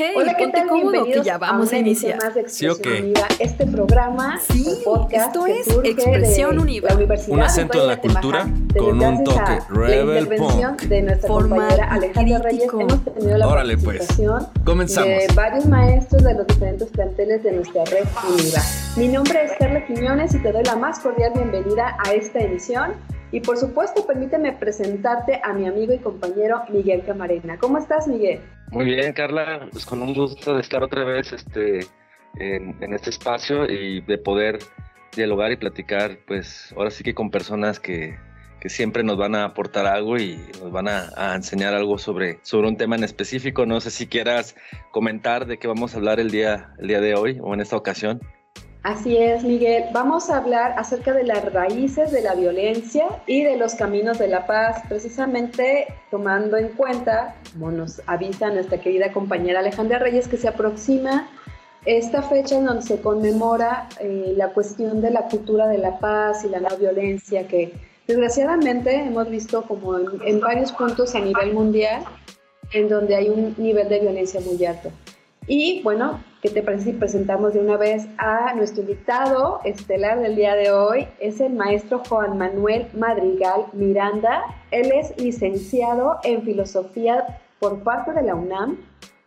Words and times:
Hey, 0.00 0.12
Hola, 0.14 0.36
¿qué 0.36 0.46
tal? 0.46 0.68
cómodo 0.68 1.04
que 1.06 1.22
ya 1.24 1.38
vamos 1.38 1.72
a, 1.72 1.74
a 1.74 1.78
iniciar. 1.80 2.22
Más 2.22 2.32
de 2.32 2.48
¿Sí, 2.48 2.68
okay? 2.68 3.12
Este 3.40 3.66
programa, 3.66 4.38
sí, 4.48 4.64
podcast 4.84 5.34
esto 5.34 5.46
es 5.48 5.66
Expresión 5.82 6.60
Univa. 6.60 6.90
un 7.26 7.42
acento 7.42 7.80
de 7.80 7.86
la 7.88 8.00
cultura 8.00 8.46
con 8.78 9.02
un 9.02 9.24
toque 9.24 9.58
rebel 9.70 10.28
punk. 10.36 10.82
De 10.82 11.02
nuestra 11.02 11.28
compañera 11.28 11.90
Alejandra 11.90 12.38
Reyes, 12.38 12.68
hemos 12.72 13.04
tenido 13.06 13.38
la 13.38 13.48
Órale, 13.48 13.76
pues. 13.76 14.06
Comenzamos. 14.64 15.08
de 15.08 15.26
varios 15.34 15.66
maestros 15.66 16.22
de 16.22 16.34
los 16.34 16.46
diferentes 16.46 16.88
planteles 16.90 17.42
de 17.42 17.52
nuestra 17.54 17.84
red 17.86 18.04
Univa. 18.32 18.60
Mi 18.96 19.08
nombre 19.08 19.46
es 19.46 19.52
Carla 19.58 19.84
Quiñones 19.84 20.32
y 20.32 20.38
te 20.38 20.52
doy 20.52 20.62
la 20.62 20.76
más 20.76 21.00
cordial 21.00 21.32
bienvenida 21.34 21.98
a 22.06 22.12
esta 22.12 22.38
emisión 22.38 22.92
y 23.30 23.40
por 23.40 23.56
supuesto, 23.58 24.06
permíteme 24.06 24.52
presentarte 24.52 25.40
a 25.42 25.52
mi 25.52 25.66
amigo 25.66 25.92
y 25.92 25.98
compañero 25.98 26.62
Miguel 26.70 27.04
Camarena. 27.04 27.58
¿Cómo 27.58 27.78
estás, 27.78 28.08
Miguel? 28.08 28.40
Muy 28.70 28.86
bien, 28.86 29.12
Carla. 29.12 29.68
Pues 29.70 29.84
con 29.84 30.00
un 30.02 30.14
gusto 30.14 30.54
de 30.54 30.60
estar 30.60 30.82
otra 30.82 31.04
vez 31.04 31.32
este, 31.32 31.80
en, 32.38 32.94
este 32.94 33.10
espacio 33.10 33.66
y 33.66 34.00
de 34.00 34.18
poder 34.18 34.58
dialogar 35.14 35.52
y 35.52 35.56
platicar, 35.56 36.18
pues 36.26 36.72
ahora 36.76 36.90
sí 36.90 37.04
que 37.04 37.14
con 37.14 37.30
personas 37.30 37.80
que, 37.80 38.16
que 38.60 38.70
siempre 38.70 39.02
nos 39.02 39.18
van 39.18 39.34
a 39.34 39.44
aportar 39.44 39.86
algo 39.86 40.16
y 40.16 40.38
nos 40.62 40.72
van 40.72 40.88
a, 40.88 41.10
a, 41.16 41.34
enseñar 41.34 41.74
algo 41.74 41.98
sobre, 41.98 42.38
sobre 42.42 42.68
un 42.68 42.76
tema 42.76 42.96
en 42.96 43.04
específico. 43.04 43.66
No 43.66 43.80
sé 43.80 43.90
si 43.90 44.06
quieras 44.06 44.56
comentar 44.90 45.46
de 45.46 45.58
qué 45.58 45.68
vamos 45.68 45.94
a 45.94 45.98
hablar 45.98 46.18
el 46.18 46.30
día, 46.30 46.72
el 46.78 46.88
día 46.88 47.00
de 47.00 47.14
hoy 47.14 47.38
o 47.42 47.52
en 47.52 47.60
esta 47.60 47.76
ocasión. 47.76 48.20
Así 48.88 49.18
es, 49.18 49.44
Miguel. 49.44 49.84
Vamos 49.92 50.30
a 50.30 50.38
hablar 50.38 50.72
acerca 50.78 51.12
de 51.12 51.22
las 51.22 51.52
raíces 51.52 52.10
de 52.10 52.22
la 52.22 52.34
violencia 52.34 53.04
y 53.26 53.44
de 53.44 53.58
los 53.58 53.74
caminos 53.74 54.18
de 54.18 54.28
la 54.28 54.46
paz, 54.46 54.80
precisamente 54.88 55.88
tomando 56.10 56.56
en 56.56 56.68
cuenta, 56.68 57.36
como 57.52 57.70
nos 57.70 58.00
avisa 58.06 58.48
nuestra 58.48 58.80
querida 58.80 59.12
compañera 59.12 59.60
Alejandra 59.60 59.98
Reyes, 59.98 60.26
que 60.26 60.38
se 60.38 60.48
aproxima 60.48 61.28
esta 61.84 62.22
fecha 62.22 62.56
en 62.56 62.64
donde 62.64 62.80
se 62.80 62.98
conmemora 63.02 63.90
eh, 64.00 64.32
la 64.34 64.54
cuestión 64.54 65.02
de 65.02 65.10
la 65.10 65.28
cultura 65.28 65.68
de 65.68 65.76
la 65.76 65.98
paz 65.98 66.46
y 66.46 66.48
la 66.48 66.60
no 66.60 66.74
violencia, 66.78 67.46
que 67.46 67.74
desgraciadamente 68.06 68.94
hemos 68.94 69.28
visto 69.28 69.64
como 69.64 69.98
en 69.98 70.40
varios 70.40 70.72
puntos 70.72 71.14
a 71.14 71.20
nivel 71.20 71.52
mundial, 71.52 72.04
en 72.72 72.88
donde 72.88 73.16
hay 73.16 73.28
un 73.28 73.54
nivel 73.58 73.86
de 73.90 74.00
violencia 74.00 74.40
muy 74.40 74.64
alto. 74.64 74.90
Y 75.46 75.82
bueno, 75.82 76.20
¿qué 76.40 76.50
te 76.50 76.62
presentamos 76.62 77.54
de 77.54 77.60
una 77.60 77.76
vez 77.76 78.06
a 78.18 78.54
nuestro 78.54 78.82
invitado 78.82 79.60
estelar 79.64 80.20
del 80.20 80.36
día 80.36 80.54
de 80.54 80.70
hoy? 80.70 81.08
Es 81.18 81.40
el 81.40 81.54
maestro 81.54 82.02
Juan 82.08 82.38
Manuel 82.38 82.86
Madrigal 82.94 83.66
Miranda. 83.72 84.44
Él 84.70 84.92
es 84.92 85.16
licenciado 85.20 86.18
en 86.22 86.42
filosofía 86.42 87.40
por 87.58 87.82
parte 87.82 88.12
de 88.12 88.22
la 88.22 88.36
UNAM. 88.36 88.78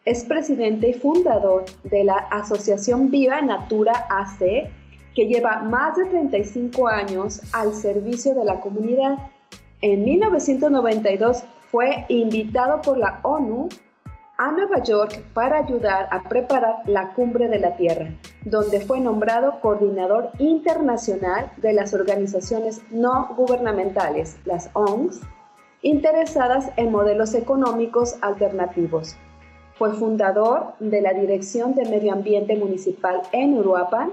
Es 0.05 0.23
presidente 0.23 0.89
y 0.89 0.93
fundador 0.93 1.65
de 1.83 2.03
la 2.05 2.15
Asociación 2.15 3.11
Viva 3.11 3.41
Natura 3.41 4.07
AC, 4.09 4.69
que 5.13 5.27
lleva 5.27 5.61
más 5.63 5.97
de 5.97 6.05
35 6.05 6.87
años 6.87 7.41
al 7.51 7.73
servicio 7.73 8.33
de 8.33 8.45
la 8.45 8.61
comunidad. 8.61 9.17
En 9.81 10.05
1992 10.05 11.43
fue 11.71 12.05
invitado 12.07 12.81
por 12.81 12.97
la 12.97 13.19
ONU 13.23 13.67
a 14.41 14.51
Nueva 14.51 14.81
York 14.81 15.23
para 15.35 15.59
ayudar 15.59 16.07
a 16.09 16.23
preparar 16.23 16.77
la 16.87 17.13
Cumbre 17.13 17.47
de 17.47 17.59
la 17.59 17.75
Tierra, 17.75 18.09
donde 18.43 18.79
fue 18.79 18.99
nombrado 18.99 19.59
coordinador 19.61 20.31
internacional 20.39 21.51
de 21.57 21.73
las 21.73 21.93
organizaciones 21.93 22.81
no 22.89 23.35
gubernamentales, 23.37 24.37
las 24.45 24.71
ONGs, 24.73 25.21
interesadas 25.83 26.71
en 26.75 26.91
modelos 26.91 27.35
económicos 27.35 28.15
alternativos. 28.21 29.15
Fue 29.75 29.93
fundador 29.93 30.73
de 30.79 31.01
la 31.01 31.13
Dirección 31.13 31.75
de 31.75 31.87
Medio 31.87 32.11
Ambiente 32.11 32.55
Municipal 32.55 33.21
en 33.33 33.55
Uruapan. 33.55 34.09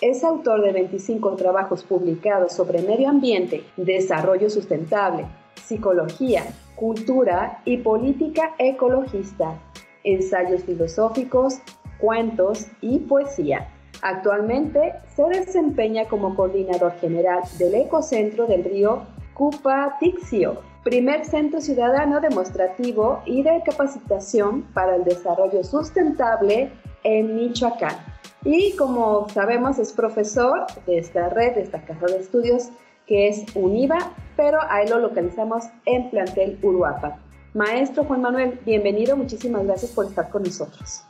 Es 0.00 0.24
autor 0.24 0.62
de 0.62 0.72
25 0.72 1.36
trabajos 1.36 1.84
publicados 1.84 2.54
sobre 2.54 2.80
medio 2.80 3.10
ambiente, 3.10 3.62
desarrollo 3.76 4.48
sustentable, 4.48 5.26
psicología, 5.62 6.44
cultura 6.76 7.60
y 7.64 7.78
política 7.78 8.54
ecologista, 8.58 9.58
ensayos 10.04 10.62
filosóficos, 10.64 11.58
cuentos 11.98 12.66
y 12.80 13.00
poesía. 13.00 13.68
Actualmente 14.02 14.92
se 15.14 15.24
desempeña 15.24 16.04
como 16.04 16.34
coordinador 16.34 16.92
general 17.00 17.42
del 17.58 17.74
Ecocentro 17.74 18.46
del 18.46 18.64
Río 18.64 19.06
Cupatixio, 19.34 20.60
primer 20.84 21.24
centro 21.24 21.60
ciudadano 21.60 22.20
demostrativo 22.20 23.20
y 23.24 23.42
de 23.42 23.62
capacitación 23.64 24.62
para 24.74 24.96
el 24.96 25.04
desarrollo 25.04 25.64
sustentable 25.64 26.70
en 27.02 27.34
Michoacán. 27.34 27.96
Y 28.44 28.76
como 28.76 29.28
sabemos 29.30 29.78
es 29.78 29.92
profesor 29.92 30.66
de 30.86 30.98
esta 30.98 31.28
red, 31.30 31.54
de 31.54 31.62
esta 31.62 31.82
casa 31.82 32.06
de 32.06 32.18
estudios 32.18 32.70
que 33.06 33.28
es 33.28 33.44
UNIVA, 33.54 33.98
pero 34.36 34.58
ahí 34.68 34.88
lo 34.88 34.98
localizamos 34.98 35.64
en 35.86 36.10
plantel 36.10 36.58
Uruapa. 36.62 37.20
Maestro 37.54 38.04
Juan 38.04 38.20
Manuel, 38.20 38.58
bienvenido, 38.66 39.16
muchísimas 39.16 39.64
gracias 39.64 39.92
por 39.92 40.06
estar 40.06 40.28
con 40.28 40.42
nosotros. 40.42 41.04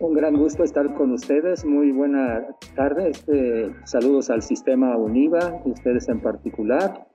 un 0.00 0.14
gran 0.14 0.36
gusto 0.36 0.64
estar 0.64 0.92
con 0.94 1.12
ustedes, 1.12 1.64
muy 1.64 1.92
buena 1.92 2.46
tarde, 2.74 3.10
este, 3.10 3.72
saludos 3.84 4.30
al 4.30 4.42
sistema 4.42 4.96
UNIVA, 4.96 5.60
ustedes 5.64 6.08
en 6.08 6.20
particular, 6.20 7.06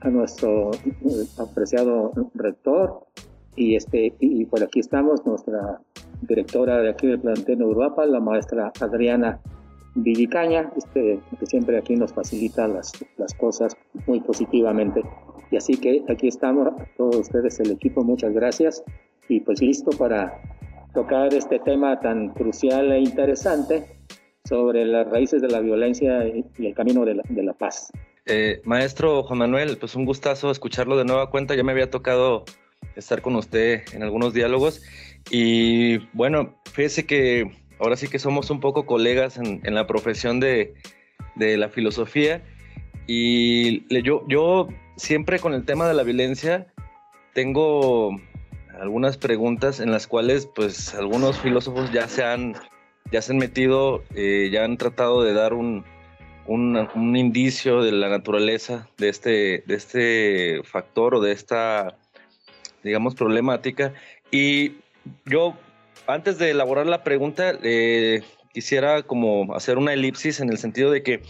a 0.00 0.08
nuestro 0.10 0.72
eh, 0.72 1.24
apreciado 1.38 2.12
rector, 2.34 3.06
y, 3.54 3.76
este, 3.76 4.14
y 4.18 4.44
por 4.46 4.62
aquí 4.62 4.80
estamos, 4.80 5.24
nuestra 5.26 5.80
directora 6.22 6.78
de 6.80 6.90
aquí 6.90 7.06
del 7.06 7.20
plantel 7.20 7.62
Uruapa, 7.62 8.06
la 8.06 8.20
maestra 8.20 8.72
Adriana 8.80 9.40
Villicaña, 9.94 10.72
este, 10.76 11.20
que 11.38 11.46
siempre 11.46 11.78
aquí 11.78 11.96
nos 11.96 12.12
facilita 12.12 12.66
las, 12.66 12.92
las 13.18 13.34
cosas 13.34 13.76
muy 14.06 14.20
positivamente. 14.20 15.02
Y 15.50 15.56
así 15.56 15.76
que 15.76 16.02
aquí 16.08 16.28
estamos, 16.28 16.72
todos 16.96 17.16
ustedes, 17.16 17.60
el 17.60 17.72
equipo, 17.72 18.02
muchas 18.02 18.32
gracias. 18.32 18.82
Y 19.28 19.40
pues 19.40 19.60
listo 19.60 19.90
para 19.96 20.40
tocar 20.94 21.32
este 21.34 21.58
tema 21.58 22.00
tan 22.00 22.30
crucial 22.30 22.90
e 22.92 23.00
interesante 23.00 23.84
sobre 24.44 24.84
las 24.84 25.08
raíces 25.08 25.40
de 25.42 25.48
la 25.48 25.60
violencia 25.60 26.26
y 26.26 26.66
el 26.66 26.74
camino 26.74 27.04
de 27.04 27.14
la, 27.16 27.22
de 27.28 27.42
la 27.42 27.52
paz. 27.52 27.92
Eh, 28.26 28.60
maestro 28.64 29.22
Juan 29.24 29.40
Manuel, 29.40 29.76
pues 29.78 29.94
un 29.94 30.04
gustazo 30.04 30.50
escucharlo 30.50 30.96
de 30.96 31.04
nueva 31.04 31.30
cuenta. 31.30 31.54
Ya 31.54 31.64
me 31.64 31.72
había 31.72 31.90
tocado 31.90 32.44
estar 32.96 33.22
con 33.22 33.36
usted 33.36 33.82
en 33.92 34.02
algunos 34.02 34.32
diálogos. 34.32 34.82
Y 35.30 35.98
bueno, 36.14 36.54
fíjese 36.72 37.06
que 37.06 37.50
ahora 37.82 37.96
sí 37.96 38.06
que 38.06 38.20
somos 38.20 38.48
un 38.50 38.60
poco 38.60 38.86
colegas 38.86 39.38
en, 39.38 39.60
la 39.74 39.86
profesión 39.88 40.38
de, 40.38 40.74
la 41.36 41.68
filosofía 41.68 42.42
y 43.08 43.82
yo, 44.28 44.68
siempre 44.96 45.40
con 45.40 45.52
el 45.52 45.64
tema 45.64 45.88
de 45.88 45.94
la 45.94 46.04
violencia 46.04 46.68
tengo 47.34 48.16
algunas 48.80 49.16
preguntas 49.16 49.80
en 49.80 49.90
las 49.90 50.06
cuales 50.06 50.46
pues 50.46 50.94
algunos 50.94 51.40
filósofos 51.40 51.90
ya 51.92 52.06
se 52.06 52.22
han, 52.22 52.54
ya 53.10 53.20
se 53.20 53.32
han 53.32 53.38
metido, 53.38 54.04
eh, 54.14 54.48
ya 54.52 54.64
han 54.64 54.76
tratado 54.76 55.24
de 55.24 55.32
dar 55.32 55.52
un, 55.52 55.84
un, 56.46 57.16
indicio 57.16 57.82
de 57.82 57.90
la 57.90 58.08
naturaleza 58.08 58.88
de 58.96 59.08
este, 59.08 59.64
de 59.66 59.74
este 59.74 60.62
factor 60.62 61.16
o 61.16 61.20
de 61.20 61.32
esta, 61.32 61.96
digamos, 62.84 63.16
problemática. 63.16 63.92
Y 64.30 64.76
yo 65.26 65.56
antes 66.06 66.38
de 66.38 66.50
elaborar 66.50 66.86
la 66.86 67.04
pregunta, 67.04 67.52
eh, 67.62 68.22
quisiera 68.52 69.02
como 69.02 69.54
hacer 69.54 69.78
una 69.78 69.92
elipsis 69.92 70.40
en 70.40 70.50
el 70.50 70.58
sentido 70.58 70.90
de 70.90 71.02
que 71.02 71.22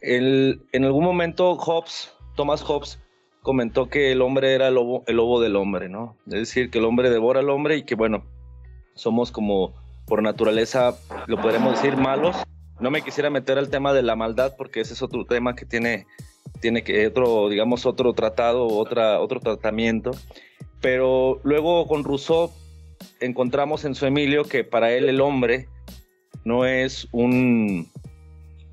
en 0.00 0.84
algún 0.84 1.04
momento 1.04 1.56
Hobbes, 1.56 2.12
Thomas 2.36 2.62
Hobbes, 2.62 2.98
comentó 3.42 3.88
que 3.88 4.12
el 4.12 4.22
hombre 4.22 4.54
era 4.54 4.68
el 4.68 4.74
lobo, 4.74 5.04
el 5.06 5.16
lobo 5.16 5.40
del 5.40 5.56
hombre, 5.56 5.88
¿no? 5.88 6.16
Es 6.26 6.34
decir, 6.34 6.70
que 6.70 6.78
el 6.78 6.84
hombre 6.84 7.10
devora 7.10 7.40
al 7.40 7.50
hombre 7.50 7.76
y 7.76 7.82
que, 7.82 7.94
bueno, 7.94 8.24
somos 8.94 9.32
como 9.32 9.72
por 10.06 10.22
naturaleza, 10.22 10.96
lo 11.26 11.40
podremos 11.40 11.74
decir, 11.74 11.96
malos. 11.96 12.36
No 12.80 12.90
me 12.90 13.02
quisiera 13.02 13.30
meter 13.30 13.58
al 13.58 13.70
tema 13.70 13.92
de 13.92 14.02
la 14.02 14.16
maldad 14.16 14.54
porque 14.56 14.80
ese 14.80 14.94
es 14.94 15.02
otro 15.02 15.24
tema 15.24 15.56
que 15.56 15.64
tiene, 15.64 16.06
tiene 16.60 16.82
que 16.82 17.06
otro, 17.06 17.48
digamos, 17.48 17.86
otro 17.86 18.12
tratado, 18.12 18.66
otra, 18.66 19.20
otro 19.20 19.40
tratamiento. 19.40 20.12
Pero 20.80 21.40
luego 21.42 21.86
con 21.88 22.04
Rousseau 22.04 22.52
encontramos 23.20 23.84
en 23.84 23.94
su 23.94 24.06
Emilio 24.06 24.44
que 24.44 24.64
para 24.64 24.92
él 24.92 25.08
el 25.08 25.20
hombre 25.20 25.68
no 26.44 26.64
es 26.64 27.08
un 27.12 27.90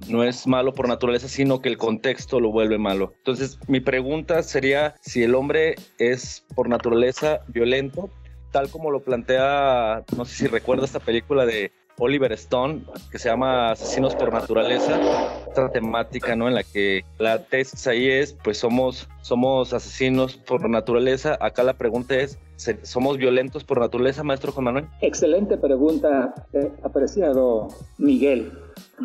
no 0.07 0.23
es 0.23 0.45
malo 0.45 0.73
por 0.73 0.87
naturaleza, 0.87 1.27
sino 1.27 1.61
que 1.61 1.69
el 1.69 1.77
contexto 1.77 2.39
lo 2.39 2.51
vuelve 2.51 2.77
malo. 2.77 3.13
Entonces, 3.17 3.57
mi 3.67 3.79
pregunta 3.79 4.43
sería 4.43 4.95
si 5.01 5.23
el 5.23 5.33
hombre 5.35 5.75
es 5.97 6.45
por 6.53 6.69
naturaleza 6.69 7.41
violento, 7.47 8.09
tal 8.51 8.69
como 8.69 8.91
lo 8.91 9.01
plantea, 9.01 10.03
no 10.15 10.25
sé 10.25 10.35
si 10.35 10.47
recuerda 10.47 10.85
esta 10.85 10.99
película 10.99 11.45
de 11.45 11.71
Oliver 11.97 12.31
Stone, 12.33 12.83
que 13.11 13.17
se 13.17 13.29
llama 13.29 13.71
Asesinos 13.71 14.15
por 14.15 14.31
Naturaleza, 14.31 14.99
esta 15.47 15.69
temática, 15.71 16.35
¿no? 16.35 16.47
En 16.47 16.55
la 16.55 16.63
que 16.63 17.03
la 17.17 17.43
tesis 17.45 17.87
ahí 17.87 18.09
es, 18.09 18.33
pues 18.43 18.57
somos, 18.57 19.07
somos 19.21 19.73
asesinos 19.73 20.35
por 20.35 20.69
naturaleza. 20.69 21.37
Acá 21.39 21.63
la 21.63 21.73
pregunta 21.73 22.15
es, 22.15 22.37
¿Somos 22.83 23.17
violentos 23.17 23.63
por 23.63 23.79
naturaleza, 23.79 24.23
maestro 24.23 24.51
Juan 24.51 24.65
Manuel? 24.65 24.85
Excelente 25.01 25.57
pregunta, 25.57 26.33
eh, 26.53 26.71
apreciado 26.83 27.67
Miguel. 27.97 28.51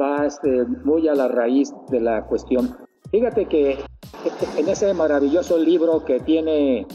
Va 0.00 0.26
este, 0.26 0.64
muy 0.84 1.08
a 1.08 1.14
la 1.14 1.28
raíz 1.28 1.72
de 1.90 2.00
la 2.00 2.24
cuestión. 2.26 2.76
Fíjate 3.10 3.46
que 3.46 3.78
en 4.56 4.68
ese 4.68 4.94
maravilloso 4.94 5.58
libro 5.58 6.04
que 6.04 6.20
tiene, 6.20 6.86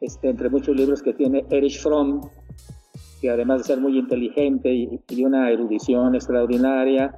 este, 0.00 0.30
entre 0.30 0.48
muchos 0.50 0.74
libros 0.74 1.02
que 1.02 1.14
tiene 1.14 1.44
Erich 1.50 1.80
Fromm, 1.80 2.22
que 3.20 3.30
además 3.30 3.58
de 3.58 3.64
ser 3.64 3.78
muy 3.78 3.98
inteligente 3.98 4.72
y, 4.72 5.00
y 5.08 5.24
una 5.24 5.50
erudición 5.50 6.14
extraordinaria, 6.14 7.14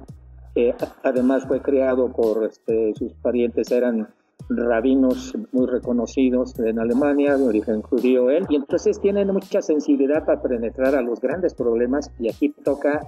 eh, 0.55 0.73
además 1.03 1.45
fue 1.47 1.61
creado 1.61 2.11
por 2.11 2.43
este, 2.45 2.93
sus 2.95 3.13
parientes, 3.13 3.71
eran 3.71 4.07
rabinos 4.49 5.33
muy 5.51 5.67
reconocidos 5.67 6.57
en 6.59 6.79
Alemania, 6.79 7.35
de 7.37 7.45
origen 7.45 7.81
judío 7.81 8.29
él, 8.29 8.45
y 8.49 8.55
entonces 8.55 8.99
tienen 8.99 9.27
mucha 9.27 9.61
sensibilidad 9.61 10.25
para 10.25 10.41
penetrar 10.41 10.95
a 10.95 11.01
los 11.01 11.19
grandes 11.19 11.53
problemas 11.53 12.11
y 12.19 12.29
aquí 12.29 12.49
toca 12.63 13.01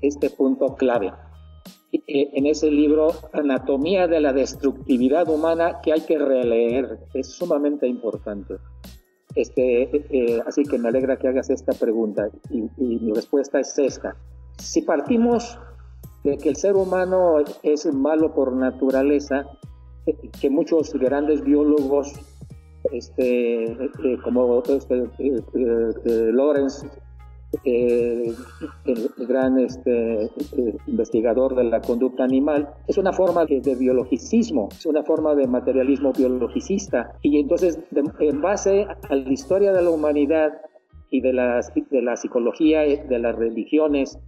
este 0.00 0.30
punto 0.30 0.74
clave. 0.74 1.12
Eh, 1.92 2.30
en 2.34 2.46
ese 2.46 2.70
libro, 2.70 3.08
Anatomía 3.32 4.06
de 4.06 4.20
la 4.20 4.32
Destructividad 4.32 5.28
Humana, 5.28 5.80
que 5.82 5.92
hay 5.92 6.00
que 6.00 6.18
releer, 6.18 6.98
es 7.14 7.28
sumamente 7.32 7.86
importante. 7.86 8.56
Este, 9.34 9.82
eh, 10.10 10.42
así 10.46 10.62
que 10.64 10.78
me 10.78 10.88
alegra 10.88 11.18
que 11.18 11.28
hagas 11.28 11.50
esta 11.50 11.72
pregunta 11.72 12.28
y, 12.50 12.64
y 12.78 12.98
mi 13.00 13.12
respuesta 13.12 13.60
es 13.60 13.78
esta. 13.78 14.16
Si 14.58 14.82
partimos 14.82 15.58
de 16.24 16.38
que 16.38 16.48
el 16.48 16.56
ser 16.56 16.74
humano 16.74 17.36
es 17.62 17.86
malo 17.94 18.34
por 18.34 18.52
naturaleza, 18.52 19.46
que 20.40 20.50
muchos 20.50 20.92
grandes 20.94 21.42
biólogos, 21.42 22.14
este, 22.92 23.64
eh, 23.64 24.18
como 24.22 24.62
este, 24.62 25.04
eh, 25.18 25.40
eh, 25.58 26.30
Lorenz, 26.32 26.84
el, 27.64 28.36
gran 29.26 29.58
este, 29.58 30.30
investigador 30.86 31.54
de 31.56 31.64
la 31.64 31.80
conducta 31.80 32.22
animal, 32.24 32.68
es 32.86 32.98
una 32.98 33.12
forma 33.12 33.46
de, 33.46 33.74
biologicismo, 33.74 34.68
es 34.70 34.86
una 34.86 35.02
forma 35.02 35.34
de 35.34 35.46
materialismo 35.46 36.12
biologicista. 36.12 37.12
Y 37.22 37.40
entonces, 37.40 37.78
en 38.20 38.40
base 38.40 38.86
a 39.08 39.14
la 39.14 39.32
historia 39.32 39.72
de 39.72 39.82
la 39.82 39.90
humanidad 39.90 40.52
y 41.10 41.20
de, 41.20 41.32
las, 41.32 41.72
de 41.74 42.02
la 42.02 42.16
psicología, 42.16 42.80
de 42.82 43.18
las 43.18 43.34
religiones 43.34 44.18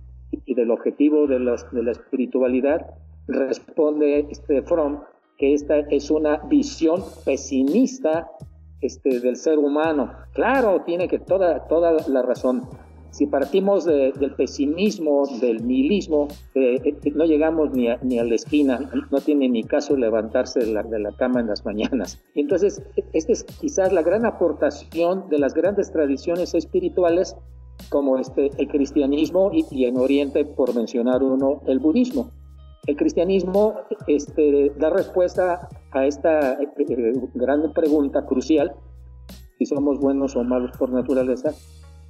y 0.47 0.55
del 0.55 0.71
objetivo 0.71 1.27
de, 1.27 1.39
de 1.39 1.83
la 1.83 1.93
espiritualidad, 1.93 2.87
responde 3.29 4.27
este 4.31 4.63
Fromm 4.63 5.01
que 5.39 5.55
esta 5.55 5.79
es 5.79 6.11
una 6.11 6.39
visión 6.49 7.03
pesimista 7.25 8.29
este, 8.81 9.21
del 9.21 9.37
ser 9.37 9.59
humano. 9.59 10.13
Claro, 10.35 10.83
tiene 10.85 11.09
que 11.09 11.21
toda, 11.21 11.67
toda 11.69 11.93
la 12.09 12.23
razón. 12.23 12.69
Si 13.11 13.27
partimos 13.27 13.87
del 13.87 14.35
pesimismo, 14.37 15.27
del 15.41 15.67
nihilismo, 15.67 16.29
eh, 16.55 16.79
eh, 16.85 17.13
no 17.15 17.25
llegamos 17.25 17.73
ni 17.73 17.89
a, 17.89 17.99
ni 18.03 18.19
a 18.19 18.25
la 18.25 18.35
esquina, 18.35 18.79
no 19.11 19.21
tiene 19.21 19.49
ni 19.49 19.65
caso 19.65 19.97
levantarse 19.97 20.61
de 20.61 20.73
la, 20.73 20.83
de 20.83 20.99
la 20.99 21.13
cama 21.13 21.41
en 21.41 21.47
las 21.47 21.65
mañanas. 21.65 22.21
Entonces, 22.35 22.83
esta 23.15 23.33
es 23.33 23.45
quizás 23.45 23.93
la 23.93 24.03
gran 24.03 24.27
aportación 24.27 25.29
de 25.31 25.39
las 25.39 25.55
grandes 25.55 25.91
tradiciones 25.91 26.55
espirituales 26.55 27.35
como 27.89 28.19
este, 28.19 28.51
el 28.59 28.69
cristianismo 28.69 29.51
y, 29.55 29.65
y 29.71 29.87
en 29.87 29.97
Oriente, 29.97 30.45
por 30.45 30.75
mencionar 30.75 31.23
uno, 31.23 31.63
el 31.67 31.79
budismo. 31.79 32.31
El 32.89 32.97
cristianismo 32.97 33.83
este, 34.07 34.73
da 34.79 34.89
respuesta 34.89 35.69
a 35.91 36.07
esta 36.07 36.55
eh, 36.55 37.13
gran 37.35 37.71
pregunta 37.75 38.25
crucial, 38.25 38.73
si 39.59 39.67
somos 39.67 40.01
buenos 40.01 40.35
o 40.37 40.43
malos 40.43 40.75
por 40.79 40.89
naturaleza, 40.89 41.53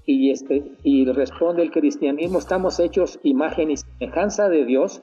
y, 0.06 0.30
este, 0.30 0.70
y 0.84 1.04
responde 1.06 1.64
el 1.64 1.72
cristianismo, 1.72 2.38
estamos 2.38 2.78
hechos 2.78 3.18
imagen 3.24 3.72
y 3.72 3.76
semejanza 3.76 4.48
de 4.48 4.64
Dios, 4.66 5.02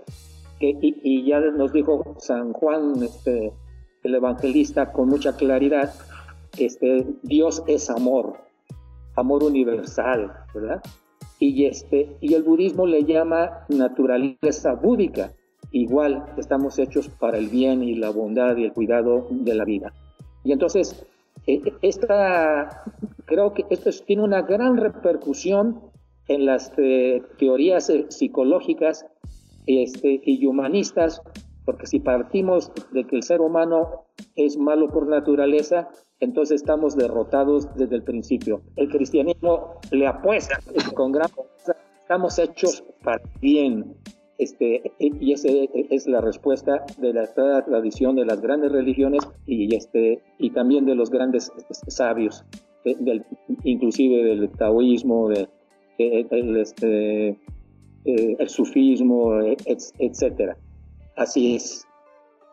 y, 0.62 1.26
ya 1.26 1.42
nos 1.42 1.74
dijo 1.74 2.16
San 2.20 2.54
Juan, 2.54 3.04
este, 3.04 3.52
el 4.04 4.16
evangelista, 4.16 4.94
con 4.94 5.10
mucha 5.10 5.36
claridad, 5.36 5.94
este, 6.58 7.06
Dios 7.24 7.64
es 7.68 7.90
amor, 7.90 8.38
amor 9.18 9.44
universal, 9.44 10.32
¿verdad? 10.54 10.82
Y, 11.38 11.66
este, 11.66 12.16
y 12.22 12.34
el 12.34 12.44
budismo 12.44 12.86
le 12.86 13.04
llama 13.04 13.66
naturaleza 13.68 14.76
búdica, 14.76 15.34
igual 15.72 16.26
estamos 16.38 16.80
hechos 16.80 17.10
para 17.10 17.38
el 17.38 17.50
bien 17.50 17.84
y 17.84 17.96
la 17.96 18.10
bondad 18.10 18.56
y 18.58 18.66
el 18.66 18.74
cuidado 18.74 19.28
de 19.30 19.56
la 19.56 19.66
vida. 19.66 19.94
Y 20.44 20.52
entonces, 20.52 21.06
eh, 21.48 21.62
esta, 21.82 22.84
creo 23.26 23.54
que 23.54 23.66
esto 23.70 23.90
tiene 24.06 24.24
una 24.24 24.42
gran 24.42 24.78
repercusión 24.78 25.82
en 26.28 26.46
las 26.46 26.72
eh, 26.78 27.22
teorías 27.38 27.90
eh, 27.90 28.06
psicológicas 28.10 29.06
este, 29.68 30.22
y 30.24 30.46
humanistas, 30.46 31.22
porque 31.66 31.88
si 31.88 32.00
partimos 32.00 32.72
de 32.92 33.06
que 33.06 33.16
el 33.16 33.24
ser 33.24 33.42
humano 33.42 34.06
es 34.36 34.58
malo 34.58 34.90
por 34.90 35.08
naturaleza, 35.08 35.90
entonces 36.20 36.62
estamos 36.62 36.96
derrotados 36.96 37.74
desde 37.76 37.96
el 37.96 38.04
principio. 38.04 38.62
El 38.76 38.90
cristianismo 38.90 39.80
le 39.92 40.08
apuesta 40.08 40.60
con 40.94 41.12
gran 41.12 41.30
estamos 42.06 42.38
hechos 42.38 42.84
para 43.04 43.20
bien, 43.42 43.96
este, 44.38 44.92
y 45.00 45.32
esa 45.32 45.48
es 45.90 46.08
la 46.08 46.20
respuesta 46.20 46.84
de 46.98 47.14
la 47.14 47.26
tradición 47.64 48.16
de 48.16 48.26
las 48.26 48.42
grandes 48.42 48.72
religiones 48.72 49.26
y, 49.46 49.74
este, 49.76 50.22
y 50.38 50.50
también 50.50 50.86
de 50.86 50.96
los 50.96 51.10
grandes 51.10 51.52
este, 51.70 51.92
sabios, 51.92 52.44
del, 52.84 53.26
inclusive 53.64 54.24
del 54.24 54.50
taoísmo, 54.50 55.30
de, 55.30 55.48
el, 55.98 56.58
este, 56.58 57.30
eh, 57.30 58.36
el 58.38 58.50
sufismo, 58.50 59.40
etcétera. 60.00 60.58
Así 61.16 61.56
es. 61.56 61.88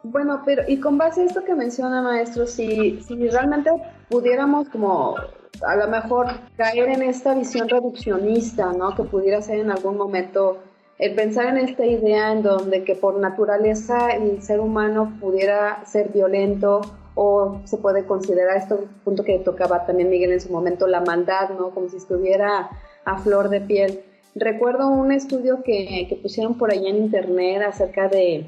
Bueno, 0.04 0.42
pero 0.44 0.62
y 0.66 0.78
con 0.78 0.98
base 0.98 1.22
a 1.22 1.24
esto 1.24 1.44
que 1.44 1.54
menciona 1.54 2.02
maestro, 2.02 2.46
si, 2.46 3.00
si 3.00 3.28
realmente 3.28 3.70
pudiéramos 4.08 4.68
como 4.68 5.16
a 5.64 5.76
lo 5.76 5.88
mejor 5.88 6.26
caer 6.56 6.88
en 6.88 7.02
esta 7.02 7.34
visión 7.34 7.68
reduccionista, 7.68 8.72
¿no? 8.72 8.94
Que 8.94 9.04
pudiera 9.04 9.42
ser 9.42 9.58
en 9.60 9.70
algún 9.70 9.96
momento 9.96 10.58
el 11.02 11.16
pensar 11.16 11.48
en 11.48 11.56
esta 11.56 11.84
idea 11.84 12.30
en 12.30 12.44
donde 12.44 12.84
que 12.84 12.94
por 12.94 13.18
naturaleza 13.18 14.10
el 14.10 14.40
ser 14.40 14.60
humano 14.60 15.12
pudiera 15.20 15.84
ser 15.84 16.10
violento 16.10 16.80
o 17.16 17.60
se 17.64 17.76
puede 17.78 18.06
considerar 18.06 18.56
esto, 18.56 18.84
punto 19.02 19.24
que 19.24 19.40
tocaba 19.40 19.84
también 19.84 20.10
Miguel 20.10 20.30
en 20.30 20.40
su 20.40 20.52
momento, 20.52 20.86
la 20.86 21.00
maldad, 21.00 21.50
¿no? 21.58 21.70
Como 21.70 21.88
si 21.88 21.96
estuviera 21.96 22.70
a 23.04 23.18
flor 23.18 23.48
de 23.48 23.60
piel. 23.62 24.00
Recuerdo 24.36 24.90
un 24.90 25.10
estudio 25.10 25.64
que, 25.64 26.06
que 26.08 26.14
pusieron 26.14 26.56
por 26.56 26.70
ahí 26.70 26.86
en 26.86 26.98
internet 26.98 27.62
acerca 27.66 28.06
de, 28.06 28.46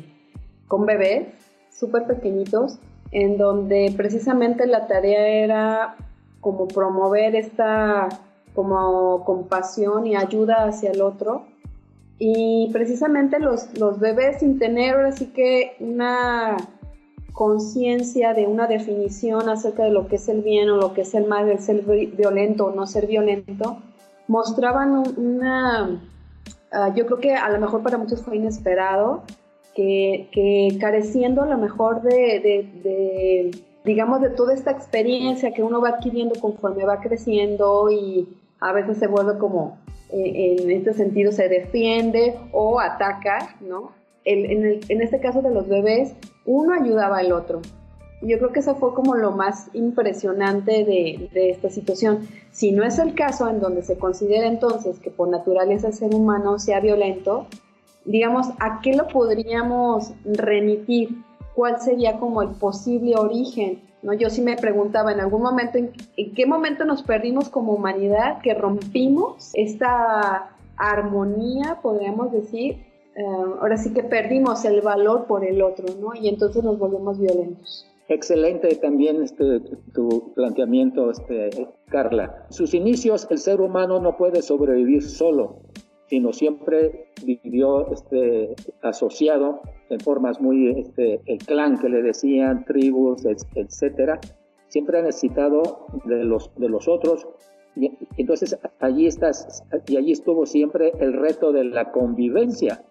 con 0.69 0.87
bebés 0.87 1.27
súper 1.73 2.07
pequeñitos, 2.07 2.79
en 3.11 3.37
donde 3.37 3.93
precisamente 3.97 4.69
la 4.69 4.87
tarea 4.87 5.27
era 5.27 5.97
como 6.41 6.69
promover 6.69 7.35
esta 7.35 8.09
como 8.55 9.25
compasión 9.25 10.07
y 10.07 10.15
ayuda 10.15 10.67
hacia 10.67 10.93
el 10.93 11.03
otro 11.03 11.47
y 12.19 12.71
precisamente 12.73 13.39
los, 13.39 13.77
los 13.79 13.99
bebés 13.99 14.41
sin 14.41 14.59
tener 14.59 14.95
ahora 14.95 15.13
sí 15.13 15.27
que 15.27 15.77
una 15.81 16.57
conciencia 17.33 18.33
de 18.33 18.47
una 18.47 18.69
definición 18.69 19.49
acerca 19.49 19.83
de 19.83 19.91
lo 19.91 20.07
que 20.07 20.17
es 20.17 20.29
el 20.29 20.43
bien 20.43 20.71
o 20.71 20.77
lo 20.77 20.95
que 20.95 21.01
es 21.01 21.15
el 21.15 21.27
mal, 21.27 21.49
el 21.49 21.59
ser 21.59 21.83
violento 21.83 22.67
o 22.67 22.71
no 22.71 22.87
ser 22.87 23.09
violento, 23.09 23.79
mostraban 24.29 25.03
una, 25.17 26.01
ah, 26.73 26.95
yo 26.95 27.07
creo 27.07 27.19
que 27.19 27.35
a 27.35 27.51
lo 27.51 27.59
mejor 27.59 27.83
para 27.83 27.99
muchos 27.99 28.23
fue 28.23 28.37
inesperado, 28.37 29.25
que, 29.75 30.29
que 30.33 30.79
careciendo 30.81 31.43
a 31.43 31.47
lo 31.47 31.59
mejor 31.59 32.03
de, 32.03 32.11
de, 32.41 32.71
de, 32.85 33.51
digamos, 33.85 34.21
de 34.21 34.31
toda 34.31 34.55
esta 34.55 34.71
experiencia 34.71 35.53
que 35.53 35.65
uno 35.65 35.81
va 35.81 35.91
adquiriendo 35.91 36.39
conforme 36.41 36.85
va 36.85 37.01
creciendo 37.01 37.91
y 37.91 38.29
a 38.65 38.73
veces 38.73 38.97
se 38.99 39.07
vuelve 39.07 39.39
como 39.39 39.79
en 40.11 40.71
este 40.71 40.95
sentido 40.95 41.33
se 41.33 41.49
defiende 41.49 42.39
o 42.53 42.81
ataca, 42.81 43.57
¿no? 43.61 43.93
en, 44.25 45.03
este 45.03 45.21
caso 45.21 45.43
de 45.43 45.51
los 45.51 45.69
bebés, 45.69 46.15
uno 46.47 46.73
ayudaba 46.73 47.19
al 47.19 47.33
otro. 47.33 47.61
Yo 48.23 48.39
creo 48.39 48.53
que 48.53 48.61
eso 48.61 48.77
fue 48.77 48.95
como 48.95 49.17
lo 49.17 49.33
más 49.33 49.69
impresionante 49.75 50.85
de, 50.85 51.29
esta 51.35 51.69
situación. 51.69 52.27
Si 52.53 52.73
no 52.73 52.85
es 52.85 52.99
el 52.99 53.15
caso 53.15 53.49
en 53.49 53.61
donde 53.61 53.83
se 53.83 53.99
considera 53.99 54.47
entonces 54.47 54.99
que 54.99 55.11
por 55.11 55.29
naturaleza 55.29 55.89
el 55.89 55.95
ser 55.95 56.15
humano 56.15 56.59
sea 56.59 56.81
violento, 56.81 57.47
digamos, 58.07 58.49
¿a 58.61 58.81
qué 58.81 58.95
lo 58.95 59.09
podríamos 59.09 60.13
remitir? 60.25 61.11
¿Cuál 61.55 61.81
sería 61.83 62.19
como 62.19 62.41
el 62.41 62.51
posible 62.51 63.17
origen 63.17 63.83
¿no? 64.05 64.13
Yo 64.13 64.31
sí 64.31 64.43
me 64.43 64.57
preguntaba 64.57 65.13
en 65.13 65.21
algún 65.21 65.43
momento, 65.43 65.79
¿en, 65.79 66.35
qué 66.35 66.47
momento 66.47 66.85
nos 66.85 67.03
perdimos 67.03 67.49
como 67.49 67.73
humanidad 67.73 68.41
que 68.43 68.55
rompimos 68.55 69.51
esta 69.55 70.51
armonía, 70.77 71.79
podríamos 71.83 72.31
decir? 72.31 72.85
Eh, 73.17 73.25
ahora 73.61 73.77
sí 73.77 73.93
que 73.93 74.03
perdimos 74.03 74.65
el 74.65 74.81
valor 74.81 75.27
por 75.27 75.45
el 75.45 75.63
otro, 75.63 75.87
¿no? 76.01 76.15
Y 76.15 76.29
entonces 76.29 76.63
nos 76.63 76.79
volvemos 76.79 77.19
violentos. 77.19 77.89
Excelente 78.09 78.75
también 78.77 79.23
este, 79.23 79.61
tu 79.95 80.35
planteamiento, 80.35 81.11
este, 81.11 81.69
Carla. 81.89 82.47
Sus 82.51 82.75
inicios, 82.75 83.27
el 83.31 83.39
ser 83.39 83.63
humano 83.63 83.99
no 83.99 84.19
puede 84.19 84.43
sobrevivir 84.43 85.03
solo, 85.03 85.61
sino 86.15 86.33
siempre 86.33 87.11
vivió 87.25 87.91
este, 87.91 88.55
asociado 88.83 89.63
en 89.91 89.99
formas 89.99 90.41
muy, 90.41 90.71
este, 90.71 91.21
el 91.27 91.39
clan 91.39 91.77
que 91.77 91.89
le 91.89 92.03
decían, 92.03 92.65
tribus, 92.65 93.25
etcétera. 93.57 94.21
Siempre 94.69 95.01
ha 95.01 95.03
necesitado 95.03 95.89
de 96.05 96.23
los, 96.23 96.55
de 96.55 96.69
los 96.69 96.87
otros. 96.87 97.27
Y, 97.75 97.91
entonces 98.17 98.57
allí, 98.79 99.09
estás, 99.09 99.65
y 99.89 99.97
allí 99.97 100.13
estuvo 100.13 100.47
siempre 100.47 100.93
el 101.01 101.15
reto 101.15 101.51
de 101.51 101.65
la 101.65 101.91
convivencia 101.91 102.85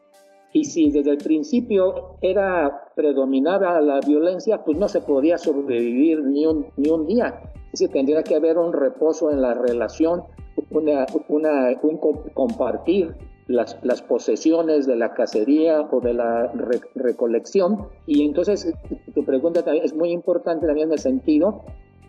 y 0.51 0.65
si 0.65 0.91
desde 0.91 1.11
el 1.11 1.17
principio 1.17 2.17
era 2.21 2.89
predominaba 2.93 3.79
la 3.79 4.01
violencia, 4.01 4.65
pues 4.65 4.77
no 4.77 4.89
se 4.89 4.99
podía 4.99 5.37
sobrevivir 5.37 6.25
ni 6.25 6.45
un, 6.45 6.67
ni 6.75 6.89
un 6.89 7.07
día. 7.07 7.41
Es 7.67 7.79
decir, 7.79 7.89
tendría 7.89 8.21
que 8.21 8.35
haber 8.35 8.57
un 8.57 8.73
reposo 8.73 9.31
en 9.31 9.41
la 9.41 9.53
relación, 9.53 10.23
una, 10.69 11.05
una, 11.27 11.79
un 11.81 11.97
compartir 12.33 13.15
las, 13.47 13.77
las, 13.83 14.01
posesiones 14.01 14.85
de 14.85 14.95
la 14.95 15.13
cacería 15.13 15.81
o 15.81 15.99
de 15.99 16.13
la 16.13 16.51
recolección. 16.95 17.87
Y 18.05 18.23
entonces 18.23 18.73
tu 19.13 19.25
pregunta 19.25 19.63
también 19.63 19.85
es 19.85 19.93
muy 19.93 20.11
importante 20.11 20.65
también 20.65 20.87
en 20.87 20.93
el 20.93 20.99
sentido, 20.99 21.63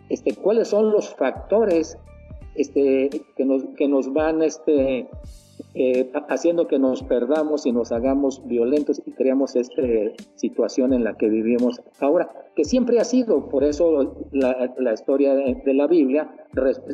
este, 0.09 0.35
¿cuáles 0.35 0.67
son 0.67 0.91
los 0.91 1.13
factores 1.15 1.97
este, 2.55 3.09
que, 3.35 3.45
nos, 3.45 3.63
que 3.75 3.87
nos 3.87 4.13
van 4.13 4.41
este, 4.41 5.09
eh, 5.77 6.09
haciendo 6.29 6.67
que 6.67 6.79
nos 6.79 7.03
perdamos 7.03 7.65
y 7.65 7.73
nos 7.73 7.91
hagamos 7.91 8.41
violentos 8.47 9.01
y 9.05 9.11
creamos 9.11 9.57
esta 9.57 9.81
situación 10.35 10.93
en 10.93 11.03
la 11.03 11.17
que 11.17 11.27
vivimos 11.27 11.81
ahora, 11.99 12.29
que 12.55 12.63
siempre 12.63 12.97
ha 12.97 13.03
sido, 13.03 13.49
por 13.49 13.65
eso 13.65 14.15
la, 14.31 14.93
historia 14.93 15.35
de, 15.35 15.73
la 15.73 15.87
Biblia 15.87 16.33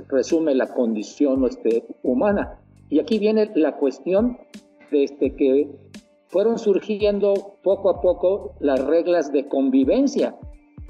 resume 0.10 0.56
la 0.56 0.74
condición 0.74 1.46
este, 1.46 1.86
humana. 2.02 2.60
Y 2.90 3.00
aquí 3.00 3.20
viene 3.20 3.52
la 3.54 3.78
cuestión 3.78 4.40
de 4.90 5.04
este, 5.04 5.36
que 5.36 5.70
fueron 6.26 6.58
surgiendo 6.58 7.58
poco 7.62 7.92
a 7.92 8.02
poco 8.02 8.56
las 8.60 8.84
reglas 8.84 9.32
de 9.32 9.48
convivencia. 9.48 10.36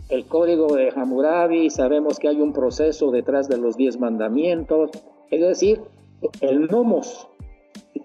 El 0.08 0.26
código 0.28 0.76
de 0.78 0.94
Hammurabi, 0.96 1.70
sabemos 1.70 2.20
que 2.20 2.30
hay 2.30 2.40
un 2.40 2.54
proceso 2.54 3.12
detrás 3.12 3.50
de 3.50 3.58
los 3.58 3.76
diez 3.76 4.00
mandamientos, 4.00 4.92
es 5.30 5.42
decir, 5.42 5.82
el 6.42 6.68
nomos, 6.68 7.28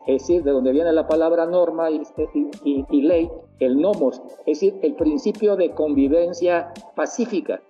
es 0.06 0.22
decir, 0.22 0.42
de 0.44 0.52
donde 0.52 0.72
viene 0.72 0.92
la 0.92 1.08
palabra 1.08 1.46
norma 1.46 1.90
y, 1.90 3.02
ley, 3.02 3.30
el 3.58 3.80
nomos, 3.80 4.22
es 4.46 4.60
decir, 4.60 4.78
el 4.82 4.94
principio 4.94 5.56
de 5.56 5.70
convivencia 5.70 6.72
pacífica, 6.94 7.60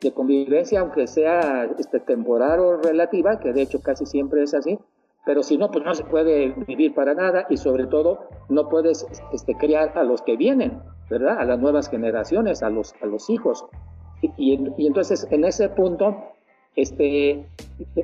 de 0.00 0.12
convivencia 0.12 0.80
aunque 0.80 1.06
sea 1.06 1.68
este, 1.78 2.00
temporal 2.00 2.60
o 2.60 2.76
relativa, 2.76 3.40
que 3.40 3.52
de 3.52 3.62
hecho 3.62 3.82
casi 3.82 4.06
siempre 4.06 4.42
es 4.42 4.54
así, 4.54 4.78
pero 5.26 5.42
si 5.42 5.58
no, 5.58 5.70
pues 5.70 5.84
no 5.84 5.94
se 5.94 6.04
puede 6.04 6.54
vivir 6.66 6.94
para 6.94 7.12
nada 7.14 7.46
y 7.50 7.56
sobre 7.56 7.86
todo 7.86 8.20
no 8.48 8.68
puedes 8.68 9.06
este, 9.32 9.54
criar 9.54 9.98
a 9.98 10.04
los 10.04 10.22
que 10.22 10.36
vienen, 10.36 10.80
¿verdad? 11.10 11.38
A 11.38 11.44
las 11.44 11.58
nuevas 11.58 11.90
generaciones, 11.90 12.62
a 12.62 12.70
los, 12.70 12.94
a 13.02 13.06
los 13.06 13.28
hijos. 13.28 13.66
Y, 14.22 14.30
y, 14.76 14.86
entonces 14.86 15.26
en 15.30 15.44
ese 15.44 15.68
punto, 15.70 16.16
este, 16.76 17.46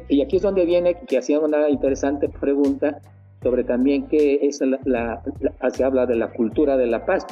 y 0.08 0.22
aquí 0.22 0.36
es 0.36 0.42
donde 0.42 0.64
viene 0.64 0.98
que 1.06 1.18
hacía 1.18 1.38
una 1.40 1.68
interesante 1.70 2.28
pregunta 2.28 3.00
sobre 3.46 3.62
también 3.62 4.08
que 4.08 4.40
es 4.42 4.60
la, 4.60 5.22
se 5.70 5.84
habla 5.84 6.04
de 6.04 6.16
la 6.16 6.32
cultura 6.32 6.76
de 6.76 6.88
la 6.88 7.06
paz. 7.06 7.24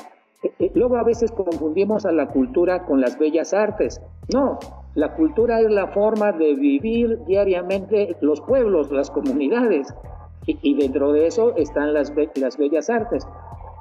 Eh, 0.44 0.52
eh, 0.60 0.70
luego 0.72 0.96
a 0.96 1.02
veces 1.02 1.32
confundimos 1.32 2.06
a 2.06 2.12
la 2.12 2.28
cultura 2.28 2.84
con 2.84 3.00
las 3.00 3.18
bellas 3.18 3.52
artes. 3.52 4.00
No, 4.32 4.60
la 4.94 5.16
cultura 5.16 5.60
es 5.60 5.72
la 5.72 5.88
forma 5.88 6.30
de 6.30 6.54
vivir 6.54 7.18
diariamente 7.26 8.16
los 8.20 8.40
pueblos, 8.42 8.92
las 8.92 9.10
comunidades, 9.10 9.92
y, 10.46 10.74
dentro 10.74 11.12
de 11.12 11.26
eso 11.26 11.56
están 11.56 11.92
las, 11.94 12.12
las 12.36 12.58
bellas 12.58 12.88
artes. 12.90 13.26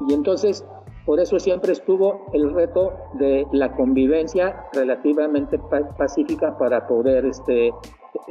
Y 0.08 0.14
entonces, 0.14 0.66
por 1.06 1.20
eso 1.20 1.38
siempre 1.38 1.74
estuvo 1.74 2.26
el 2.34 2.52
reto 2.52 2.94
de 3.20 3.46
la 3.52 3.76
convivencia 3.76 4.66
relativamente 4.74 5.60
pacífica 6.00 6.58
para 6.58 6.88
poder 6.88 7.26
este, 7.26 7.72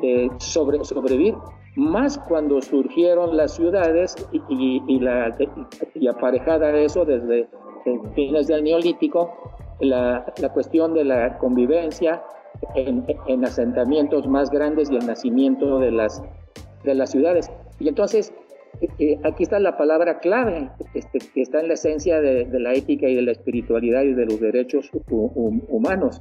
eh, 0.03 0.29
sobre, 0.39 0.83
sobrevivir 0.83 1.37
más 1.75 2.19
cuando 2.19 2.61
surgieron 2.61 3.37
las 3.37 3.55
ciudades 3.55 4.15
y, 4.49 5.01
la, 5.01 5.37
y 5.95 6.07
aparejada 6.07 6.69
a 6.69 6.79
eso 6.79 7.05
desde 7.05 7.49
fines 8.15 8.47
del 8.47 8.65
neolítico, 8.65 9.33
la, 9.81 10.25
cuestión 10.53 10.95
de 10.95 11.05
la 11.05 11.39
convivencia 11.39 12.23
en, 12.75 13.45
asentamientos 13.45 14.27
más 14.27 14.51
grandes 14.51 14.91
y 14.91 14.97
el 14.97 15.07
nacimiento 15.07 15.79
de 15.79 15.91
las, 15.91 16.23
de 16.85 16.95
las 16.95 17.11
ciudades. 17.11 17.51
Y 17.81 17.89
entonces, 17.89 18.33
eh, 18.81 18.89
eh, 18.99 19.19
aquí 19.25 19.43
está 19.43 19.59
la 19.59 19.77
palabra 19.77 20.21
clave, 20.21 20.71
este, 20.95 21.19
que 21.35 21.41
está 21.41 21.61
en 21.61 21.69
la 21.69 21.75
esencia 21.75 22.21
de, 22.21 22.47
la 22.53 22.75
ética 22.75 23.09
y 23.09 23.15
de 23.17 23.23
la 23.23 23.33
espiritualidad 23.33 24.03
y 24.03 24.13
de 24.13 24.27
los 24.27 24.41
derechos 24.41 24.91
humanos 25.09 26.21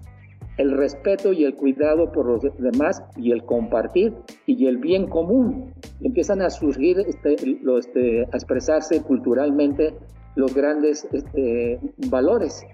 el 0.58 0.72
respeto 0.72 1.34
y 1.34 1.44
el 1.46 1.56
cuidado 1.56 2.12
por 2.12 2.26
los 2.26 2.42
demás 2.58 3.04
y 3.16 3.32
el 3.32 3.44
compartir 3.44 4.14
y 4.46 4.68
el 4.68 4.78
bien 4.78 5.08
común. 5.08 5.74
Empiezan 6.02 6.42
a 6.42 6.50
surgir, 6.50 7.00
este, 7.00 7.36
este, 7.36 8.24
a 8.24 8.36
expresarse 8.36 9.02
culturalmente 9.02 9.94
los 10.36 10.54
grandes 10.54 11.08
este, 11.12 11.80
valores. 12.10 12.66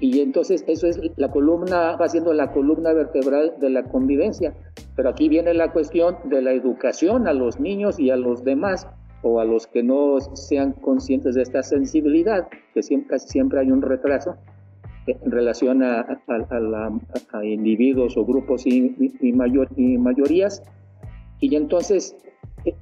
Y 0.00 0.20
entonces 0.20 0.64
eso 0.66 0.86
es 0.86 0.98
la 1.16 1.30
columna, 1.30 1.96
va 1.96 2.08
siendo 2.08 2.32
la 2.32 2.50
columna 2.50 2.92
vertebral 2.92 3.54
de 3.60 3.70
la 3.70 3.84
convivencia. 3.84 4.54
Pero 4.96 5.10
aquí 5.10 5.28
viene 5.28 5.54
la 5.54 5.72
cuestión 5.72 6.16
de 6.24 6.42
la 6.42 6.52
educación 6.52 7.28
a 7.28 7.32
los 7.32 7.60
niños 7.60 8.00
y 8.00 8.10
a 8.10 8.16
los 8.16 8.42
demás, 8.42 8.88
o 9.22 9.40
a 9.40 9.44
los 9.44 9.66
que 9.66 9.82
no 9.82 10.18
sean 10.34 10.72
conscientes 10.72 11.34
de 11.34 11.42
esta 11.42 11.62
sensibilidad, 11.62 12.48
que 12.74 12.82
siempre, 12.82 13.18
siempre 13.18 13.60
hay 13.60 13.70
un 13.70 13.82
retraso, 13.82 14.36
en 15.06 15.30
relación 15.30 15.82
a, 15.82 16.06
individuos 17.42 18.16
o 18.16 18.24
grupos 18.24 18.66
y, 18.66 18.94
mayor, 19.32 19.68
y 19.76 19.98
mayorías. 19.98 20.62
Y 21.40 21.54
entonces 21.54 22.16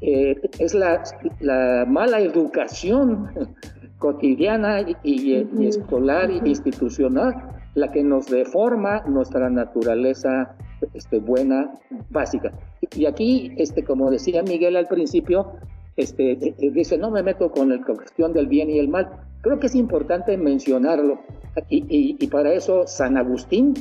eh, 0.00 0.40
es 0.58 0.74
la, 0.74 1.84
mala 1.86 2.20
educación 2.20 3.30
cotidiana 3.98 4.80
y, 5.02 5.66
escolar 5.66 6.30
e 6.30 6.48
institucional 6.48 7.34
la 7.74 7.90
que 7.90 8.02
nos 8.02 8.26
deforma 8.26 9.02
nuestra 9.06 9.50
naturaleza 9.50 10.56
este, 10.94 11.18
buena, 11.18 11.72
básica. 12.10 12.52
Y 12.94 13.06
aquí, 13.06 13.52
este, 13.56 13.82
como 13.82 14.10
decía 14.10 14.42
Miguel 14.42 14.76
al 14.76 14.86
principio, 14.86 15.52
este, 15.96 16.32
eh, 16.32 16.70
dice, 16.72 16.98
no 16.98 17.10
me 17.10 17.22
meto 17.22 17.50
con 17.50 17.70
la 17.70 17.80
cuestión 17.82 18.32
del 18.32 18.46
bien 18.46 18.70
y 18.70 18.78
el 18.78 18.88
mal. 18.88 19.10
Creo 19.42 19.58
que 19.58 19.66
es 19.66 19.74
importante 19.74 20.36
mencionarlo. 20.36 21.20
Y, 21.68 22.26
para 22.28 22.52
eso 22.52 22.86
San 22.86 23.16
Agustín, 23.16 23.74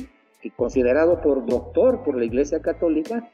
considerado 0.56 1.20
por 1.20 1.44
doctor 1.46 2.02
por 2.04 2.16
la 2.16 2.24
Iglesia 2.24 2.60
Católica, 2.60 3.28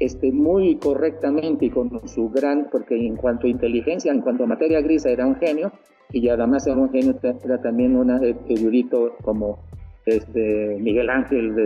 este, 0.00 0.32
muy 0.32 0.76
correctamente 0.76 1.66
y 1.66 1.70
con 1.70 2.06
su 2.08 2.28
gran, 2.30 2.68
porque 2.70 2.96
en 2.96 3.16
cuanto 3.16 3.46
a 3.46 3.50
inteligencia, 3.50 4.12
en 4.12 4.20
cuanto 4.20 4.44
a 4.44 4.46
materia 4.46 4.80
gris 4.80 5.06
era 5.06 5.26
un 5.26 5.36
genio, 5.36 5.72
y 6.12 6.28
además 6.28 6.66
era 6.66 6.76
un 6.76 6.90
genio, 6.90 7.18
era 7.22 7.60
también 7.62 7.96
un 7.96 8.10
erudito 8.48 9.16
como 9.22 9.58
este, 10.04 10.76
Miguel 10.80 11.10
Ángel, 11.10 11.64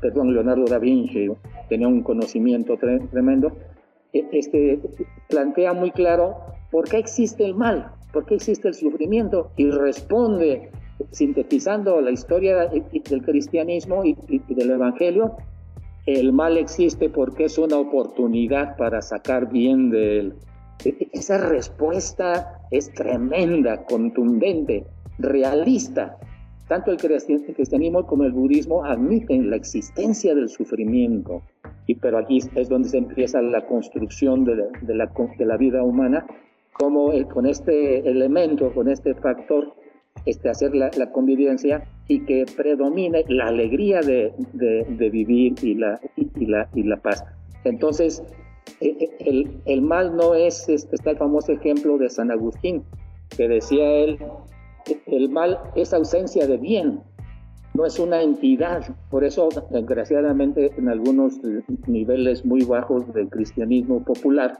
perdón, 0.00 0.32
Leonardo 0.32 0.64
da 0.64 0.78
Vinci, 0.78 1.28
tenía 1.68 1.88
un 1.88 2.02
conocimiento 2.02 2.78
tremendo, 2.78 3.52
e, 4.12 4.26
este, 4.32 4.80
plantea 5.28 5.72
muy 5.74 5.90
claro 5.90 6.36
por 6.70 6.88
qué 6.88 6.98
existe 6.98 7.44
el 7.44 7.54
mal, 7.54 7.92
por 8.12 8.24
qué 8.24 8.36
existe 8.36 8.68
el 8.68 8.74
sufrimiento 8.74 9.50
y 9.56 9.70
responde 9.70 10.70
sintetizando 11.10 12.00
la 12.00 12.10
historia 12.10 12.68
del 12.68 13.22
cristianismo 13.22 14.04
y, 14.04 14.14
del 14.48 14.70
evangelio, 14.70 15.36
el 16.06 16.32
mal 16.32 16.56
existe 16.56 17.08
porque 17.08 17.44
es 17.44 17.58
una 17.58 17.76
oportunidad 17.78 18.76
para 18.76 19.02
sacar 19.02 19.50
bien 19.50 19.90
de 19.90 20.18
él. 20.18 20.34
E, 20.84 21.08
esa 21.12 21.38
respuesta 21.38 22.60
es 22.70 22.92
tremenda, 22.92 23.84
contundente, 23.84 24.84
realista. 25.18 26.16
Tanto 26.68 26.90
el 26.90 26.96
cristianismo 26.96 28.06
como 28.06 28.24
el 28.24 28.32
budismo 28.32 28.84
admiten 28.84 29.50
la 29.50 29.56
existencia 29.56 30.34
del 30.34 30.48
sufrimiento, 30.48 31.42
y, 31.86 31.96
pero 31.96 32.18
aquí 32.18 32.38
es 32.54 32.68
donde 32.68 32.88
se 32.88 32.98
empieza 32.98 33.42
la 33.42 33.66
construcción 33.66 34.44
de 34.44 34.56
la, 34.94 35.10
de 35.38 35.44
la 35.44 35.56
vida 35.56 35.82
humana 35.82 36.26
como 36.72 37.12
con 37.28 37.46
este 37.46 38.08
elemento, 38.08 38.72
con 38.72 38.88
este 38.88 39.14
factor, 39.14 39.74
este, 40.26 40.48
hacer 40.48 40.74
la, 40.74 40.90
convivencia 41.12 41.84
y 42.08 42.20
que 42.20 42.44
predomine 42.56 43.24
la 43.28 43.46
alegría 43.46 44.00
de, 44.00 44.32
de, 44.52 45.10
vivir 45.10 45.54
y 45.62 45.74
la, 45.74 46.00
y, 46.16 46.46
la, 46.46 46.68
y 46.74 46.82
la 46.84 46.96
paz. 46.96 47.24
Entonces, 47.64 48.22
e, 48.80 48.88
e, 48.88 49.10
el, 49.20 49.60
el, 49.64 49.82
mal 49.82 50.16
no 50.16 50.34
es, 50.34 50.68
está 50.68 51.10
el 51.10 51.16
famoso 51.16 51.52
ejemplo 51.52 51.98
de 51.98 52.08
San 52.08 52.30
Agustín, 52.30 52.84
que 53.36 53.48
decía 53.48 53.88
él, 53.90 54.18
el 55.06 55.28
mal 55.28 55.58
es 55.74 55.92
ausencia 55.92 56.46
de 56.46 56.56
bien. 56.56 57.00
no 57.74 57.86
es 57.86 57.98
una 57.98 58.22
entidad. 58.22 58.94
Por 59.10 59.24
eso, 59.24 59.48
desgraciadamente, 59.70 60.72
en 60.76 60.88
algunos 60.88 61.40
niveles 61.86 62.44
muy 62.44 62.64
bajos 62.64 63.12
del 63.14 63.28
cristianismo 63.28 64.04
popular, 64.04 64.58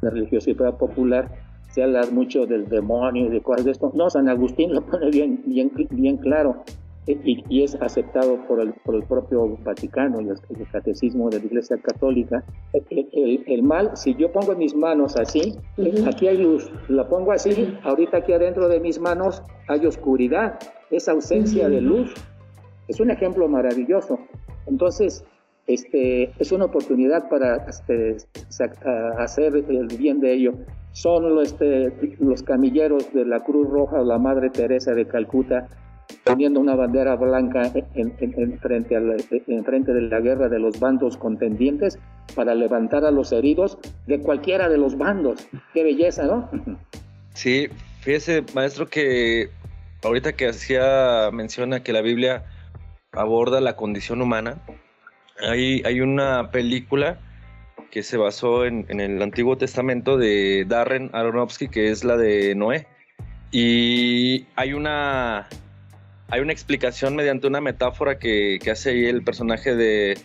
la 0.00 0.10
religiosidad 0.10 0.76
popular, 0.76 1.30
se 1.70 1.82
habla 1.82 2.02
mucho 2.12 2.46
del 2.46 2.68
demonio 2.68 3.26
y 3.26 3.28
de 3.30 3.40
cosas 3.40 3.64
de 3.64 3.70
esto. 3.72 3.92
No, 3.94 4.10
San 4.10 4.28
Agustín 4.28 4.74
lo 4.74 4.82
pone 4.82 5.10
bien, 5.10 5.42
bien, 5.46 5.70
bien 5.90 6.16
claro 6.16 6.64
y, 7.06 7.62
es 7.62 7.74
aceptado 7.76 8.36
por 8.46 8.60
el, 8.60 8.72
por 8.84 8.94
el 8.94 9.02
propio 9.02 9.56
Vaticano 9.64 10.20
y 10.20 10.28
el, 10.28 10.38
catecismo 10.70 11.30
de 11.30 11.40
la 11.40 11.46
Iglesia 11.46 11.76
Católica. 11.78 12.44
El, 12.72 13.44
el, 13.46 13.62
mal, 13.62 13.96
si 13.96 14.14
yo 14.14 14.30
pongo 14.32 14.54
mis 14.54 14.74
manos 14.74 15.16
así, 15.16 15.58
aquí 16.06 16.28
hay 16.28 16.38
luz, 16.38 16.70
la 16.88 17.08
pongo 17.08 17.32
así, 17.32 17.76
ahorita 17.82 18.18
aquí 18.18 18.32
adentro 18.32 18.68
de 18.68 18.80
mis 18.80 19.00
manos 19.00 19.42
hay 19.68 19.86
oscuridad, 19.86 20.58
es 20.90 21.08
ausencia 21.08 21.68
de 21.68 21.80
luz. 21.80 22.12
Es 22.88 22.98
un 23.00 23.10
ejemplo 23.10 23.48
maravilloso. 23.48 24.18
Entonces, 24.66 25.24
este, 25.66 26.32
es 26.40 26.50
una 26.50 26.64
oportunidad 26.64 27.28
para 27.28 27.64
este, 27.68 28.16
hacer 29.18 29.54
el 29.54 29.86
bien 29.96 30.20
de 30.20 30.34
ello. 30.34 30.54
Son 30.92 31.34
los, 31.34 31.52
este, 31.52 32.16
los 32.18 32.42
camilleros 32.42 33.12
de 33.12 33.24
la 33.24 33.40
Cruz 33.40 33.68
Roja, 33.68 33.98
la 34.00 34.18
Madre 34.18 34.50
Teresa 34.50 34.92
de 34.92 35.06
Calcuta, 35.06 35.68
poniendo 36.24 36.60
una 36.60 36.74
bandera 36.74 37.16
blanca 37.16 37.70
en, 37.94 38.12
frente 38.58 38.94
en 38.96 39.64
frente 39.64 39.92
de 39.92 40.02
la 40.02 40.20
guerra 40.20 40.48
de 40.48 40.58
los 40.58 40.78
bandos 40.80 41.16
contendientes 41.16 41.98
para 42.34 42.54
levantar 42.54 43.04
a 43.04 43.10
los 43.10 43.32
heridos 43.32 43.78
de 44.06 44.20
cualquiera 44.20 44.68
de 44.68 44.78
los 44.78 44.96
bandos. 44.98 45.48
Qué 45.72 45.84
belleza, 45.84 46.24
¿no? 46.24 46.48
Sí, 47.34 47.68
fíjese, 48.00 48.44
maestro, 48.54 48.88
que 48.88 49.50
ahorita 50.02 50.32
que 50.32 50.48
hacía 50.48 51.30
menciona 51.32 51.82
que 51.82 51.92
la 51.92 52.02
Biblia 52.02 52.44
aborda 53.12 53.60
la 53.60 53.76
condición 53.76 54.22
humana, 54.22 54.58
hay, 55.40 55.82
hay 55.84 56.00
una 56.00 56.50
película 56.50 57.18
que 57.90 58.02
se 58.02 58.16
basó 58.16 58.64
en, 58.64 58.86
en 58.88 59.00
el 59.00 59.20
Antiguo 59.22 59.56
Testamento 59.56 60.16
de 60.16 60.64
Darren 60.66 61.10
Aronofsky, 61.12 61.68
que 61.68 61.90
es 61.90 62.04
la 62.04 62.16
de 62.16 62.54
Noé. 62.54 62.86
Y 63.52 64.46
hay 64.56 64.72
una 64.72 65.48
hay 66.30 66.40
una 66.40 66.52
explicación 66.52 67.16
mediante 67.16 67.46
una 67.46 67.60
metáfora 67.60 68.18
que, 68.18 68.58
hace 68.70 68.90
ahí 68.90 69.04
el 69.04 69.22
personaje 69.22 69.74
de, 69.74 70.16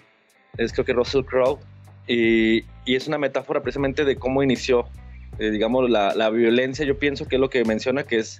es 0.58 0.72
creo 0.72 0.86
que 0.86 0.94
Russell 0.94 1.24
Crowe, 1.24 1.60
y, 2.08 2.64
es 2.86 3.08
una 3.08 3.18
metáfora 3.18 3.62
precisamente 3.62 4.06
de 4.06 4.16
cómo 4.16 4.44
inició, 4.44 4.86
eh, 5.40 5.50
digamos, 5.50 5.90
la, 5.90 6.30
violencia. 6.30 6.86
Yo 6.86 7.00
pienso 7.00 7.28
que 7.28 7.36
es 7.36 7.42
lo 7.42 7.50
que 7.50 7.66
menciona, 7.66 8.04
que 8.04 8.18
es 8.18 8.40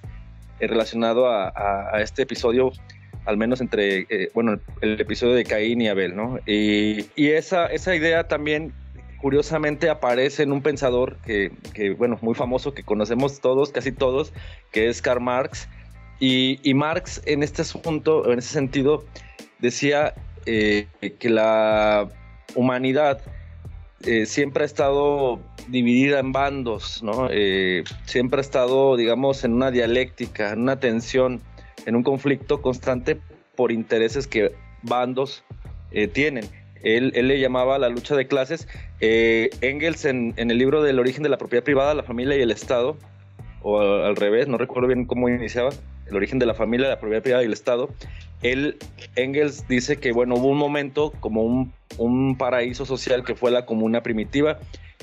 eh, 0.60 0.68
relacionado 0.68 1.28
a, 1.28 2.00
este 2.00 2.22
episodio, 2.22 2.70
al 3.24 3.36
menos 3.36 3.60
entre, 3.60 4.06
eh, 4.08 4.30
bueno, 4.32 4.60
el 4.80 5.00
episodio 5.00 5.34
de 5.34 5.44
Caín 5.44 5.80
y 5.82 5.88
Abel, 5.88 6.14
¿no? 6.14 6.38
Y, 6.46 7.08
esa, 7.16 7.66
esa 7.66 7.96
idea 7.96 8.28
también 8.28 8.72
curiosamente 9.20 9.90
aparece 9.90 10.42
en 10.42 10.52
un 10.52 10.62
pensador 10.62 11.16
que, 11.24 11.50
bueno, 11.98 12.18
muy 12.22 12.34
famoso, 12.34 12.74
que 12.74 12.82
conocemos 12.82 13.40
todos, 13.40 13.70
casi 13.70 13.92
todos, 13.92 14.32
que 14.72 14.88
es 14.88 15.02
Karl 15.02 15.20
Marx, 15.20 15.68
y, 16.18 16.72
Marx 16.74 17.20
en 17.26 17.42
este 17.42 17.62
asunto, 17.62 18.30
en 18.30 18.38
ese 18.38 18.48
sentido, 18.48 19.04
decía 19.58 20.14
eh, 20.46 20.86
que 21.18 21.28
la 21.28 22.08
humanidad 22.54 23.20
eh, 24.02 24.24
siempre 24.24 24.62
ha 24.62 24.66
estado 24.66 25.40
dividida 25.68 26.20
en 26.20 26.32
bandos, 26.32 27.02
¿no? 27.02 27.28
Eh, 27.30 27.84
siempre 28.06 28.38
ha 28.38 28.40
estado, 28.40 28.96
digamos, 28.96 29.44
en 29.44 29.52
una 29.52 29.70
dialéctica, 29.70 30.52
en 30.52 30.60
una 30.60 30.80
tensión, 30.80 31.42
en 31.84 31.96
un 31.96 32.02
conflicto 32.02 32.62
constante 32.62 33.20
por 33.54 33.72
intereses 33.72 34.26
que 34.26 34.52
bandos 34.82 35.44
tienen. 36.12 36.44
Él, 36.82 37.12
le 37.14 37.40
llamaba 37.40 37.78
la 37.78 37.88
lucha 37.88 38.16
de 38.16 38.26
clases. 38.26 38.68
Engels 39.00 40.04
en, 40.04 40.34
el 40.36 40.58
libro 40.58 40.82
del 40.82 40.98
origen 40.98 41.22
de 41.22 41.28
la 41.28 41.38
propiedad 41.38 41.64
privada, 41.64 41.94
la 41.94 42.02
familia 42.02 42.36
y 42.36 42.42
el 42.42 42.50
Estado, 42.50 42.96
o 43.62 43.80
al 43.80 44.16
revés, 44.16 44.48
no 44.48 44.58
recuerdo 44.58 44.88
bien 44.88 45.06
cómo 45.06 45.28
iniciaba, 45.28 45.70
el 46.06 46.16
origen 46.16 46.38
de 46.38 46.46
la 46.46 46.54
familia, 46.54 46.88
la 46.88 47.00
propiedad 47.00 47.22
privada 47.22 47.42
y 47.42 47.46
el 47.46 47.52
Estado, 47.52 47.88
él, 48.42 48.78
Engels 49.16 49.66
dice 49.66 49.96
que, 49.96 50.12
bueno, 50.12 50.36
hubo 50.36 50.48
un 50.48 50.58
momento 50.58 51.12
como 51.20 51.42
un, 51.42 52.36
paraíso 52.38 52.84
social 52.84 53.24
que 53.24 53.34
fue 53.34 53.50
la 53.50 53.64
comuna 53.64 54.02
primitiva 54.02 54.58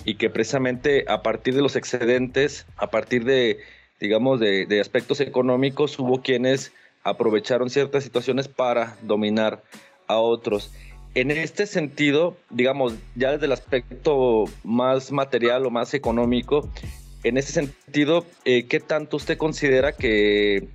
y 0.05 0.15
que 0.15 0.29
precisamente 0.29 1.05
a 1.07 1.23
partir 1.23 1.55
de 1.55 1.62
los 1.62 1.75
excedentes, 1.75 2.67
a 2.77 2.91
partir 2.91 3.25
de, 3.25 3.57
digamos, 3.99 4.39
de 4.39 4.79
aspectos 4.79 5.19
económicos, 5.19 5.97
hubo 5.97 6.21
quienes 6.21 6.71
aprovecharon 7.03 7.69
ciertas 7.69 8.03
situaciones 8.03 8.47
para 8.47 8.95
dominar 9.01 9.63
a 10.07 10.17
otros. 10.17 10.71
En 11.15 11.30
este 11.30 11.67
sentido, 11.67 12.36
digamos, 12.49 12.95
ya 13.15 13.32
desde 13.32 13.45
el 13.45 13.52
aspecto 13.52 14.45
más 14.63 15.12
material 15.12 15.65
o 15.65 15.69
más 15.69 15.93
económico, 15.93 16.69
en 17.23 17.38
ese 17.38 17.52
sentido, 17.52 18.26
eh, 18.45 18.65
¿qué 18.65 18.80
tanto 18.80 19.17
usted 19.17 19.38
considera 19.38 19.91
que 19.93 20.67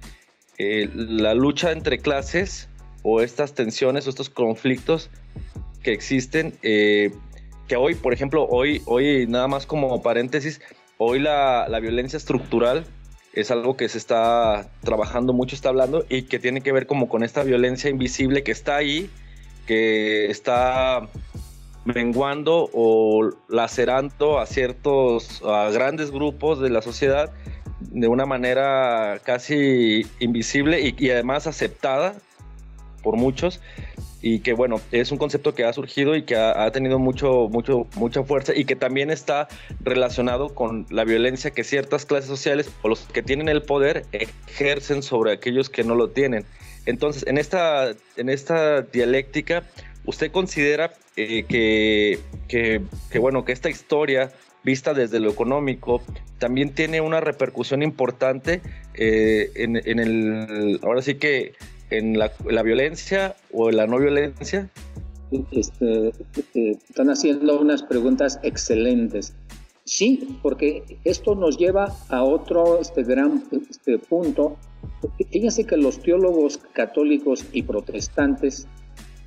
eh, 0.59 0.88
la 0.94 1.35
lucha 1.35 1.72
entre 1.72 1.98
clases 1.98 2.68
o 3.03 3.20
estas 3.20 3.55
tensiones 3.55 4.07
o 4.07 4.11
estos 4.11 4.31
conflictos 4.31 5.11
que 5.83 5.92
existen, 5.92 6.55
eh, 6.62 7.12
que 7.66 7.77
hoy, 7.77 7.94
por 7.94 8.12
ejemplo, 8.12 8.46
hoy, 8.48 8.83
hoy 8.87 9.27
nada 9.27 9.48
más 9.48 9.66
como 9.66 10.03
paréntesis, 10.03 10.61
hoy 10.98 11.18
la, 11.18 11.66
la 11.68 11.81
violencia 11.81 12.16
estructural 12.16 12.85
es 13.33 13.51
algo 13.51 13.77
que 13.77 13.88
se 13.88 13.98
está 13.98 14.70
trabajando 14.83 15.33
mucho, 15.33 15.55
está 15.55 15.68
hablando, 15.68 16.05
y 16.09 16.22
que 16.22 16.38
tiene 16.38 16.61
que 16.61 16.72
ver 16.72 16.87
como 16.87 17.09
con 17.09 17.22
esta 17.22 17.42
violencia 17.42 17.90
invisible 17.90 18.42
que 18.42 18.53
está 18.53 18.77
ahí, 18.77 19.11
que 19.68 20.31
está 20.31 21.07
menguando 21.85 22.70
o 22.72 23.31
lacerando 23.48 24.38
a 24.38 24.46
ciertos, 24.46 25.42
a 25.44 25.68
grandes 25.70 26.11
grupos 26.11 26.59
de 26.59 26.70
la 26.70 26.81
sociedad 26.81 27.31
de 27.81 28.09
una 28.09 28.24
manera 28.24 29.20
casi 29.22 30.07
invisible 30.20 30.81
y, 30.81 31.11
además 31.11 31.46
aceptada 31.46 32.14
por 33.02 33.16
muchos 33.16 33.61
y 34.22 34.40
que 34.40 34.54
bueno, 34.54 34.81
es 34.90 35.12
un 35.12 35.18
concepto 35.18 35.54
que 35.54 35.64
ha 35.64 35.72
surgido 35.74 36.16
y 36.16 36.22
que 36.22 36.35
ha, 36.35 36.70
tenido 36.72 36.98
mucho, 36.98 37.48
mucho, 37.50 37.87
mucha 37.94 38.24
fuerza 38.24 38.54
y 38.57 38.64
que 38.64 38.74
también 38.74 39.11
está 39.11 39.48
relacionado 39.81 40.48
con 40.54 40.87
la 40.88 41.04
violencia 41.04 41.50
que 41.50 41.62
ciertas 41.62 42.07
clases 42.07 42.28
sociales 42.28 42.70
o 42.83 42.88
los 42.88 43.00
que 43.00 43.22
tienen 43.22 43.50
el 43.50 43.62
poder 43.62 44.07
ejercen 44.12 45.02
sobre 45.02 45.33
aquellos 45.33 45.68
que 45.68 45.85
no 45.85 45.94
lo 45.94 46.09
tienen. 46.09 46.46
Entonces, 46.88 47.27
en 47.27 47.37
esta, 47.37 47.90
en 48.16 48.31
esta 48.31 48.81
dialéctica, 48.81 49.62
¿usted 50.07 50.33
considera 50.33 50.94
eh, 51.16 51.44
que, 51.46 52.18
que, 52.48 53.18
bueno, 53.18 53.44
que 53.44 53.53
esta 53.53 53.68
historia 53.68 54.33
vista 54.64 54.94
desde 54.94 55.20
lo 55.20 55.31
económico, 55.31 56.01
también 56.38 56.74
tiene 56.74 57.03
una 57.03 57.20
repercusión 57.20 57.83
importante 57.83 58.62
eh, 58.94 59.51
en, 59.55 59.77
el, 59.98 60.81
ahora 60.83 61.03
sí 61.03 61.16
que 61.16 61.53
en 61.90 62.18
la, 62.18 62.33
violencia 62.62 63.37
o 63.53 63.70
la 63.70 63.87
no 63.87 63.98
violencia. 63.98 64.70
Este, 65.51 66.09
eh, 66.55 66.79
están 66.88 67.11
haciendo 67.11 67.61
unas 67.61 67.83
preguntas 67.83 68.40
excelentes. 68.42 69.35
Sí, 69.85 70.38
porque 70.42 70.83
esto 71.05 71.35
nos 71.35 71.59
lleva 71.59 71.94
a 72.09 72.22
otro 72.22 72.81
este, 72.81 73.03
gran 73.03 73.44
este, 73.70 73.98
punto. 73.98 74.57
Fíjense 75.30 75.64
que 75.64 75.76
los 75.76 76.00
teólogos 76.00 76.58
católicos 76.72 77.44
y 77.52 77.62
protestantes 77.62 78.66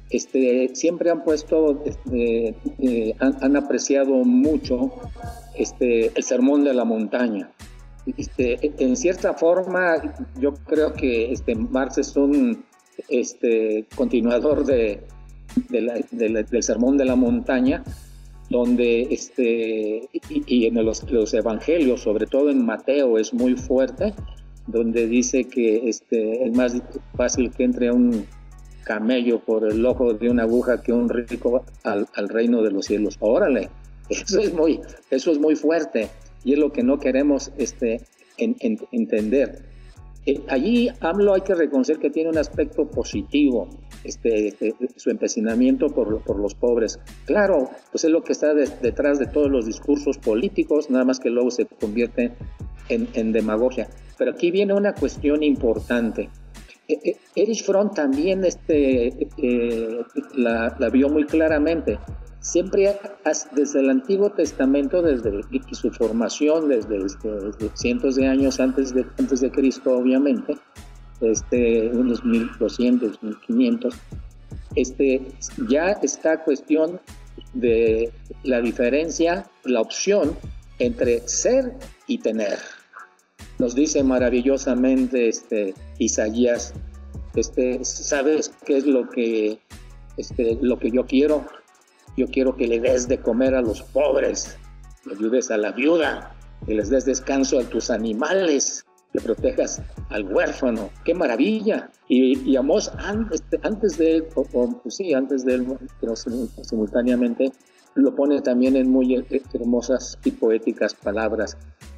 este, 0.09 0.71
siempre 0.73 1.09
han 1.09 1.23
puesto, 1.23 1.81
este, 1.85 2.55
eh, 2.79 3.15
han, 3.19 3.55
apreciado 3.55 4.13
mucho 4.25 4.91
este, 5.55 6.11
el 6.15 6.23
sermón 6.23 6.63
de 6.63 6.73
la 6.73 6.83
montaña. 6.83 7.49
Este, 8.17 8.59
en 8.83 8.97
cierta 8.97 9.33
forma, 9.33 9.95
yo 10.39 10.53
creo 10.65 10.93
que 10.93 11.31
este, 11.31 11.55
Marx 11.55 11.97
es 11.99 12.15
un 12.17 12.65
continuador 13.95 14.65
de, 14.65 15.05
del 15.69 16.63
sermón 16.63 16.97
de 16.97 17.05
la 17.05 17.15
montaña, 17.15 17.83
donde 18.49 19.07
y, 20.29 20.65
en 20.65 20.85
los, 20.85 21.09
los, 21.09 21.33
evangelios, 21.33 22.01
sobre 22.01 22.25
todo 22.25 22.49
en 22.49 22.65
Mateo, 22.65 23.17
es 23.17 23.33
muy 23.33 23.55
fuerte, 23.55 24.13
donde 24.67 25.07
dice 25.07 25.45
que 25.45 25.89
este, 25.89 26.45
es 26.45 26.55
más 26.55 26.75
fácil 27.15 27.51
que 27.51 27.63
entre 27.63 27.91
un 27.91 28.25
camello 28.83 29.39
por 29.39 29.69
el 29.71 29.85
ojo 29.85 30.13
de 30.13 30.29
una 30.29 30.43
aguja 30.43 30.81
que 30.81 30.91
un 30.91 31.09
rico 31.09 31.63
al, 31.83 32.29
reino 32.29 32.61
de 32.61 32.71
los 32.71 32.85
cielos. 32.85 33.17
Órale, 33.19 33.69
eso 34.09 34.39
es 34.39 34.53
muy, 34.53 34.81
eso 35.09 35.31
es 35.31 35.39
muy 35.39 35.55
fuerte 35.55 36.09
y 36.43 36.53
es 36.53 36.59
lo 36.59 36.71
que 36.71 36.83
no 36.83 36.99
queremos 36.99 37.51
este, 37.57 38.01
entender. 38.37 39.65
Eh, 40.27 40.39
allí 40.49 40.87
AMLO 40.99 41.33
hay 41.33 41.41
que 41.41 41.55
reconocer 41.55 41.97
que 41.97 42.11
tiene 42.11 42.29
un 42.29 42.37
aspecto 42.37 42.87
positivo, 42.87 43.67
este, 44.03 44.49
este 44.49 44.75
su 44.95 45.09
empecinamiento 45.09 45.87
por, 45.87 46.37
los 46.37 46.53
pobres. 46.53 46.99
Claro, 47.25 47.71
pues 47.91 48.03
es 48.03 48.11
lo 48.11 48.23
que 48.23 48.33
está 48.33 48.53
detrás 48.53 49.17
de 49.17 49.25
todos 49.25 49.49
los 49.49 49.65
discursos 49.65 50.19
políticos, 50.19 50.91
nada 50.91 51.05
más 51.05 51.19
que 51.19 51.29
luego 51.29 51.49
se 51.49 51.65
convierte 51.65 52.33
en 52.89 53.31
demagogia. 53.31 53.87
Pero 54.21 54.33
aquí 54.33 54.51
viene 54.51 54.71
una 54.75 54.93
cuestión 54.93 55.41
importante 55.41 56.29
eh, 56.87 57.17
Erich 57.35 57.63
Fromm 57.63 57.91
también 57.91 58.45
este, 58.45 59.27
la, 60.35 60.75
la, 60.77 60.89
vio 60.89 61.09
muy 61.09 61.25
claramente. 61.25 61.97
Siempre 62.39 62.99
desde 63.55 63.79
el 63.79 63.89
Antiguo 63.89 64.31
Testamento, 64.31 65.01
desde 65.01 65.41
su 65.71 65.89
formación, 65.89 66.69
desde, 66.69 66.99
desde, 66.99 67.69
cientos 67.73 68.15
de 68.15 68.27
años 68.27 68.59
antes 68.59 68.93
de, 68.93 69.07
antes 69.17 69.41
de 69.41 69.49
Cristo, 69.49 69.97
obviamente, 69.97 70.55
este, 71.21 71.89
unos 71.89 72.23
1200, 72.23 73.23
1500, 73.23 73.95
este, 74.75 75.31
ya 75.67 75.93
está 76.03 76.43
cuestión 76.43 76.99
de 77.55 78.11
la 78.43 78.61
diferencia, 78.61 79.47
la 79.63 79.81
opción 79.81 80.37
entre 80.77 81.27
ser 81.27 81.73
y 82.05 82.19
tener. 82.19 82.59
Nos 83.61 83.75
dice 83.75 84.03
maravillosamente 84.03 85.29
este, 85.29 85.75
Isaías, 85.99 86.73
este, 87.35 87.85
¿sabes 87.85 88.51
qué 88.65 88.77
es 88.77 88.87
lo 88.87 89.07
que, 89.07 89.59
este, 90.17 90.57
lo 90.63 90.79
que 90.79 90.89
yo 90.89 91.05
quiero? 91.05 91.45
Yo 92.17 92.25
quiero 92.25 92.57
que 92.57 92.65
le 92.65 92.79
des 92.79 93.07
de 93.07 93.19
comer 93.19 93.53
a 93.53 93.61
los 93.61 93.83
pobres, 93.83 94.57
que 95.03 95.13
ayudes 95.13 95.51
a 95.51 95.57
la 95.57 95.73
viuda, 95.73 96.35
que 96.65 96.73
les 96.73 96.89
des 96.89 97.05
descanso 97.05 97.59
a 97.59 97.63
tus 97.65 97.91
animales, 97.91 98.83
que 99.13 99.21
protejas 99.21 99.79
al 100.09 100.23
huérfano. 100.33 100.89
¡Qué 101.05 101.13
maravilla! 101.13 101.91
Y, 102.07 102.39
y 102.39 102.55
Amos, 102.55 102.91
antes, 102.97 103.43
antes 103.61 103.95
de 103.99 104.15
él, 104.15 104.25
o, 104.33 104.71
pues 104.81 104.95
sí, 104.95 105.13
antes 105.13 105.45
de 105.45 105.53
él, 105.53 105.67
pero 105.99 106.15
simultáneamente, 106.15 107.51
lo 107.93 108.15
pone 108.15 108.41
también 108.41 108.75
en 108.75 108.89
muy 108.89 109.23
hermosas 109.53 110.17
y 110.25 110.31
poéticas 110.31 110.95
palabras. 110.95 111.55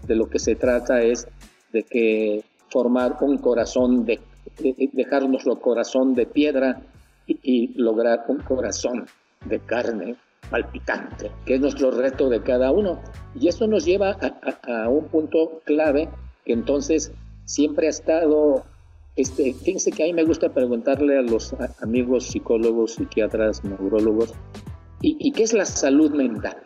De 0.08 0.18
lo 0.18 0.30
que 0.30 0.40
se 0.40 0.56
trata 0.56 1.02
es 1.02 1.26
de 1.74 1.84
que 1.84 2.44
formar 2.70 3.18
un 3.22 3.38
corazón 3.38 4.06
de, 4.06 4.20
dejar 4.94 5.28
nuestro 5.28 5.60
corazón 5.60 6.16
de 6.16 6.26
piedra 6.26 6.82
y, 7.28 7.74
lograr 7.76 8.26
un 8.28 8.40
corazón 8.40 9.06
de 9.46 9.60
carne 9.60 10.16
palpitante, 10.50 11.32
que 11.46 11.56
es 11.56 11.62
nuestro 11.62 11.92
reto 11.92 12.30
de 12.30 12.42
cada 12.42 12.72
uno. 12.72 13.00
Y 13.40 13.48
eso 13.48 13.68
nos 13.68 13.86
lleva 13.86 14.18
a 14.64 14.90
un 14.90 15.06
punto 15.06 15.62
clave 15.66 16.10
que 16.46 16.54
entonces 16.54 17.12
siempre 17.46 17.88
ha 17.88 17.90
estado, 17.90 18.64
este, 19.16 19.54
fíjense 19.54 19.92
que 19.92 20.04
a 20.04 20.06
mí 20.08 20.14
me 20.14 20.24
gusta 20.24 20.54
preguntarle 20.54 21.18
a 21.18 21.22
los 21.22 21.56
amigos 21.82 22.26
psicólogos, 22.26 22.96
psiquiatras, 22.96 23.64
neurólogos, 23.64 24.34
¿y, 25.02 25.32
qué 25.32 25.44
es 25.44 25.54
la 25.54 25.66
salud 25.66 26.12
mental? 26.12 26.58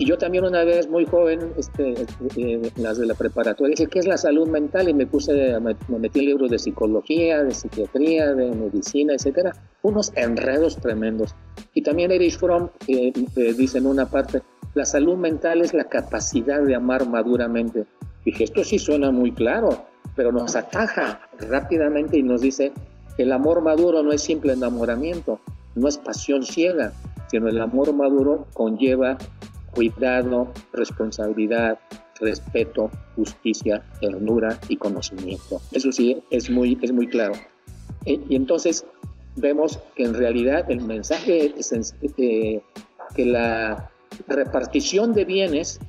Y 0.00 0.06
yo 0.06 0.16
también 0.16 0.46
una 0.46 0.64
vez 0.64 0.88
muy 0.88 1.04
joven, 1.04 1.52
este, 1.58 2.06
eh, 2.38 2.72
las 2.76 2.96
de 2.96 3.04
la 3.04 3.12
preparatoria, 3.12 3.74
dije, 3.76 3.86
¿qué 3.86 3.98
es 3.98 4.06
la 4.06 4.16
salud 4.16 4.48
mental? 4.48 4.88
Y 4.88 4.94
me 4.94 5.06
puse, 5.06 5.60
me, 5.60 5.76
metí 5.98 6.22
libros 6.22 6.50
de 6.50 6.58
psicología, 6.58 7.44
de 7.44 7.52
psiquiatría, 7.52 8.32
de 8.32 8.50
medicina, 8.50 9.12
etcétera. 9.12 9.52
Unos 9.82 10.10
enredos 10.16 10.78
tremendos. 10.78 11.34
Y 11.74 11.82
también 11.82 12.12
Erich 12.12 12.38
Fromm 12.38 12.70
eh, 12.88 13.12
eh, 13.36 13.52
dice 13.52 13.76
en 13.76 13.86
una 13.86 14.06
parte, 14.06 14.40
la 14.72 14.86
salud 14.86 15.18
mental 15.18 15.60
es 15.60 15.74
la 15.74 15.84
capacidad 15.84 16.62
de 16.62 16.74
amar 16.74 17.06
maduramente 17.06 17.84
Dije, 18.24 18.44
esto 18.44 18.64
sí 18.64 18.78
suena 18.78 19.10
muy 19.10 19.32
claro, 19.32 19.84
pero 20.16 20.32
nos 20.32 20.56
ataja 20.56 21.20
rápidamente 21.40 22.18
y 22.18 22.22
nos 22.22 22.40
dice 22.40 22.72
el 23.18 23.32
amor 23.32 23.60
maduro 23.60 24.02
no 24.02 24.12
es 24.12 24.22
simple 24.22 24.54
enamoramiento, 24.54 25.40
no 25.74 25.88
es 25.88 25.98
pasión 25.98 26.42
ciega, 26.42 26.92
sino 27.30 27.48
el 27.48 27.60
amor 27.60 27.92
maduro 27.92 28.46
conlleva 28.54 29.18
cuidado, 29.74 30.52
responsabilidad, 30.72 31.78
respeto, 32.20 32.90
justicia, 33.16 33.82
ternura 34.00 34.58
y 34.68 34.76
conocimiento. 34.76 35.60
Eso 35.72 35.90
sí 35.92 36.22
es 36.30 36.50
muy, 36.50 36.78
es 36.82 36.92
muy 36.92 37.06
claro. 37.06 37.34
Eh, 38.04 38.20
y 38.28 38.36
entonces 38.36 38.84
vemos 39.36 39.78
que 39.94 40.04
en 40.04 40.14
realidad 40.14 40.70
el 40.70 40.82
mensaje 40.82 41.54
es 41.56 41.72
eh, 42.18 42.60
que 43.14 43.26
la 43.26 43.90
repartición 44.26 45.14
de 45.14 45.24
bienes 45.24 45.80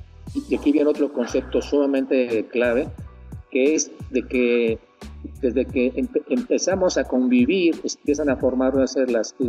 y 0.48 0.54
aquí 0.54 0.72
viene 0.72 0.88
otro 0.88 1.12
concepto 1.12 1.60
sumamente 1.60 2.46
clave, 2.50 2.88
que 3.50 3.74
es 3.74 3.90
de 4.10 4.22
que 4.22 4.78
desde 5.40 5.64
que 5.64 5.92
empezamos 6.28 6.98
a 6.98 7.04
convivir, 7.04 7.76
empiezan 7.82 8.30
a 8.30 8.36
formarse 8.36 9.06
las, 9.06 9.34
eh, 9.40 9.44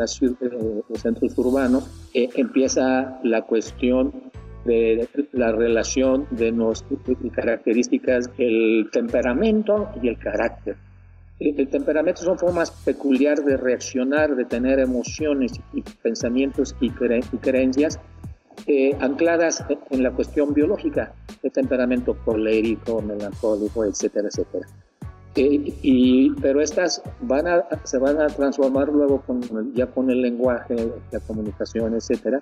los 0.90 1.02
centros 1.02 1.38
urbanos, 1.38 1.90
eh, 2.14 2.30
empieza 2.36 3.20
la 3.24 3.44
cuestión 3.44 4.32
de 4.66 5.08
la 5.34 5.52
relación 5.52 6.26
de 6.32 6.52
nuestras 6.52 7.00
características, 7.34 8.30
el 8.38 8.90
temperamento 8.92 9.90
y 10.02 10.08
el 10.08 10.18
carácter. 10.18 10.78
El, 11.40 11.68
temperamento 11.68 12.22
son 12.22 12.38
formas 12.38 12.72
peculiares 12.72 13.46
de 13.46 13.58
reaccionar, 13.58 14.36
de 14.36 14.46
tener 14.46 14.80
emociones 14.80 15.54
y 15.74 15.82
pensamientos 15.82 16.76
y, 16.80 16.88
y 16.88 17.38
creencias 17.38 18.00
eh, 18.66 18.96
ancladas 19.02 19.64
en 19.90 20.04
la 20.04 20.12
cuestión 20.12 20.54
biológica, 20.54 21.14
el 21.42 21.52
temperamento 21.52 22.16
colérico, 22.24 23.02
melancólico, 23.02 23.84
etcétera, 23.84 24.30
etcétera. 24.30 24.68
Y, 25.36 26.30
pero 26.42 26.62
estas 26.62 27.02
van 27.22 27.48
a, 27.48 27.64
se 27.84 27.98
van 27.98 28.22
a 28.22 28.28
transformar 28.28 28.90
luego 28.90 29.22
con, 29.22 29.74
ya 29.74 29.88
con 29.88 30.12
el 30.12 30.22
lenguaje, 30.22 30.76
la 31.12 31.20
comunicación, 31.22 31.96
etcétera, 31.96 32.42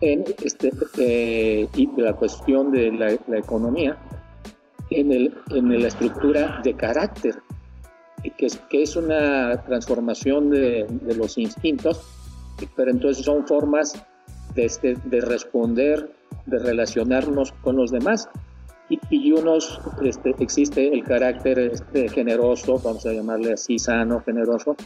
en 0.00 0.24
este, 0.42 0.72
eh, 0.98 1.68
y 1.74 1.88
la 2.00 2.12
cuestión 2.12 2.70
de 2.70 2.92
la, 2.92 3.38
economía, 3.38 3.96
en, 4.90 5.12
el, 5.12 5.34
en 5.50 5.80
la 5.80 5.88
estructura 5.88 6.60
de 6.62 6.74
carácter, 6.74 7.36
que 8.36 8.46
es, 8.46 8.56
que 8.70 8.82
es 8.82 8.94
una 8.94 9.60
transformación 9.64 10.50
de, 10.50 10.86
de 10.88 11.16
los 11.16 11.38
instintos, 11.38 12.02
pero 12.76 12.90
entonces 12.90 13.24
son 13.24 13.46
formas 13.46 14.00
de, 14.54 14.64
este, 14.64 14.96
de 15.04 15.20
responder, 15.20 16.12
de 16.46 16.58
relacionarnos 16.58 17.52
con 17.62 17.76
los 17.76 17.90
demás. 17.90 18.28
Y, 19.10 19.32
unos, 19.32 19.80
este, 20.02 20.34
existe 20.38 20.92
el 20.92 21.02
carácter 21.04 21.58
este, 21.58 22.08
generoso, 22.08 22.78
vamos 22.78 23.06
a 23.06 23.12
llamarle 23.12 23.54
así, 23.54 23.78
sano, 23.78 24.20
generoso, 24.20 24.76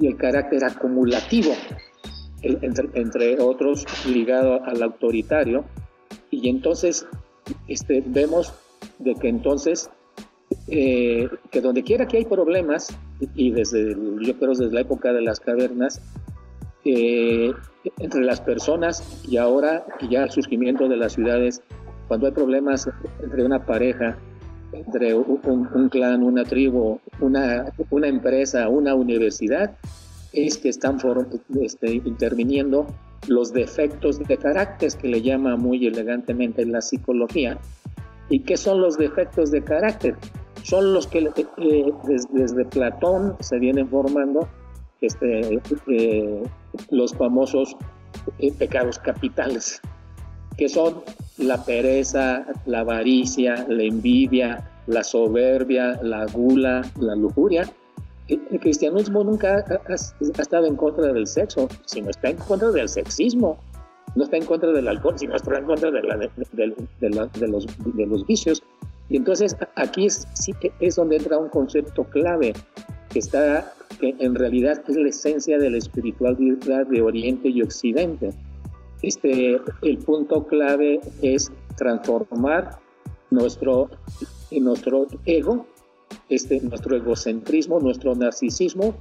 y 0.00 0.08
el 0.08 0.16
carácter 0.16 0.64
acumulativo, 0.64 1.52
entre, 2.42 2.88
entre, 2.94 3.40
otros 3.40 3.86
ligado 4.06 4.64
al 4.64 4.82
autoritario. 4.82 5.64
Y 6.30 6.48
entonces 6.48 7.06
este, 7.68 8.02
vemos 8.04 8.52
de 8.98 9.14
que 9.14 9.28
entonces, 9.28 9.90
eh, 10.68 11.28
que 11.50 11.60
donde 11.60 11.84
quiera 11.84 12.08
que 12.08 12.16
hay 12.16 12.24
problemas, 12.24 12.96
y 13.34 13.52
desde, 13.52 13.96
yo 14.22 14.36
creo 14.38 14.54
desde 14.54 14.72
la 14.72 14.80
época 14.80 15.12
de 15.12 15.22
las 15.22 15.38
cavernas, 15.38 16.00
eh, 16.84 17.52
entre 17.98 18.22
las 18.22 18.40
personas 18.40 19.24
y 19.28 19.36
ahora 19.36 19.84
ya 20.08 20.24
el 20.24 20.30
surgimiento 20.30 20.88
de 20.88 20.96
las 20.96 21.14
ciudades, 21.14 21.62
cuando 22.08 22.26
hay 22.26 22.32
problemas 22.32 22.88
entre 23.22 23.44
una 23.44 23.64
pareja, 23.64 24.16
entre 24.72 25.14
un, 25.14 25.88
clan, 25.90 26.22
una 26.22 26.44
tribu, 26.44 27.00
una, 27.20 27.72
empresa, 28.06 28.68
una 28.68 28.94
universidad, 28.94 29.76
es 30.32 30.58
que 30.58 30.68
están 30.68 30.98
este, 31.60 31.94
interviniendo 31.94 32.86
los 33.28 33.52
defectos 33.52 34.18
de 34.18 34.36
carácter 34.36 34.92
que 35.00 35.08
le 35.08 35.22
llama 35.22 35.56
muy 35.56 35.86
elegantemente 35.86 36.64
la 36.66 36.80
psicología. 36.80 37.58
¿Y 38.28 38.40
qué 38.40 38.56
son 38.56 38.80
los 38.80 38.98
defectos 38.98 39.50
de 39.50 39.62
carácter? 39.62 40.16
Son 40.62 40.92
los 40.92 41.06
que 41.06 41.18
eh, 41.18 41.92
desde 42.32 42.64
Platón 42.64 43.36
se 43.40 43.58
vienen 43.58 43.88
formando 43.88 44.48
este, 45.00 45.60
eh, 45.86 46.42
los 46.90 47.14
famosos 47.14 47.76
eh, 48.38 48.52
pecados 48.52 48.98
capitales, 48.98 49.80
que 50.56 50.68
son 50.68 51.02
la 51.38 51.62
pereza, 51.64 52.46
la 52.66 52.80
avaricia, 52.80 53.66
la 53.68 53.82
envidia, 53.82 54.68
la 54.86 55.02
soberbia, 55.02 55.98
la 56.02 56.26
gula, 56.26 56.82
la 57.00 57.14
lujuria. 57.14 57.70
El 58.28 58.60
cristianismo 58.60 59.22
nunca 59.22 59.64
ha, 59.88 59.94
estado 59.94 60.66
en 60.66 60.76
contra 60.76 61.12
del 61.12 61.26
sexo, 61.26 61.68
sino 61.84 62.10
está 62.10 62.30
en 62.30 62.36
contra 62.36 62.70
del 62.70 62.88
sexismo. 62.88 63.58
No 64.14 64.24
está 64.24 64.36
en 64.38 64.46
contra 64.46 64.72
del 64.72 64.88
alcohol, 64.88 65.18
sino 65.18 65.36
está 65.36 65.58
en 65.58 65.64
contra 65.64 65.90
de, 65.90 66.02
los, 67.46 68.26
vicios. 68.26 68.62
Y 69.08 69.16
entonces 69.18 69.56
aquí 69.76 70.06
es, 70.06 70.26
sí 70.32 70.52
que 70.54 70.72
es 70.80 70.96
donde 70.96 71.16
entra 71.16 71.38
un 71.38 71.48
concepto 71.50 72.02
clave 72.04 72.54
que 73.10 73.18
está 73.18 73.72
en 74.00 74.34
realidad 74.34 74.82
es 74.88 74.96
la 74.96 75.08
esencia 75.08 75.58
de 75.58 75.70
la 75.70 75.78
espiritualidad 75.78 76.86
de 76.86 77.02
Oriente 77.02 77.48
y 77.48 77.62
Occidente. 77.62 78.32
Este, 79.02 79.60
el 79.82 79.98
punto 79.98 80.46
clave 80.46 81.00
es 81.22 81.52
transformar 81.76 82.78
nuestro, 83.30 83.90
nuestro 84.50 85.06
ego, 85.24 85.66
este, 86.28 86.60
nuestro 86.60 86.96
egocentrismo, 86.96 87.80
nuestro 87.80 88.14
narcisismo 88.14 88.94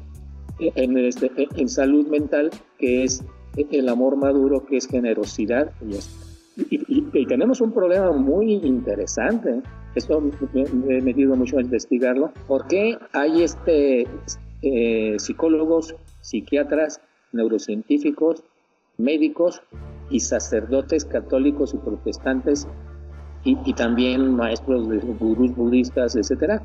en, 0.59 0.97
este, 0.97 1.31
en 1.37 1.69
salud 1.69 2.07
mental, 2.07 2.51
que 2.77 3.03
es 3.03 3.23
el 3.71 3.89
amor 3.89 4.15
maduro, 4.15 4.65
que 4.65 4.77
es 4.77 4.87
generosidad. 4.87 5.71
Y, 6.57 6.67
y, 6.87 7.25
tenemos 7.25 7.61
un 7.61 7.71
problema 7.71 8.11
muy 8.11 8.53
interesante. 8.53 9.61
Esto 9.93 10.21
me, 10.53 10.97
he 10.97 11.01
metido 11.01 11.35
mucho 11.35 11.57
a 11.57 11.61
investigarlo. 11.61 12.31
¿Por 12.47 12.67
qué 12.67 12.97
hay 13.11 13.43
este 13.43 14.07
eh, 14.61 15.15
psicólogos, 15.19 15.95
psiquiatras, 16.21 17.01
neurocientíficos, 17.33 18.43
médicos 18.97 19.61
y 20.09 20.19
sacerdotes 20.19 21.05
católicos 21.05 21.73
y 21.73 21.77
protestantes 21.77 22.67
y, 23.43 23.73
también 23.73 24.35
maestros 24.35 24.89
de 24.89 24.97
gurús 24.97 25.55
budistas, 25.55 26.15
etcétera, 26.15 26.63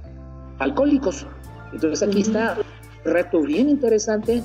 alcohólicos. 0.58 1.26
Entonces 1.72 2.08
aquí 2.08 2.22
está 2.22 2.56
un 3.04 3.12
reto 3.12 3.42
bien 3.42 3.68
interesante 3.68 4.42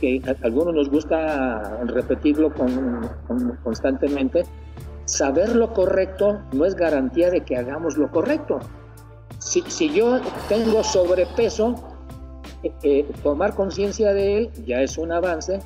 que 0.00 0.22
a 0.26 0.46
algunos 0.46 0.74
nos 0.74 0.88
gusta 0.88 1.78
repetirlo 1.84 2.50
constantemente. 3.62 4.44
Saber 5.04 5.54
lo 5.54 5.74
correcto 5.74 6.40
no 6.52 6.64
es 6.64 6.74
garantía 6.74 7.30
de 7.30 7.42
que 7.42 7.56
hagamos 7.56 7.98
lo 7.98 8.10
correcto. 8.10 8.58
Si, 9.38 9.60
si 9.68 9.90
yo 9.90 10.20
tengo 10.48 10.82
sobrepeso, 10.82 11.74
eh, 12.62 12.72
eh, 12.82 13.06
tomar 13.22 13.54
conciencia 13.54 14.14
de 14.14 14.38
él 14.38 14.50
ya 14.64 14.80
es 14.80 14.96
un 14.96 15.12
avance, 15.12 15.60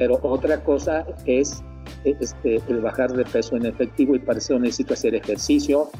pero 0.00 0.18
otra 0.22 0.64
cosa 0.64 1.04
es 1.26 1.62
este, 2.04 2.62
el 2.68 2.80
bajar 2.80 3.12
de 3.12 3.22
peso 3.22 3.54
en 3.56 3.66
efectivo 3.66 4.14
y 4.14 4.18
para 4.18 4.38
eso 4.38 4.58
necesito 4.58 4.94
hacer 4.94 5.14
ejercicio, 5.14 5.90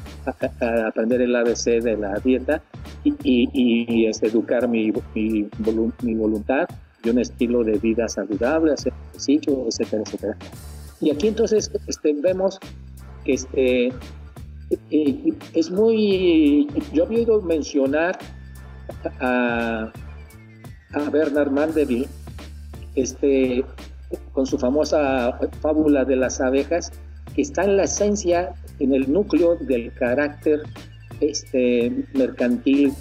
aprender 0.87 1.21
el 1.21 1.35
ABC 1.35 1.83
de 1.83 1.97
la 1.97 2.19
dieta 2.19 2.63
y, 3.03 3.13
y, 3.23 4.07
este, 4.07 4.25
educar 4.25 4.67
mi, 4.67 4.91
mi, 5.13 6.15
voluntad 6.15 6.67
y 7.03 7.09
un 7.09 7.19
estilo 7.19 7.63
de 7.63 7.77
vida 7.77 8.07
saludable, 8.07 8.73
hacer 8.73 8.91
ejercicio, 9.11 9.67
etcétera, 9.67 10.01
etcétera. 10.03 10.37
Y 10.99 11.11
aquí 11.11 11.27
entonces 11.27 11.69
este, 11.85 12.11
vemos 12.13 12.57
que 13.23 13.33
este, 13.33 13.93
eh, 14.89 15.33
es 15.53 15.69
muy, 15.69 16.67
yo 16.91 17.03
he 17.03 17.07
oído 17.07 17.39
mencionar 17.43 18.17
a, 19.19 19.91
a 20.93 21.09
Bernard 21.11 21.51
Mandeville, 21.51 22.07
este, 22.95 23.63
con 24.33 24.45
su 24.45 24.57
famosa 24.57 25.37
fábula 25.61 26.05
de 26.05 26.15
las 26.15 26.41
abejas, 26.41 26.91
que 27.35 27.41
está 27.41 27.63
en 27.63 27.77
la 27.77 27.83
esencia, 27.83 28.53
en 28.79 28.93
el 28.93 29.11
núcleo 29.11 29.55
del 29.55 29.93
carácter 29.93 30.63
este, 31.21 32.05
mercantil, 32.13 32.93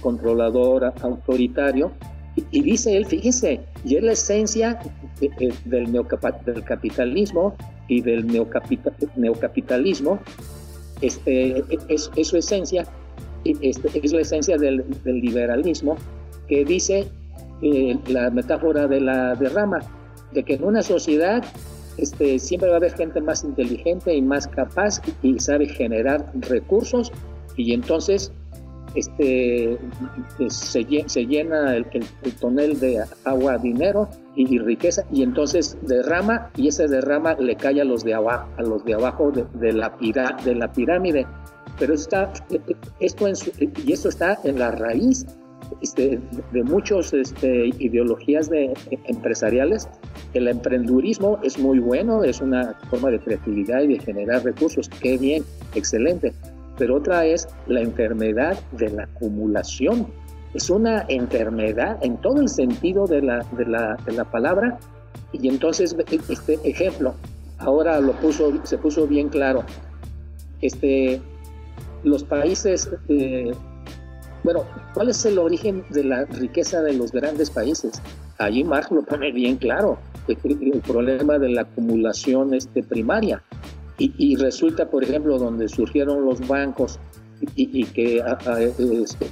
controlador, 0.00 0.92
autoritario. 1.02 1.92
Y, 2.52 2.62
dice 2.62 2.96
él, 2.96 3.04
fíjese, 3.04 3.60
y 3.84 3.96
es 3.96 4.02
la 4.02 4.12
esencia 4.12 4.78
del, 5.20 5.54
del 5.64 6.64
capitalismo 6.64 7.56
y 7.88 8.00
del 8.00 8.26
neocapitalismo, 8.28 10.20
este, 11.00 11.64
es, 11.88 12.10
su 12.22 12.36
esencia, 12.36 12.86
este, 13.44 14.00
es 14.04 14.12
la 14.12 14.20
esencia 14.20 14.56
del, 14.56 14.84
liberalismo, 15.04 15.96
que 16.48 16.64
dice 16.64 17.08
eh, 17.62 17.98
la 18.06 18.30
metáfora 18.30 18.86
de 18.86 19.00
la 19.00 19.34
derrama, 19.34 19.80
de 20.32 20.42
que 20.42 20.54
en 20.54 20.64
una 20.64 20.82
sociedad 20.82 21.44
este, 21.98 22.38
siempre 22.38 22.68
va 22.68 22.76
a 22.76 22.78
haber 22.78 22.94
gente 22.94 23.20
más 23.20 23.44
inteligente 23.44 24.14
y 24.14 24.22
más 24.22 24.46
capaz 24.46 25.00
y, 25.22 25.38
sabe 25.40 25.66
generar 25.66 26.30
recursos 26.34 27.12
y 27.56 27.74
entonces 27.74 28.32
este, 28.94 29.78
se, 30.48 30.86
se 31.06 31.26
llena 31.26 31.76
el, 31.76 31.86
tonel 32.40 32.78
de 32.78 33.04
agua, 33.24 33.58
dinero 33.58 34.08
y, 34.36 34.58
riqueza 34.58 35.04
y 35.12 35.22
entonces 35.22 35.76
derrama 35.82 36.50
y 36.56 36.68
ese 36.68 36.86
derrama 36.86 37.34
le 37.34 37.56
cae 37.56 37.80
a 37.80 37.84
los 37.84 38.04
de 38.04 38.14
abajo, 38.14 38.48
a 38.56 38.62
los 38.62 38.84
de 38.84 38.94
abajo 38.94 39.32
de, 39.32 39.72
la, 39.72 39.92
de 40.44 40.54
la 40.54 40.72
pirámide. 40.72 41.26
Pero 41.78 41.94
está, 41.94 42.32
esto 43.00 43.28
y 43.28 43.92
esto 43.92 44.08
está 44.08 44.38
en 44.44 44.58
la 44.58 44.70
raíz 44.70 45.26
este, 45.80 46.20
de 46.52 46.62
muchas 46.62 47.12
este, 47.12 47.68
ideologías 47.78 48.48
de, 48.50 48.74
empresariales, 49.04 49.88
el 50.34 50.48
emprendurismo 50.48 51.38
es 51.42 51.58
muy 51.58 51.78
bueno, 51.78 52.24
es 52.24 52.40
una 52.40 52.74
forma 52.90 53.10
de 53.10 53.18
creatividad 53.20 53.82
y 53.82 53.94
de 53.94 53.98
generar 54.00 54.44
recursos, 54.44 54.88
qué 54.88 55.18
bien, 55.18 55.44
excelente, 55.74 56.32
pero 56.76 56.96
otra 56.96 57.26
es 57.26 57.48
la 57.66 57.80
enfermedad 57.80 58.58
de 58.72 58.90
la 58.90 59.04
acumulación. 59.04 60.06
Es 60.54 60.70
una 60.70 61.04
enfermedad 61.08 61.98
en 62.02 62.16
todo 62.18 62.40
el 62.40 62.48
sentido 62.48 63.06
de 63.06 63.22
la, 63.22 63.44
de 63.56 63.66
la, 63.66 63.96
de 64.06 64.12
la 64.12 64.24
palabra. 64.24 64.78
Y 65.32 65.48
entonces 65.48 65.94
este 66.28 66.58
ejemplo, 66.64 67.14
ahora 67.58 68.00
lo 68.00 68.12
puso, 68.12 68.64
se 68.64 68.78
puso 68.78 69.06
bien 69.06 69.28
claro, 69.28 69.64
este, 70.60 71.20
los 72.02 72.24
países 72.24 72.90
eh, 73.08 73.52
bueno, 74.48 74.64
¿cuál 74.94 75.10
es 75.10 75.26
el 75.26 75.38
origen 75.38 75.84
de 75.90 76.04
la 76.04 76.24
riqueza 76.24 76.80
de 76.80 76.94
los 76.94 77.12
grandes 77.12 77.50
países? 77.50 78.00
Allí 78.38 78.64
Marx 78.64 78.90
lo 78.90 79.02
pone 79.02 79.30
bien 79.30 79.58
claro, 79.58 79.98
el, 80.26 80.80
problema 80.86 81.38
de 81.38 81.50
la 81.50 81.60
acumulación 81.62 82.54
este, 82.54 82.82
primaria. 82.82 83.42
Y, 83.98 84.36
resulta, 84.36 84.88
por 84.88 85.04
ejemplo, 85.04 85.38
donde 85.38 85.68
surgieron 85.68 86.24
los 86.24 86.40
bancos 86.48 86.98
y, 87.56 87.84
que 87.84 88.24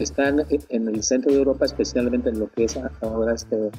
están 0.00 0.44
en 0.50 0.88
el 0.88 1.02
centro 1.02 1.33
de 1.33 1.38
Europa, 1.38 1.64
especialmente 1.64 2.29
en 2.29 2.40
lo 2.40 2.50
que 2.50 2.64
es 2.64 2.79
ahora 3.00 3.33
este, 3.33 3.70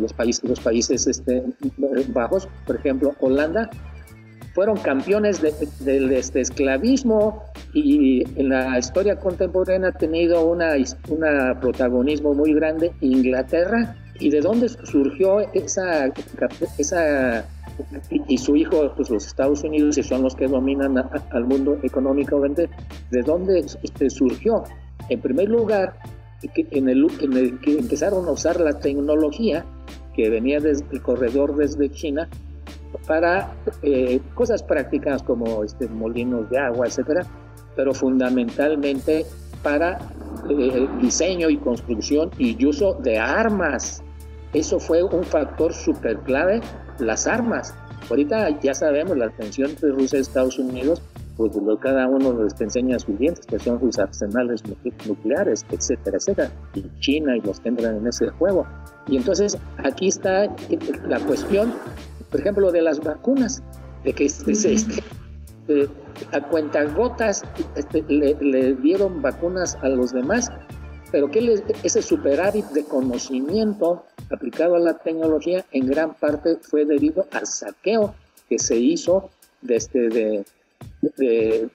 los 0.00 0.12
países, 0.12 0.42
los 0.42 0.58
países 0.58 1.06
este, 1.06 1.44
bajos, 2.08 2.48
por 2.66 2.74
ejemplo, 2.74 3.14
Holanda, 3.20 3.70
fueron 4.56 4.78
campeones 4.78 5.42
del 5.84 6.10
este, 6.12 6.40
esclavismo 6.40 7.44
y 7.74 8.24
en 8.40 8.48
la 8.48 8.78
historia 8.78 9.16
contemporánea 9.16 9.90
ha 9.90 9.92
tenido 9.92 10.46
una, 10.46 10.72
una 11.10 11.60
protagonismo 11.60 12.32
muy 12.32 12.54
grande 12.54 12.90
Inglaterra. 13.02 13.94
¿Y 14.18 14.30
de 14.30 14.40
dónde 14.40 14.70
surgió 14.70 15.40
esa, 15.52 16.10
esa 16.78 17.44
y, 18.08 18.38
su 18.38 18.56
hijo, 18.56 18.90
pues 18.96 19.10
los 19.10 19.26
Estados 19.26 19.62
Unidos, 19.62 19.98
y 19.98 20.02
son 20.02 20.22
los 20.22 20.34
que 20.34 20.46
dominan 20.46 20.96
al 20.96 21.44
mundo 21.44 21.78
económicamente, 21.82 22.70
¿de 23.10 23.20
dónde 23.20 23.58
este, 23.58 24.08
surgió? 24.08 24.64
En 25.10 25.20
primer 25.20 25.50
lugar, 25.50 25.98
en 26.56 26.88
el, 26.88 27.06
en 27.20 27.32
el 27.34 27.60
que 27.60 27.78
empezaron 27.78 28.26
a 28.26 28.30
usar 28.30 28.58
la 28.58 28.78
tecnología 28.78 29.66
que 30.14 30.30
venía 30.30 30.60
desde 30.60 30.86
el 30.92 31.02
corredor 31.02 31.54
desde 31.56 31.90
China 31.90 32.26
para 33.06 33.52
eh, 33.82 34.20
cosas 34.34 34.62
prácticas 34.62 35.22
como 35.22 35.64
este, 35.64 35.88
molinos 35.88 36.48
de 36.50 36.58
agua, 36.58 36.86
etcétera, 36.86 37.26
pero 37.74 37.92
fundamentalmente 37.92 39.26
para 39.62 39.98
eh, 40.48 40.88
diseño 41.00 41.50
y 41.50 41.56
construcción 41.58 42.30
y 42.38 42.64
uso 42.64 42.94
de 42.94 43.18
armas. 43.18 44.02
Eso 44.52 44.78
fue 44.78 45.02
un 45.02 45.24
factor 45.24 45.72
súper 45.72 46.18
clave, 46.20 46.60
las 46.98 47.26
armas. 47.26 47.74
Ahorita 48.08 48.60
ya 48.60 48.74
sabemos 48.74 49.16
la 49.16 49.28
tensión 49.30 49.70
entre 49.70 49.90
Rusia 49.90 50.18
y 50.18 50.22
Estados 50.22 50.58
Unidos, 50.58 51.02
pues 51.36 51.52
cada 51.80 52.08
uno 52.08 52.32
les 52.42 52.58
enseña 52.60 52.98
sus 52.98 53.18
dientes, 53.18 53.44
que 53.44 53.58
son 53.58 53.78
sus 53.80 53.98
arsenales 53.98 54.62
nucleares, 55.06 55.66
etcétera, 55.70 56.16
etcétera. 56.16 56.50
Y 56.74 56.84
China 57.00 57.36
y 57.36 57.40
los 57.40 57.60
que 57.60 57.68
entran 57.68 57.96
en 57.96 58.06
ese 58.06 58.28
juego. 58.30 58.66
Y 59.08 59.16
entonces 59.16 59.58
aquí 59.84 60.08
está 60.08 60.46
la 61.06 61.20
cuestión 61.20 61.74
por 62.30 62.40
ejemplo, 62.40 62.72
de 62.72 62.82
las 62.82 63.00
vacunas, 63.00 63.62
de 64.04 64.12
que 64.12 64.26
este, 64.26 64.52
este, 64.52 65.02
eh, 65.68 65.88
a 66.32 66.40
cuentagotas 66.40 67.42
este, 67.74 68.04
le, 68.08 68.74
dieron 68.74 69.22
vacunas 69.22 69.76
a 69.82 69.88
los 69.88 70.12
demás, 70.12 70.50
pero 71.10 71.30
que 71.30 71.62
ese 71.82 72.02
superávit 72.02 72.66
de 72.66 72.84
conocimiento 72.84 74.04
aplicado 74.30 74.76
a 74.76 74.78
la 74.78 74.98
tecnología 74.98 75.64
en 75.72 75.86
gran 75.86 76.14
parte 76.14 76.56
fue 76.62 76.84
debido 76.84 77.26
al 77.32 77.46
saqueo 77.46 78.14
que 78.48 78.58
se 78.58 78.76
hizo 78.76 79.30
desde 79.62 80.08
de, 80.08 80.44
de, 81.16 81.70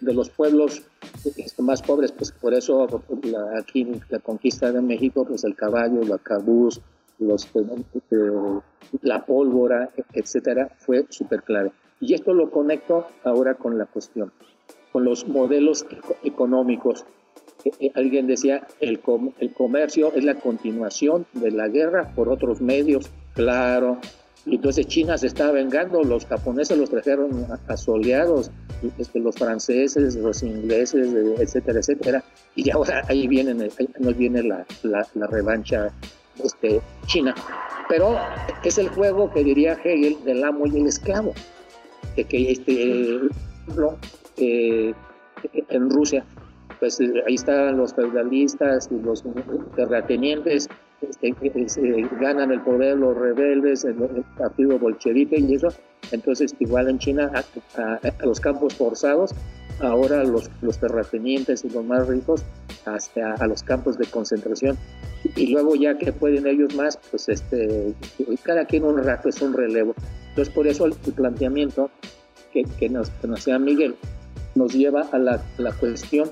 de, 0.00 0.12
los 0.12 0.30
pueblos 0.30 0.82
más 1.58 1.82
pobres, 1.82 2.12
pues 2.12 2.32
por 2.32 2.54
eso 2.54 3.02
aquí 3.58 3.86
la 4.08 4.18
conquista 4.20 4.72
de 4.72 4.80
México, 4.80 5.24
pues 5.26 5.44
el 5.44 5.54
caballo, 5.54 6.02
la 6.02 6.18
cabús, 6.18 6.80
los, 7.20 7.46
eh, 7.46 8.60
la 9.02 9.24
pólvora, 9.24 9.90
etcétera, 10.12 10.70
fue 10.78 11.06
súper 11.08 11.42
clave. 11.42 11.70
Y 12.00 12.14
esto 12.14 12.32
lo 12.32 12.50
conecto 12.50 13.06
ahora 13.24 13.54
con 13.54 13.78
la 13.78 13.86
cuestión, 13.86 14.32
con 14.92 15.04
los 15.04 15.28
modelos 15.28 15.86
económicos. 16.24 17.04
Eh, 17.64 17.70
eh, 17.78 17.92
alguien 17.94 18.26
decía, 18.26 18.66
el, 18.80 19.00
el 19.38 19.52
comercio 19.52 20.12
es 20.14 20.24
la 20.24 20.34
continuación 20.36 21.26
de 21.34 21.50
la 21.50 21.68
guerra 21.68 22.12
por 22.14 22.28
otros 22.28 22.60
medios, 22.60 23.10
claro. 23.34 23.98
Y 24.46 24.54
entonces 24.54 24.86
China 24.86 25.18
se 25.18 25.26
está 25.26 25.52
vengando, 25.52 26.02
los 26.02 26.24
japoneses 26.24 26.78
los 26.78 26.88
trajeron 26.88 27.46
asoleados, 27.68 28.50
este, 28.98 29.20
los 29.20 29.36
franceses, 29.36 30.16
los 30.16 30.42
ingleses, 30.42 31.12
etcétera, 31.38 31.80
etcétera. 31.80 32.24
Y 32.54 32.70
ahora 32.70 33.02
ahí, 33.08 33.28
viene 33.28 33.52
nos 33.98 34.16
viene 34.16 34.42
la, 34.42 34.64
la, 34.82 35.06
la 35.14 35.26
revancha 35.26 35.92
este, 36.44 36.80
China. 37.06 37.34
Pero 37.88 38.16
es 38.62 38.78
el 38.78 38.88
juego 38.88 39.30
que 39.32 39.42
diría 39.42 39.78
Hegel 39.82 40.22
del 40.24 40.44
amo 40.44 40.66
y 40.66 40.76
el 40.76 40.86
esclavo. 40.86 41.32
Que 42.14 42.50
este, 42.50 43.18
eh, 44.36 44.94
en 45.68 45.90
Rusia, 45.90 46.24
pues 46.78 47.00
ahí 47.00 47.34
están 47.34 47.76
los 47.76 47.94
feudalistas 47.94 48.88
y 48.90 49.02
los 49.02 49.24
terratenientes, 49.76 50.68
este, 51.00 51.28
eh, 51.28 52.08
ganan 52.20 52.52
el 52.52 52.60
poder 52.60 52.98
los 52.98 53.16
rebeldes, 53.16 53.84
el, 53.84 53.96
partido 54.36 54.78
bolchevique 54.78 55.38
y 55.38 55.54
eso. 55.54 55.68
Entonces, 56.12 56.54
igual 56.58 56.88
en 56.88 56.98
China, 56.98 57.30
a, 57.76 58.00
los 58.24 58.40
campos 58.40 58.74
forzados, 58.74 59.34
ahora 59.80 60.24
los, 60.24 60.50
los 60.62 60.78
terratenientes 60.78 61.64
y 61.64 61.70
los 61.70 61.84
más 61.84 62.06
ricos, 62.06 62.44
hasta 62.84 63.34
a 63.34 63.46
los 63.46 63.62
campos 63.62 63.98
de 63.98 64.06
concentración. 64.06 64.76
Y 65.36 65.48
luego 65.48 65.74
ya 65.74 65.98
que 65.98 66.12
pueden 66.12 66.46
ellos 66.46 66.74
más, 66.74 66.98
pues 67.10 67.28
este, 67.28 67.94
cada 68.42 68.64
quien 68.64 68.84
un 68.84 69.02
rato 69.02 69.28
es 69.28 69.40
un 69.42 69.52
relevo. 69.52 69.94
Entonces, 70.30 70.52
por 70.54 70.66
eso 70.66 70.86
el 70.86 70.92
planteamiento 70.92 71.90
que, 72.52 72.64
que 72.64 72.88
nos, 72.88 73.10
que 73.10 73.26
nos 73.26 73.42
sea 73.42 73.58
Miguel 73.58 73.94
nos 74.54 74.72
lleva 74.72 75.02
a 75.12 75.18
la, 75.18 75.42
la 75.58 75.72
cuestión 75.72 76.30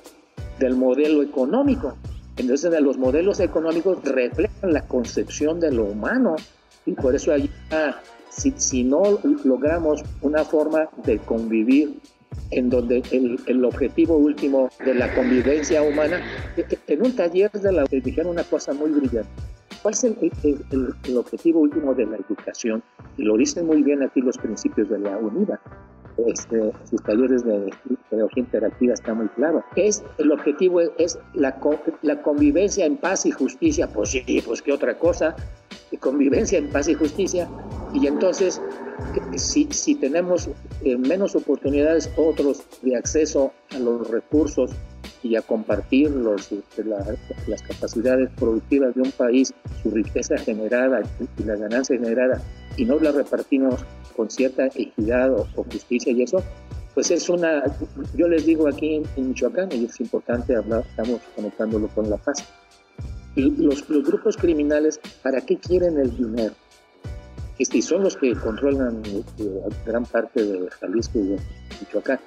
del 0.59 0.75
modelo 0.75 1.23
económico. 1.23 1.97
Entonces, 2.37 2.73
los 2.81 2.99
modelos 2.99 3.41
económicos 3.41 4.03
reflejan 4.05 4.73
la 4.73 4.83
concepción 4.83 5.61
de 5.61 5.73
lo 5.73 5.85
humano 5.85 6.37
y 6.87 6.93
por 6.93 7.15
eso 7.15 7.33
hay 7.33 7.51
si, 8.31 8.53
si, 8.57 8.85
no 8.85 9.03
logramos 9.45 10.05
una 10.23 10.45
forma 10.45 10.89
de 11.05 11.19
convivir 11.19 11.99
en 12.51 12.71
donde 12.71 13.03
el, 13.11 13.39
el, 13.47 13.65
objetivo 13.65 14.17
último 14.17 14.71
de 14.85 14.95
la 14.95 15.15
convivencia 15.15 15.83
humana, 15.83 16.21
e, 16.57 16.61
e, 16.61 16.79
en 16.93 17.05
un 17.05 17.15
taller 17.15 17.51
de 17.51 17.73
la 17.73 17.85
dijeron 17.85 18.33
una 18.33 18.45
cosa 18.45 18.73
muy 18.73 18.91
brillante. 18.91 19.31
¿Cuál 19.83 19.95
es 19.95 20.05
el, 20.05 20.17
el, 20.43 20.95
el, 21.05 21.17
objetivo 21.17 21.61
último 21.61 21.95
de 21.95 22.07
la 22.07 22.17
educación? 22.17 22.83
Y 23.17 23.23
lo 23.23 23.37
dicen 23.37 23.67
muy 23.67 23.83
bien 23.83 24.03
aquí 24.03 24.21
los 24.21 24.37
principios 24.39 24.89
de 24.89 24.99
la 24.99 25.17
unidad 25.19 25.61
este, 26.27 26.73
sus 26.89 27.03
talleres 27.03 27.45
de 27.45 27.71
pedagogía 28.11 28.43
interactiva 28.43 28.95
está 28.95 29.15
muy 29.15 29.29
claro. 29.29 29.65
Es, 29.77 30.05
el 30.19 30.33
objetivo 30.33 30.81
es, 30.81 31.19
la, 31.35 31.57
la 32.03 32.23
convivencia 32.23 32.87
en 32.87 32.97
paz 32.97 33.27
y 33.27 33.31
justicia. 33.31 33.89
Pues 33.89 34.11
sí, 34.11 34.43
pues 34.45 34.63
qué 34.63 34.73
otra 34.73 34.99
cosa. 34.99 35.37
Convivencia 35.97 36.59
en 36.59 36.69
paz 36.69 36.89
y 36.89 36.95
justicia. 36.95 37.49
Y 37.95 38.07
entonces, 38.07 38.61
si, 39.37 39.69
si 39.71 39.95
tenemos 39.95 40.49
eh, 40.85 40.97
menos 40.97 41.35
oportunidades 41.35 42.11
otros 42.17 42.63
de 42.83 42.97
acceso 42.97 43.53
a 43.75 43.79
los 43.79 44.09
recursos 44.11 44.71
y 45.23 45.37
a 45.37 45.43
compartir 45.43 46.11
los, 46.11 46.53
este, 46.53 46.85
las 46.85 47.63
capacidades 47.63 48.31
productivas 48.39 48.95
de 48.95 49.03
un 49.03 49.11
país, 49.13 49.53
su 49.83 49.91
riqueza 49.91 50.37
generada 50.39 51.03
y 51.39 51.43
la 51.43 51.57
ganancia 51.57 51.97
generada, 51.97 52.41
y 52.77 52.85
no 52.85 52.99
la 52.99 53.13
repartimos 53.13 53.85
con 54.17 54.31
cierta 54.31 54.67
equidad 54.67 55.33
o, 55.33 55.47
justicia 55.55 56.13
y 56.13 56.23
eso, 56.23 56.43
pues 56.95 57.11
es 57.11 57.29
una, 57.29 57.63
yo 58.17 58.29
les 58.29 58.47
digo 58.47 58.69
aquí 58.69 59.03
en, 59.17 59.29
Michoacán, 59.29 59.69
y 59.73 59.85
es 59.85 60.01
importante 60.01 60.57
hablar, 60.57 60.85
estamos 60.89 61.21
conectándolo 61.35 61.89
con 61.89 62.11
la 62.11 62.17
paz. 62.17 62.45
Los, 63.39 63.89
los 63.89 64.05
grupos 64.05 64.37
criminales, 64.37 65.01
¿para 65.23 65.41
qué 65.41 65.57
quieren 65.57 65.99
el 65.99 66.17
dinero? 66.17 66.55
Y 67.59 67.83
son 67.83 68.05
los 68.05 68.17
que 68.17 68.35
controlan 68.37 69.03
eh, 69.05 69.23
gran 69.85 70.05
parte 70.05 70.45
de 70.45 70.71
Jalisco 70.71 71.19
y 71.19 71.29
de 71.29 71.39
Michoacán, 71.81 72.21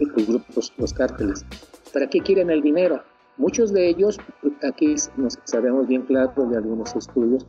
los 0.00 0.26
grupos, 0.26 0.72
los 0.78 0.94
cárteles. 0.94 1.44
¿Para 1.92 2.06
qué 2.06 2.20
quieren 2.20 2.50
el 2.50 2.62
dinero? 2.62 3.02
Muchos 3.36 3.72
de 3.72 3.88
ellos, 3.88 4.18
aquí 4.62 4.94
nos 5.16 5.38
sabemos 5.44 5.86
bien 5.88 6.02
claro 6.02 6.46
de 6.46 6.56
algunos 6.56 6.96
estudios, 6.96 7.46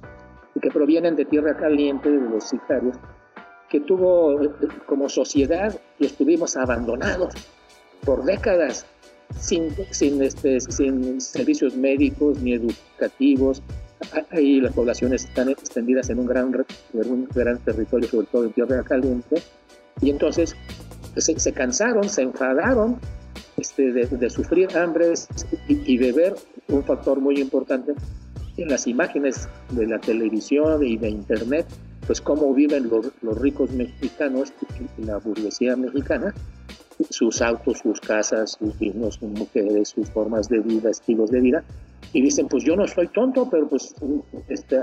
que 0.61 0.69
provienen 0.69 1.15
de 1.15 1.23
tierra 1.23 1.55
caliente, 1.55 2.09
de 2.09 2.29
los 2.29 2.49
sicarios, 2.49 2.97
que 3.69 3.79
tuvo 3.79 4.41
eh, 4.41 4.49
como 4.85 5.07
sociedad 5.07 5.73
y 5.99 6.05
estuvimos 6.05 6.57
abandonados 6.57 7.33
por 8.05 8.23
décadas 8.25 8.85
sin, 9.39 9.69
sin, 9.91 10.21
este, 10.21 10.59
sin 10.59 11.19
servicios 11.19 11.75
médicos 11.75 12.39
ni 12.41 12.53
educativos. 12.53 13.61
Ahí 14.31 14.59
las 14.59 14.73
poblaciones 14.73 15.25
están 15.25 15.49
extendidas 15.49 16.09
en 16.09 16.19
un 16.19 16.25
gran, 16.25 16.53
en 16.93 17.11
un 17.11 17.27
gran 17.33 17.57
territorio, 17.59 18.09
sobre 18.09 18.27
todo 18.27 18.43
en 18.45 18.53
Tierra 18.53 18.83
Caliente, 18.83 19.41
y 20.01 20.09
entonces 20.09 20.55
se, 21.15 21.39
se 21.39 21.53
cansaron, 21.53 22.09
se 22.09 22.23
enfadaron 22.23 22.99
este, 23.57 23.93
de, 23.93 24.29
sufrir 24.29 24.75
hambre 24.77 25.13
y, 25.67 25.93
y 25.93 25.97
de 25.97 26.11
ver 26.11 26.35
un 26.67 26.83
factor 26.83 27.19
muy 27.19 27.39
importante 27.39 27.93
en 28.57 28.69
las 28.69 28.87
imágenes 28.87 29.47
de 29.71 29.87
la 29.87 29.99
televisión 29.99 30.83
y 30.83 30.97
de 30.97 31.09
Internet, 31.09 31.65
pues 32.05 32.21
cómo 32.21 32.53
viven 32.53 32.89
los, 32.89 33.11
los 33.21 33.37
ricos 33.39 33.71
mexicanos, 33.71 34.53
la 34.97 35.17
burguesía 35.17 35.75
mexicana, 35.75 36.33
sus 37.09 37.41
autos, 37.41 37.79
sus 37.79 37.99
casas, 37.99 38.57
sus 38.59 38.81
hijos, 38.81 39.15
sus 39.15 39.29
mujeres, 39.29 39.89
sus 39.89 40.09
formas 40.09 40.49
de 40.49 40.59
vida, 40.59 40.89
estilos 40.89 41.31
de 41.31 41.41
vida, 41.41 41.63
y 42.11 42.21
dicen, 42.21 42.47
pues 42.47 42.63
yo 42.63 42.75
no 42.75 42.87
soy 42.87 43.07
tonto, 43.07 43.49
pero 43.49 43.67
pues 43.67 43.95
este, 44.49 44.79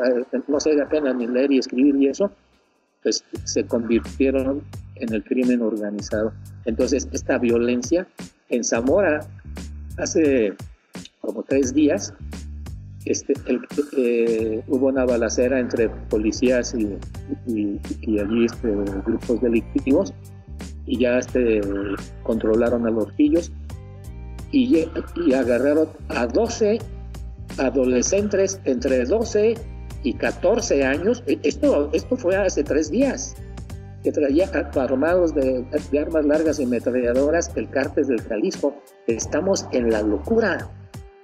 no 0.48 0.60
sé 0.60 0.74
de 0.74 0.86
pena 0.86 1.12
ni 1.12 1.26
leer 1.26 1.52
y 1.52 1.58
escribir 1.58 1.96
y 1.96 2.08
eso, 2.08 2.30
pues 3.02 3.24
se 3.44 3.64
convirtieron 3.64 4.62
en 4.96 5.14
el 5.14 5.24
crimen 5.24 5.62
organizado. 5.62 6.32
Entonces, 6.64 7.08
esta 7.12 7.38
violencia 7.38 8.06
en 8.48 8.64
Zamora, 8.64 9.26
hace 9.96 10.54
como 11.20 11.42
tres 11.42 11.72
días, 11.72 12.12
este, 13.04 13.34
eh, 13.96 14.62
hubo 14.68 14.88
una 14.88 15.06
balacera 15.06 15.58
entre 15.58 15.88
policías 15.88 16.74
y, 16.74 16.98
allí 18.18 18.44
este, 18.44 18.68
grupos 19.06 19.40
delictivos 19.40 20.12
y 20.90 20.98
ya 20.98 21.18
este, 21.18 21.60
controlaron 22.24 22.84
a 22.84 22.90
los 22.90 23.12
pillos 23.12 23.52
y, 24.50 24.88
y 25.24 25.32
agarraron 25.32 25.88
a 26.08 26.26
12 26.26 26.80
adolescentes 27.58 28.60
entre 28.64 29.04
12 29.04 29.54
y 30.02 30.14
14 30.14 30.84
años. 30.84 31.22
E, 31.28 31.38
esto, 31.44 31.90
esto 31.92 32.16
fue 32.16 32.34
hace 32.34 32.64
tres 32.64 32.90
días 32.90 33.36
que 34.02 34.10
traía 34.10 34.50
armados 34.74 35.32
de, 35.32 35.64
armas 35.96 36.24
largas 36.24 36.58
y 36.58 36.64
ametralladoras 36.64 37.52
el 37.54 37.70
cártel 37.70 38.06
del 38.08 38.22
Jalisco. 38.22 38.74
Estamos 39.06 39.68
en 39.70 39.90
la 39.90 40.02
locura. 40.02 40.68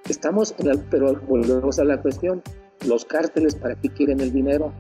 Estamos, 0.09 0.55
en 0.59 0.79
pero 0.91 1.21
volvemos 1.27 1.81
a 1.81 1.85
la 1.85 2.01
cuestión, 2.01 2.41
los 2.87 3.05
cárteles 3.05 3.57
para 3.57 3.75
qué 3.75 3.89
quieren 3.89 4.21
el 4.21 4.33
dinero? 4.33 4.73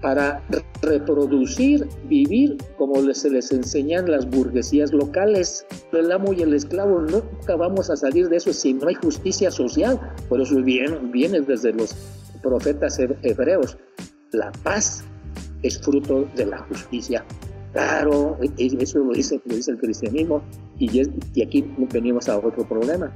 Para 0.00 0.42
reproducir, 0.82 1.88
vivir 2.08 2.56
como 2.76 3.02
se 3.12 3.30
les 3.30 3.50
enseñan 3.50 4.10
las 4.10 4.28
burguesías 4.30 4.92
locales. 4.92 5.66
El 5.92 6.12
amo 6.12 6.32
y 6.32 6.42
el 6.42 6.54
esclavo, 6.54 7.00
nunca 7.00 7.56
vamos 7.56 7.90
a 7.90 7.96
salir 7.96 8.28
de 8.28 8.36
eso 8.36 8.52
si 8.52 8.74
no 8.74 8.88
hay 8.88 8.94
justicia 8.94 9.50
social. 9.50 9.98
Por 10.28 10.40
eso 10.40 10.62
viene, 10.62 10.96
viene 11.12 11.40
desde 11.40 11.72
los 11.72 11.96
profetas 12.42 12.98
hebreos. 13.22 13.76
La 14.32 14.52
paz 14.62 15.02
es 15.62 15.80
fruto 15.80 16.28
de 16.36 16.46
la 16.46 16.58
justicia. 16.58 17.24
Claro, 17.72 18.38
e, 18.40 18.50
e, 18.56 18.82
eso 18.82 19.00
lo 19.00 19.12
dice, 19.12 19.40
lo 19.44 19.56
dice 19.56 19.72
el 19.72 19.78
cristianismo. 19.78 20.42
Y, 20.78 21.02
y 21.34 21.42
aquí 21.42 21.64
venimos 21.92 22.28
a 22.28 22.38
otro 22.38 22.66
problema 22.68 23.12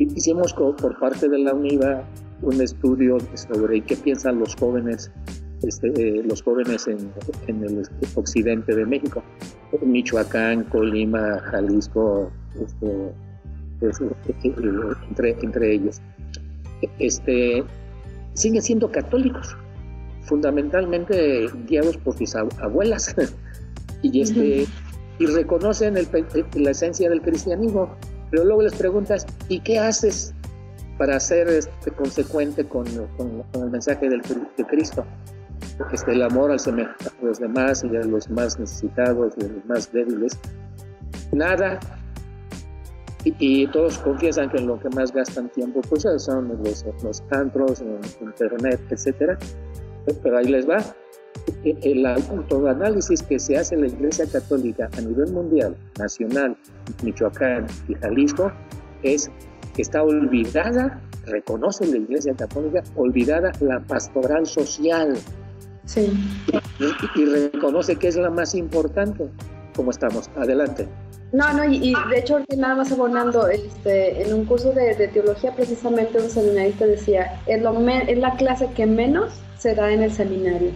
Hicimos 0.00 0.54
por 0.54 0.98
parte 0.98 1.28
de 1.28 1.38
la 1.38 1.52
UNIVA 1.52 2.02
un 2.40 2.58
estudio 2.62 3.18
sobre 3.34 3.82
qué 3.82 3.96
piensan 3.96 4.38
los 4.38 4.56
jóvenes, 4.56 5.10
este, 5.62 5.88
eh, 5.88 6.22
los 6.24 6.42
jóvenes 6.42 6.86
en, 6.88 7.12
el 7.48 7.82
occidente 8.14 8.74
de 8.74 8.86
México, 8.86 9.22
Michoacán, 9.82 10.64
Colima, 10.64 11.38
Jalisco, 11.50 12.30
este, 12.60 12.86
eh, 13.82 14.44
entre, 15.10 15.36
entre 15.42 15.74
ellos. 15.74 16.00
Este, 16.98 17.64
siguen 18.34 18.62
siendo 18.62 18.90
católicos, 18.90 19.56
fundamentalmente 20.22 21.48
guiados 21.66 21.96
por 21.98 22.16
sus 22.16 22.34
abuelas, 22.34 23.14
y, 24.02 24.20
este, 24.20 24.66
y 25.18 25.26
reconocen 25.26 25.94
la 25.94 26.70
esencia 26.70 27.10
del 27.10 27.20
cristianismo 27.20 27.96
pero 28.30 28.44
luego 28.44 28.62
les 28.62 28.74
preguntas, 28.74 29.26
¿y 29.48 29.60
qué 29.60 29.78
haces 29.78 30.32
para 30.98 31.18
ser 31.18 31.48
este, 31.48 31.90
consecuente 31.90 32.66
con, 32.66 32.86
el 32.86 33.70
mensaje 33.70 34.08
del, 34.08 34.22
de 34.56 34.64
Cristo? 34.66 35.04
Este, 35.92 36.12
el 36.12 36.22
amor 36.22 36.50
al 36.52 36.58
a 36.58 36.94
los 37.22 37.38
demás 37.38 37.84
y 37.84 37.96
a 37.96 38.02
los 38.02 38.30
más 38.30 38.58
necesitados 38.58 39.34
y 39.38 39.44
a 39.44 39.48
los 39.48 39.64
más 39.66 39.92
débiles. 39.92 40.38
Nada. 41.32 41.80
Y, 43.24 43.66
todos 43.66 43.98
confiesan 43.98 44.48
que 44.48 44.56
en 44.56 44.66
lo 44.66 44.80
que 44.80 44.88
más 44.90 45.12
gastan 45.12 45.50
tiempo 45.50 45.82
pues 45.82 46.06
son 46.16 46.48
los, 46.48 46.86
los 47.02 47.22
antros, 47.30 47.82
internet, 48.20 48.80
etcétera. 48.88 49.38
Pero 50.22 50.38
ahí 50.38 50.46
les 50.46 50.66
va 50.66 50.78
el 51.64 52.06
autoanálisis 52.06 53.22
que 53.22 53.38
se 53.38 53.56
hace 53.56 53.74
en 53.74 53.82
la 53.82 53.86
Iglesia 53.88 54.26
Católica 54.30 54.88
a 54.96 55.00
nivel 55.00 55.32
mundial, 55.32 55.76
nacional, 55.98 56.56
Michoacán 57.02 57.66
y 57.88 57.94
Jalisco, 57.94 58.52
es 59.02 59.30
que 59.74 59.82
está 59.82 60.02
olvidada, 60.02 61.00
reconoce 61.26 61.86
la 61.86 61.98
Iglesia 61.98 62.34
Católica, 62.34 62.82
olvidada 62.96 63.52
la 63.60 63.80
pastoral 63.80 64.46
social. 64.46 65.16
Sí. 65.84 66.12
Y, 67.16 67.24
reconoce 67.24 67.96
que 67.96 68.08
es 68.08 68.16
la 68.16 68.30
más 68.30 68.54
importante. 68.54 69.28
¿Cómo 69.74 69.90
estamos? 69.90 70.30
Adelante. 70.36 70.88
No, 71.32 71.52
no, 71.52 71.64
y, 71.64 71.94
de 72.10 72.18
hecho, 72.18 72.40
nada 72.56 72.74
más 72.74 72.90
abonando, 72.90 73.46
este, 73.48 74.22
en 74.22 74.34
un 74.34 74.44
curso 74.44 74.72
de, 74.72 74.94
teología, 75.08 75.54
precisamente 75.54 76.18
un 76.18 76.28
seminarista 76.28 76.86
decía: 76.86 77.40
es, 77.46 77.62
lo 77.62 77.78
es 77.88 78.18
la 78.18 78.34
clase 78.36 78.68
que 78.74 78.86
menos 78.86 79.32
se 79.58 79.74
da 79.74 79.92
en 79.92 80.02
el 80.02 80.12
seminario 80.12 80.70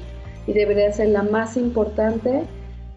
y 0.46 0.52
debería 0.52 0.92
ser 0.92 1.08
la 1.08 1.22
más 1.22 1.56
importante 1.56 2.44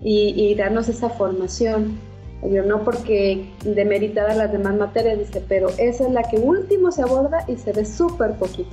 y, 0.02 0.54
darnos 0.56 0.90
esa 0.90 1.10
formación. 1.10 2.00
Yo 2.44 2.62
no 2.64 2.84
porque 2.84 3.50
demeritada 3.64 4.36
las 4.36 4.52
demás 4.52 4.76
materias, 4.76 5.18
dice, 5.18 5.44
pero 5.48 5.70
esa 5.80 6.06
es 6.06 6.12
la 6.12 6.22
que 6.22 6.38
último 6.38 6.92
se 6.92 7.02
aborda 7.02 7.44
y 7.48 7.56
se 7.56 7.74
ve 7.74 7.84
súper 7.84 8.34
poquito. 8.34 8.70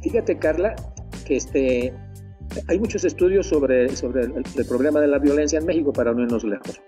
Fíjate, 0.00 0.38
Carla, 0.38 0.76
este, 1.36 1.92
hay 2.68 2.78
muchos 2.78 3.04
estudios 3.04 3.46
sobre, 3.46 3.88
sobre 3.96 4.22
el, 4.24 4.44
el 4.56 4.64
problema 4.66 5.00
de 5.00 5.08
la 5.08 5.18
violencia 5.18 5.58
en 5.58 5.66
México 5.66 5.92
para 5.92 6.12
no 6.12 6.22
irnos 6.22 6.44
lejos. 6.44 6.80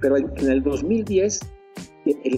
Pero 0.00 0.16
en, 0.16 0.30
el 0.48 0.62
2010, 0.62 1.40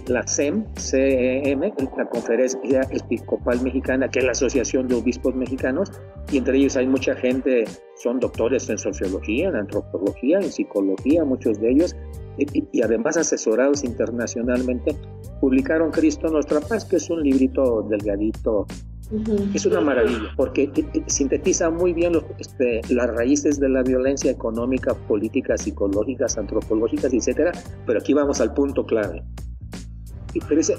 la 0.06 0.26
CEM, 0.26 0.64
CEM, 0.76 1.60
la 1.96 2.08
Conferencia 2.08 2.80
Episcopal 2.90 3.60
Mexicana, 3.62 4.08
que 4.08 4.20
es 4.20 4.24
la 4.24 4.32
Asociación 4.32 4.88
de 4.88 4.94
Obispos 4.94 5.34
Mexicanos, 5.34 5.90
y 6.30 6.38
entre 6.38 6.56
ellos 6.58 6.76
hay 6.76 6.86
mucha 6.86 7.14
gente, 7.16 7.64
son 7.96 8.20
doctores 8.20 8.68
en 8.70 8.78
sociología, 8.78 9.48
en 9.48 9.56
antropología, 9.56 10.38
en 10.38 10.50
psicología, 10.50 11.24
muchos 11.24 11.60
de 11.60 11.72
ellos, 11.72 11.96
y, 12.38 12.64
y 12.72 12.82
además 12.82 13.16
asesorados 13.16 13.84
internacionalmente, 13.84 14.96
publicaron 15.40 15.90
Cristo 15.90 16.28
Nuestra 16.28 16.60
Paz, 16.60 16.84
que 16.84 16.96
es 16.96 17.10
un 17.10 17.22
librito 17.22 17.82
delgadito 17.82 18.66
es 19.54 19.64
una 19.64 19.80
maravilla 19.80 20.30
porque 20.36 20.70
sintetiza 21.06 21.70
muy 21.70 21.92
bien 21.92 22.12
este, 22.38 22.80
las 22.90 23.08
raíces 23.14 23.58
de 23.58 23.68
la 23.68 23.82
violencia 23.82 24.30
económica, 24.30 24.94
política, 24.94 25.56
psicológicas, 25.56 26.36
antropológicas, 26.36 27.12
etcétera. 27.12 27.52
Pero 27.86 27.98
aquí 27.98 28.12
vamos 28.12 28.40
al 28.40 28.52
punto 28.52 28.84
clave. 28.84 29.22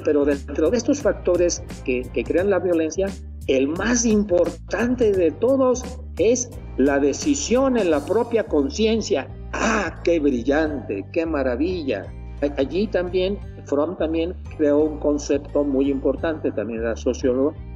Pero 0.06 0.26
dentro 0.26 0.70
de 0.70 0.78
estos 0.78 1.02
factores 1.02 1.64
que, 1.84 2.04
que 2.14 2.24
crean 2.24 2.50
la 2.52 2.60
violencia, 2.60 3.08
el 3.48 3.68
más 3.68 4.06
importante 4.06 5.12
de 5.12 5.32
todos 5.32 5.84
es 6.20 6.52
la 6.78 7.00
decisión 7.00 7.78
en 7.78 7.90
la 7.90 8.06
propia 8.06 8.44
conciencia. 8.44 9.28
¡Ah, 9.54 10.02
qué 10.04 10.20
brillante! 10.20 11.04
¡Qué 11.12 11.26
maravilla! 11.26 12.06
Allí 12.58 12.88
también, 12.88 13.38
Fromm 13.66 13.98
también 13.98 14.36
creó 14.56 14.80
un 14.80 15.00
concepto 15.00 15.64
muy 15.64 15.90
importante, 15.90 16.52
también 16.52 16.82
era 16.82 16.96
sociólogo, 16.96 17.54
eh, 17.54 17.69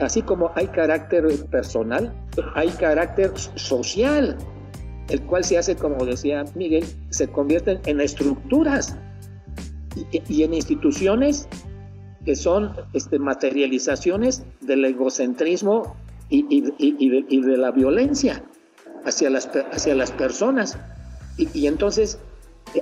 así 0.00 0.22
como 0.22 0.50
hay 0.54 0.66
carácter 0.68 1.26
personal, 1.50 2.12
hay 2.54 2.68
carácter 2.70 3.32
social, 3.36 4.36
el 5.08 5.22
cual 5.22 5.44
se 5.44 5.58
hace, 5.58 5.76
como 5.76 6.04
decía 6.04 6.44
Miguel, 6.54 6.84
se 7.10 7.28
convierte 7.28 7.80
en 7.86 8.00
estructuras 8.00 8.96
y, 10.12 10.42
en 10.42 10.54
instituciones 10.54 11.48
que 12.24 12.34
son 12.34 12.72
este, 12.92 13.18
materializaciones 13.18 14.44
del 14.60 14.84
egocentrismo 14.84 15.96
y, 16.28 16.60
de, 16.60 17.56
la 17.56 17.70
violencia 17.70 18.42
hacia 19.04 19.30
las, 19.30 19.48
hacia 19.72 19.94
las 19.94 20.10
personas. 20.10 20.76
Y, 21.38 21.66
entonces, 21.66 22.18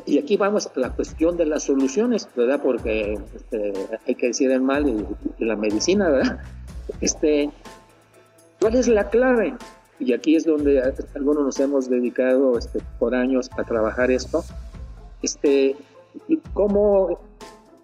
y 0.07 0.19
aquí 0.19 0.37
vamos 0.37 0.71
a 0.75 0.81
la 0.81 0.91
cuestión 0.91 1.37
de 1.37 1.45
las 1.45 1.65
soluciones, 1.65 2.27
¿verdad? 2.35 2.61
Porque 2.63 3.19
este, 3.35 3.73
hay 4.07 4.15
que 4.15 4.29
decir 4.29 4.51
el 4.51 4.63
mal 4.63 4.89
y 4.89 5.45
la 5.45 5.57
medicina, 5.57 6.09
¿verdad? 6.09 6.41
Este, 7.01 7.51
¿Cuál 8.65 8.77
es 8.77 8.89
la 8.89 9.11
clave? 9.11 9.55
Y 10.01 10.13
aquí 10.13 10.37
es 10.37 10.45
donde 10.45 10.83
algunos 11.15 11.45
nos 11.45 11.61
hemos 11.61 11.91
dedicado 11.91 12.59
este, 12.59 12.81
por 12.99 13.15
años 13.15 13.51
a 13.59 13.65
trabajar 13.65 14.11
esto. 14.11 14.43
Este, 15.23 15.77
cómo 16.55 17.21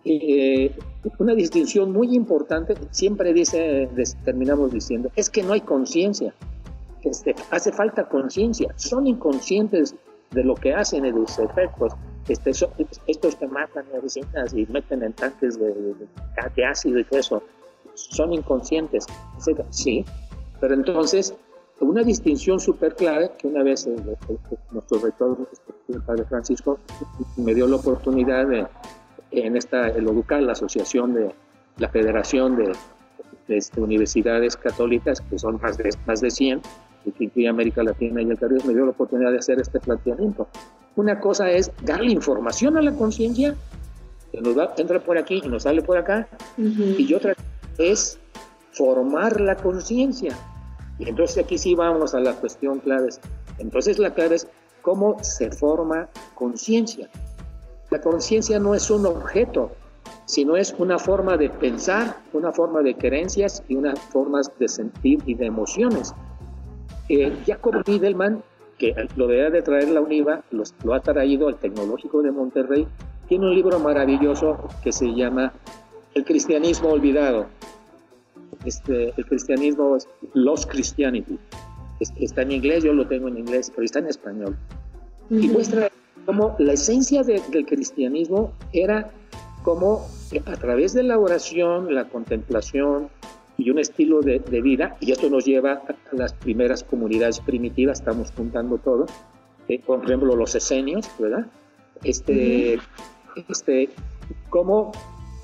eh, 0.05 0.75
una 1.19 1.35
distinción 1.35 1.93
muy 1.93 2.15
importante, 2.15 2.75
siempre 2.91 3.35
dice, 3.35 3.89
terminamos 4.25 4.73
diciendo, 4.73 5.11
es 5.17 5.29
que 5.29 5.43
no 5.43 5.53
hay 5.53 5.61
conciencia. 5.61 6.33
Este, 7.03 7.35
hace 7.51 7.73
falta 7.73 8.09
conciencia. 8.09 8.73
Son 8.77 9.07
inconscientes 9.07 9.95
de 10.31 10.45
lo 10.45 10.55
que 10.55 10.75
hacen 10.75 11.05
y 11.05 11.13
sus 11.13 11.39
efectos. 11.41 11.93
Este, 12.29 12.53
estos 13.07 13.35
que 13.35 13.47
matan 13.49 13.85
medicinas 13.93 14.55
y 14.55 14.67
meten 14.67 15.03
en 15.03 15.13
tanques 15.13 15.59
de, 15.59 15.75
de, 15.75 15.95
de 16.57 16.65
ácido 16.65 16.99
y 16.99 17.05
todo 17.05 17.21
eso 17.21 17.43
son 18.11 18.33
inconscientes, 18.33 19.07
Sí, 19.71 20.05
pero 20.61 20.75
entonces 20.75 21.35
una 21.81 22.03
distinción 22.03 22.61
súper 22.61 22.95
clara 22.95 23.29
que 23.37 23.47
una 23.47 23.63
vez 23.63 23.89
nuestro 24.71 24.99
rector, 24.99 25.37
el 25.89 26.03
padre 26.03 26.25
Francisco, 26.25 26.79
me 27.37 27.55
dio 27.55 27.67
la 27.67 27.77
oportunidad 27.77 28.47
de, 28.47 28.67
en 29.31 29.57
esta, 29.57 29.89
el 29.89 30.07
ODUCAL, 30.07 30.47
la 30.47 30.53
asociación 30.53 31.15
de 31.15 31.31
la 31.79 31.89
Federación 31.89 32.57
de, 32.57 32.73
este, 33.49 33.81
Universidades 33.81 34.57
Católicas, 34.57 35.21
que 35.23 35.39
son 35.39 35.59
más 35.61 35.79
de, 35.79 35.91
más 36.07 36.21
de 36.21 36.31
100, 36.31 36.61
que 37.17 37.25
incluye 37.25 37.49
América 37.49 37.83
Latina 37.83 38.21
y 38.21 38.29
el 38.29 38.39
Caribe, 38.39 38.61
me 38.67 38.75
dio 38.75 38.85
la 38.85 38.91
oportunidad 38.91 39.33
de 39.33 39.39
hacer 39.39 39.59
este 39.59 39.81
planteamiento. 39.81 40.49
Una 40.97 41.19
cosa 41.19 41.51
es 41.51 41.73
darle 41.83 42.13
información 42.13 42.77
a 42.77 42.83
la 42.83 42.93
conciencia, 42.93 43.55
que 44.31 44.41
nos 44.41 44.57
va, 44.57 44.75
entra 44.77 45.01
por 45.01 45.17
aquí 45.17 45.41
y 45.43 45.49
nos 45.49 45.63
sale 45.63 45.81
por 45.83 45.97
acá, 45.97 46.29
y 46.59 47.15
otra 47.15 47.35
es 47.81 48.19
formar 48.73 49.41
la 49.41 49.57
conciencia. 49.57 50.37
Y 50.99 51.09
entonces 51.09 51.45
aquí 51.45 51.59
sí 51.59 51.75
vamos 51.75 52.15
a 52.15 52.21
la 52.21 52.35
cuestión 52.35 52.79
clave. 52.81 53.09
Entonces 53.59 53.99
la 53.99 54.13
clave 54.13 54.37
es 54.37 54.47
cómo 54.83 55.17
se 55.23 55.51
forma 55.51 56.09
conciencia. 56.35 57.09
La 57.91 58.01
conciencia 58.01 58.59
no 58.59 58.75
es 58.75 58.91
un 58.91 59.07
objeto, 59.07 59.73
sino 60.27 60.57
es 60.57 60.75
una 60.79 60.99
forma 60.99 61.37
de 61.37 61.51
pensar, 61.51 62.17
una 62.33 62.53
forma 62.53 62.83
de 62.83 62.95
creencias 62.95 63.63
y 63.69 63.77
una 63.77 63.97
forma 63.97 64.41
de 64.59 64.69
sentir 64.69 65.21
y 65.27 65.35
de 65.35 65.47
emociones. 65.47 66.15
Eh, 67.09 67.37
Jacob 67.47 67.83
Wiedelman, 67.87 68.43
que 68.79 68.95
lo 69.17 69.27
debe 69.27 69.51
de 69.51 69.63
traer 69.63 69.89
la 69.89 70.01
UNIVA, 70.01 70.43
lo 70.51 70.95
ha 70.95 71.01
traído 71.01 71.49
al 71.49 71.57
Tecnológico 71.57 72.23
de 72.23 72.31
Monterrey, 72.31 72.87
tiene 73.29 73.47
un 73.47 73.55
libro 73.55 73.79
maravilloso 73.79 74.57
que 74.83 74.93
se 74.93 75.07
llama 75.15 75.53
El 76.15 76.25
cristianismo 76.25 76.89
olvidado 76.91 77.47
este, 78.65 79.13
el 79.17 79.27
cristianismo 79.27 79.97
es 79.97 80.09
Lost 80.35 80.71
Christianity. 80.71 81.39
Está 82.19 82.43
en 82.43 82.53
inglés, 82.53 82.85
yo 82.85 82.93
lo 82.93 83.07
tengo 83.07 83.29
en 83.29 83.39
inglés, 83.39 83.71
pero 83.75 83.85
está 83.85 83.99
en 83.99 84.07
español. 84.07 84.57
Y 85.31 85.49
muestra 85.49 85.91
cómo 86.27 86.57
la 86.59 86.73
esencia 86.73 87.23
del 87.23 87.67
cristianismo 87.67 88.53
era 88.73 89.11
como 89.63 90.07
a 90.47 90.57
través 90.57 90.95
de 90.95 91.03
la 91.03 91.19
oración, 91.19 91.95
la 91.95 92.09
contemplación 92.09 93.09
y 93.59 93.71
un 93.71 93.79
estilo 93.79 94.21
de, 94.23 94.39
vida, 94.63 94.97
y 95.01 95.13
esto 95.13 95.29
nos 95.29 95.45
lleva 95.45 95.73
a 95.73 96.17
las 96.17 96.33
primeras 96.33 96.83
comunidades 96.83 97.41
primitivas, 97.41 97.99
estamos 97.99 98.33
juntando 98.35 98.79
todo, 98.79 99.05
eh, 99.69 99.79
por 99.85 100.03
ejemplo 100.03 100.35
los 100.35 100.55
esenios, 100.55 101.07
¿verdad? 101.19 101.47
Este, 102.03 102.79
este, 103.51 103.91
cómo 104.49 104.93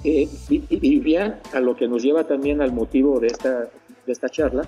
eh, 0.09 0.29
y, 0.49 1.01
bien, 1.01 1.35
a 1.53 1.59
lo 1.59 1.75
que 1.75 1.89
nos 1.89 2.01
lleva 2.01 2.23
también 2.23 2.63
al 2.63 2.73
motivo 2.73 3.19
de 3.19 3.27
esta, 3.27 3.63
de 4.07 4.13
esta 4.13 4.29
charla, 4.29 4.63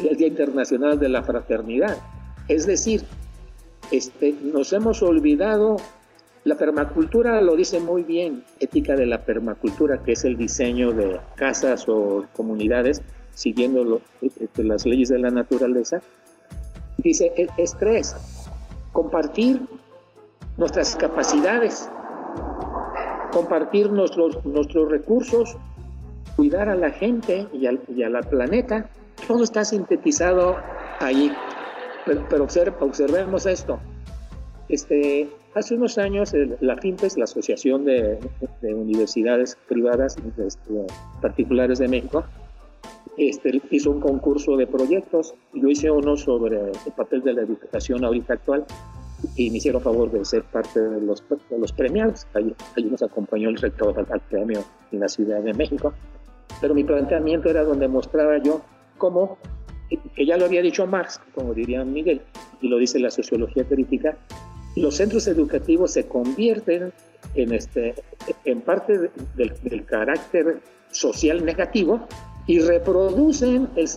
el 0.00 0.16
Día 0.16 0.28
Internacional 0.28 0.98
de 0.98 1.10
la 1.10 1.22
Fraternidad. 1.22 1.98
Es 2.48 2.66
decir, 2.66 3.02
este, 3.90 4.34
nos 4.42 4.72
hemos 4.72 5.02
olvidado, 5.02 5.76
la 6.44 6.56
permacultura 6.56 7.42
lo 7.42 7.56
dice 7.56 7.78
muy 7.78 8.04
bien, 8.04 8.42
ética 8.58 8.96
de 8.96 9.04
la 9.04 9.26
permacultura, 9.26 10.02
que 10.02 10.12
es 10.12 10.24
el 10.24 10.38
diseño 10.38 10.92
de 10.92 11.20
casas 11.36 11.86
o 11.86 12.24
comunidades 12.32 13.02
siguiendo 13.34 14.00
este, 14.22 14.64
las 14.64 14.86
leyes 14.86 15.10
de 15.10 15.18
la 15.18 15.30
naturaleza. 15.30 16.00
Dice, 16.96 17.34
es 17.58 17.76
tres, 17.78 18.16
compartir 18.92 19.60
nuestras 20.56 20.96
capacidades, 20.96 21.90
compartir 23.34 23.90
nuestros, 23.90 24.44
nuestros 24.46 24.88
recursos, 24.88 25.56
cuidar 26.36 26.68
a 26.68 26.76
la 26.76 26.90
gente 26.90 27.46
y, 27.52 27.66
y 27.66 28.02
a 28.02 28.08
la 28.08 28.20
planeta, 28.20 28.88
todo 29.26 29.42
está 29.42 29.64
sintetizado 29.64 30.56
ahí. 31.00 31.32
Pero, 32.06 32.46
observemos 32.80 33.46
esto. 33.46 33.80
Este, 34.68 35.28
hace 35.54 35.74
unos 35.74 35.98
años 35.98 36.32
la 36.60 36.76
FINPES, 36.76 37.18
la 37.18 37.24
Asociación 37.24 37.84
de, 37.84 38.18
Universidades 38.62 39.58
Privadas 39.68 40.16
este, 40.38 40.86
Particulares 41.20 41.78
de 41.80 41.88
México, 41.88 42.24
este, 43.16 43.60
hizo 43.70 43.90
un 43.90 44.00
concurso 44.00 44.56
de 44.56 44.66
proyectos. 44.66 45.34
Yo 45.52 45.68
hice 45.68 45.90
uno 45.90 46.16
sobre 46.16 46.70
el 46.70 46.92
papel 46.96 47.22
de 47.22 47.32
la 47.32 47.42
educación 47.42 48.04
ahorita 48.04 48.34
actual 48.34 48.64
y 49.36 49.50
me 49.50 49.58
hicieron 49.58 49.82
favor 49.82 50.10
de 50.10 50.24
ser 50.24 50.42
parte 50.44 50.80
de 50.80 51.00
los, 51.00 51.22
los 51.56 51.72
premiados. 51.72 52.26
Ahí, 52.34 52.54
nos 52.84 53.02
acompañó 53.02 53.48
el 53.48 53.56
rector 53.56 53.94
al, 53.98 54.20
premio 54.20 54.64
en 54.92 55.00
la 55.00 55.08
Ciudad 55.08 55.40
de 55.40 55.54
México. 55.54 55.92
Pero 56.60 56.74
mi 56.74 56.84
planteamiento 56.84 57.48
era 57.50 57.64
donde 57.64 57.88
mostraba 57.88 58.38
yo 58.38 58.62
cómo, 58.98 59.38
que 59.88 60.26
ya 60.26 60.36
lo 60.36 60.44
había 60.44 60.62
dicho 60.62 60.86
Marx, 60.86 61.20
como 61.34 61.54
diría 61.54 61.84
Miguel, 61.84 62.22
y 62.60 62.68
lo 62.68 62.78
dice 62.78 62.98
la 62.98 63.10
sociología 63.10 63.64
crítica, 63.64 64.16
los 64.76 64.96
centros 64.96 65.26
educativos 65.28 65.92
se 65.92 66.06
convierten 66.06 66.92
en, 67.34 67.52
este, 67.52 67.94
en 68.44 68.60
parte 68.60 69.10
del, 69.36 69.84
carácter 69.86 70.60
social 70.90 71.44
negativo 71.44 72.06
y 72.46 72.60
reproducen 72.60 73.68
el, 73.76 73.88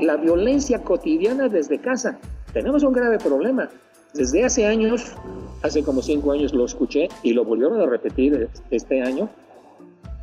la 0.00 0.16
violencia 0.16 0.82
cotidiana 0.82 1.48
desde 1.48 1.80
casa. 1.80 2.18
Tenemos 2.52 2.82
un 2.82 2.92
grave 2.92 3.18
problema. 3.18 3.68
Desde 4.18 4.44
hace 4.44 4.66
años, 4.66 5.14
hace 5.62 5.84
como 5.84 6.02
cinco 6.02 6.32
años 6.32 6.52
lo 6.52 6.64
escuché 6.64 7.08
y 7.22 7.34
lo 7.34 7.44
volvieron 7.44 7.80
a 7.80 7.86
repetir 7.86 8.48
este 8.72 9.00
año, 9.00 9.30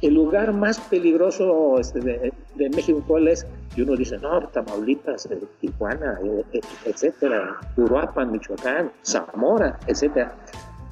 el 0.02 0.14
lugar 0.14 0.52
más 0.52 0.82
peligroso 0.82 1.80
este, 1.80 2.02
de, 2.02 2.70
México, 2.72 3.02
¿cuál 3.08 3.30
es? 3.30 3.48
Y 3.78 3.84
uno 3.84 3.96
dice, 3.96 4.18
no, 4.18 4.46
Tamaulipas, 4.50 5.28
eh, 5.28 5.40
Tijuana, 5.62 6.20
eh, 6.22 6.44
eh, 6.52 6.62
etcétera, 6.84 7.56
Uruapan, 7.78 8.34
Michoacán, 8.34 8.92
Zamora, 9.02 9.80
etcétera. 9.88 10.36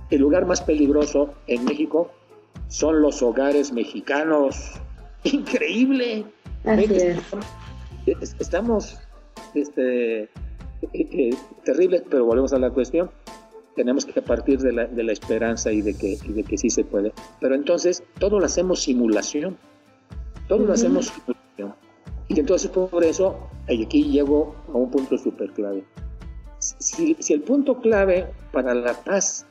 El 0.09 0.21
lugar 0.21 0.45
más 0.45 0.61
peligroso 0.61 1.33
en 1.47 1.65
México 1.65 2.09
son 2.69 3.01
los 3.01 3.21
hogares 3.21 3.73
mexicanos. 3.73 4.79
Increíble. 5.25 6.23
Estamos 8.39 8.97
este, 9.55 10.29
terribles, 11.63 12.03
pero 12.09 12.25
volvemos 12.25 12.53
a 12.53 12.59
la 12.59 12.69
cuestión 12.69 13.09
tenemos 13.75 14.05
que 14.05 14.21
partir 14.21 14.59
de 14.59 14.71
la, 14.71 14.85
de 14.85 15.03
la 15.03 15.11
esperanza 15.11 15.71
y 15.71 15.81
de, 15.81 15.95
que, 15.95 16.17
de 16.17 16.43
que 16.43 16.57
sí 16.57 16.69
se 16.69 16.83
puede. 16.83 17.13
Pero 17.39 17.55
entonces 17.55 18.03
todo 18.19 18.39
lo 18.39 18.45
hacemos 18.45 18.83
simulación, 18.83 19.57
todo 20.47 20.59
lo 20.59 20.73
hacemos 20.73 21.07
simulación. 21.07 21.75
Y 22.27 22.39
entonces 22.39 22.69
por 22.69 23.03
eso, 23.03 23.49
aquí 23.65 24.03
llego 24.03 24.55
a 24.73 24.77
un 24.77 24.89
punto 24.89 25.17
súper 25.17 25.51
clave. 25.51 25.83
Si, 26.59 27.15
si, 27.19 27.33
el 27.33 27.41
punto 27.41 27.79
clave 27.79 28.27
para 28.51 28.73
la 28.73 28.93
paz, 28.93 29.45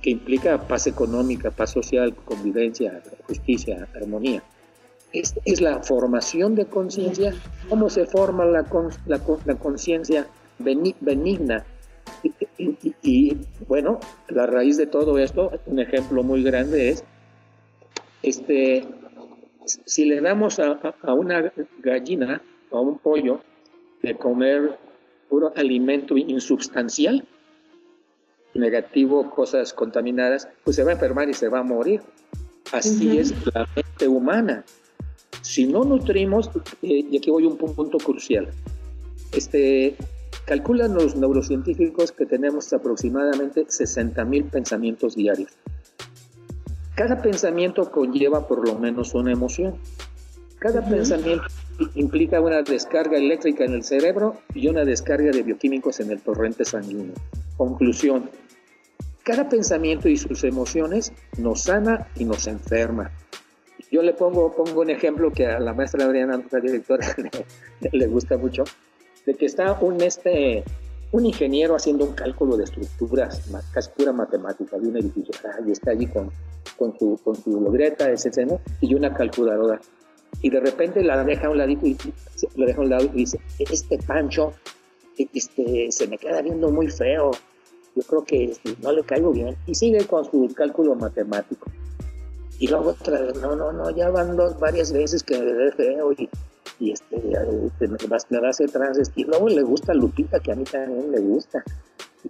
que 0.00 0.10
implica 0.10 0.66
paz 0.66 0.86
económica, 0.86 1.50
paz 1.50 1.70
social, 1.72 2.14
convivencia, 2.24 3.02
justicia, 3.26 3.86
armonía, 3.94 4.42
es, 5.20 5.34
es 5.44 5.60
la 5.60 5.82
formación 5.82 6.54
de 6.54 6.66
conciencia, 6.66 7.32
cómo 7.68 7.88
se 7.90 8.06
forma 8.06 8.44
la, 8.44 8.66
la, 9.06 9.20
la 9.44 9.54
conciencia 9.56 10.26
benigna, 10.58 11.64
y, 13.02 13.36
bueno, 13.68 14.00
la 14.28 14.46
raíz 14.46 14.76
de 14.76 14.86
todo 14.86 15.18
esto, 15.18 15.52
un 15.66 15.78
ejemplo 15.78 16.22
muy 16.22 16.42
grande 16.42 16.90
es, 16.90 17.04
este, 18.22 18.86
si 19.64 20.04
le 20.06 20.20
damos 20.20 20.58
a, 20.58 20.78
una 21.12 21.52
gallina, 21.78 22.42
a 22.70 22.80
un 22.80 22.98
pollo, 22.98 23.40
de 24.02 24.16
comer 24.16 24.78
puro 25.28 25.52
alimento 25.56 26.16
insubstancial, 26.16 27.26
negativo, 28.54 29.30
cosas 29.30 29.72
contaminadas, 29.72 30.48
pues 30.64 30.76
se 30.76 30.84
va 30.84 30.90
a 30.90 30.94
enfermar 30.94 31.28
y 31.28 31.34
se 31.34 31.48
va 31.48 31.60
a 31.60 31.62
morir. 31.62 32.00
Así 32.72 33.18
es 33.18 33.34
la 33.54 33.66
mente 33.76 34.08
humana. 34.08 34.64
Si 35.46 35.66
no 35.66 35.84
nutrimos, 35.84 36.50
eh, 36.82 37.06
y 37.10 37.16
aquí 37.16 37.30
voy 37.30 37.44
a 37.44 37.48
un 37.48 37.56
punto 37.56 37.98
crucial, 37.98 38.48
este, 39.32 39.96
Calculan 40.46 40.94
los 40.94 41.16
neurocientíficos 41.16 42.12
que 42.12 42.24
tenemos 42.24 42.72
aproximadamente 42.72 43.66
60.000 43.66 44.48
pensamientos 44.48 45.16
diarios. 45.16 45.50
Cada 46.94 47.20
pensamiento 47.20 47.90
conlleva 47.90 48.46
por 48.46 48.66
lo 48.66 48.78
menos 48.78 49.12
una 49.14 49.32
emoción. 49.32 49.74
Cada 50.60 50.88
pensamiento 50.88 51.44
implica 51.96 52.40
una 52.40 52.62
descarga 52.62 53.18
eléctrica 53.18 53.64
en 53.64 53.74
el 53.74 53.82
cerebro 53.82 54.36
y 54.54 54.68
una 54.68 54.84
descarga 54.84 55.32
de 55.32 55.42
bioquímicos 55.42 55.98
en 55.98 56.12
el 56.12 56.20
torrente 56.20 56.64
sanguíneo. 56.64 57.14
Conclusión. 57.56 58.30
Cada 59.24 59.48
pensamiento 59.48 60.08
y 60.08 60.16
sus 60.16 60.44
emociones 60.44 61.12
nos 61.38 61.64
sana 61.64 62.06
y 62.14 62.24
nos 62.24 62.46
enferma. 62.46 63.10
Yo 63.90 64.02
le 64.02 64.12
pongo, 64.12 64.52
pongo 64.52 64.80
un 64.80 64.90
ejemplo 64.90 65.30
que 65.30 65.46
a 65.46 65.60
la 65.60 65.72
maestra 65.72 66.04
Adriana, 66.04 66.42
la 66.50 66.60
directora, 66.60 67.06
le 67.92 68.06
gusta 68.06 68.36
mucho 68.36 68.64
de 69.26 69.34
que 69.34 69.46
está 69.46 69.78
un, 69.80 70.00
este, 70.00 70.64
un 71.12 71.26
ingeniero 71.26 71.74
haciendo 71.74 72.04
un 72.04 72.14
cálculo 72.14 72.56
de 72.56 72.64
estructuras, 72.64 73.50
casi 73.72 73.90
pura 73.90 74.12
matemática 74.12 74.78
de 74.78 74.88
un 74.88 74.96
edificio, 74.96 75.34
y 75.66 75.72
está 75.72 75.90
allí 75.90 76.06
con, 76.06 76.30
con, 76.78 76.96
su, 76.98 77.18
con 77.22 77.34
su 77.34 77.60
libreta, 77.60 78.10
etc., 78.10 78.52
y 78.80 78.94
una 78.94 79.12
calculadora. 79.12 79.80
Y 80.42 80.50
de 80.50 80.60
repente 80.60 81.02
la 81.02 81.24
deja 81.24 81.48
a 81.48 81.50
un 81.50 81.58
ladito 81.58 81.86
y, 81.86 81.96
la 82.56 82.66
deja 82.66 82.78
a 82.78 82.84
un 82.84 82.90
lado 82.90 83.04
y 83.04 83.18
dice, 83.18 83.40
este 83.58 83.98
Pancho 83.98 84.52
este, 85.18 85.90
se 85.90 86.06
me 86.06 86.18
queda 86.18 86.42
viendo 86.42 86.70
muy 86.70 86.88
feo, 86.88 87.30
yo 87.94 88.02
creo 88.02 88.24
que 88.24 88.44
este, 88.44 88.76
no 88.82 88.92
le 88.92 89.02
caigo 89.02 89.32
bien. 89.32 89.56
Y 89.66 89.74
sigue 89.74 90.04
con 90.06 90.24
su 90.24 90.52
cálculo 90.54 90.94
matemático. 90.94 91.70
Y 92.58 92.68
luego 92.68 92.90
otra 92.90 93.20
vez, 93.20 93.36
no, 93.40 93.54
no, 93.54 93.72
no, 93.72 93.90
ya 93.90 94.10
van 94.10 94.36
dos, 94.36 94.58
varias 94.58 94.92
veces 94.92 95.22
que 95.22 95.38
me 95.38 95.52
ve 95.52 95.72
feo 95.72 96.12
y 96.12 96.28
y 96.78 96.92
este, 96.92 97.16
este 97.16 97.88
me, 97.88 97.96
va, 98.06 98.46
a 98.46 98.50
hacer 98.50 98.70
trans 98.70 99.10
y 99.14 99.24
luego 99.24 99.48
le 99.48 99.62
gusta 99.62 99.92
a 99.92 99.94
Lupita 99.94 100.40
que 100.40 100.52
a 100.52 100.54
mí 100.54 100.64
también 100.64 101.10
le 101.10 101.20
gusta 101.20 101.64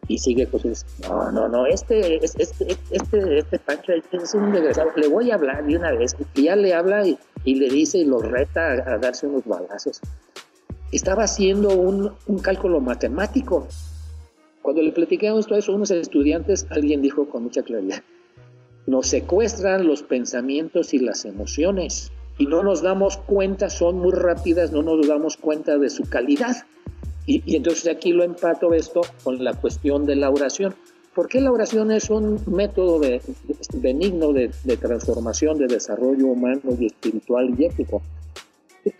y 0.09 0.19
sigue 0.19 0.47
cosas 0.47 0.85
no 1.09 1.33
no 1.33 1.49
no 1.49 1.67
este 1.67 2.25
este 2.25 2.45
este 2.91 3.39
este 3.39 3.59
Pancho 3.59 3.93
es 4.13 4.35
un 4.35 4.53
desgraciado 4.53 4.91
le 4.95 5.09
voy 5.09 5.31
a 5.31 5.35
hablar 5.35 5.67
de 5.67 5.77
una 5.77 5.93
vez 5.93 6.15
y 6.35 6.43
ya 6.45 6.55
le 6.55 6.75
habla 6.75 7.07
y, 7.07 7.19
le 7.45 7.69
dice 7.69 7.99
y 7.99 8.05
lo 8.05 8.21
reta 8.21 8.73
a, 8.73 8.99
darse 8.99 9.27
unos 9.29 9.45
balazos. 9.45 10.01
Estaba 10.91 11.23
haciendo 11.23 11.69
un, 11.69 12.13
un 12.27 12.39
cálculo 12.41 12.81
matemático. 12.81 13.69
Cuando 14.63 14.83
le 14.83 14.91
platicamos 14.91 15.51
a 15.53 15.59
eso 15.59 15.73
unos 15.73 15.93
estudiantes 15.93 16.67
alguien 16.71 17.03
dijo 17.03 17.29
con 17.29 17.45
mucha 17.45 17.63
claridad 17.63 18.03
nos 18.87 19.09
secuestran 19.09 19.87
los 19.87 20.03
pensamientos 20.03 20.95
y 20.95 20.99
las 20.99 21.25
emociones 21.25 22.13
y 22.39 22.47
no 22.47 22.63
nos 22.63 22.83
damos 22.83 23.17
cuenta, 23.17 23.71
son 23.71 23.99
muy 23.99 24.13
rápidas, 24.13 24.71
no 24.71 24.83
nos 24.83 25.07
damos 25.07 25.37
cuenta 25.37 25.79
de 25.79 25.91
su 25.91 26.05
calidad. 26.05 26.65
Y, 27.27 27.57
entonces 27.57 27.89
aquí 27.89 28.13
lo 28.13 28.23
empato 28.23 28.73
esto 28.75 29.01
con 29.25 29.43
la 29.43 29.55
cuestión 29.55 30.07
de 30.07 30.17
la 30.17 30.31
oración. 30.31 30.75
¿Por 31.15 31.29
qué 31.29 31.41
la 31.41 31.51
oración 31.51 31.91
es 31.91 32.11
un 32.11 32.41
método 32.47 33.01
benigno 33.73 34.33
de, 34.33 34.51
de, 34.65 34.77
transformación, 34.77 35.59
de 35.59 35.67
desarrollo 35.67 36.27
humano 36.27 36.61
y 36.79 36.87
espiritual 36.87 37.55
y 37.59 37.65
ético? 37.65 38.03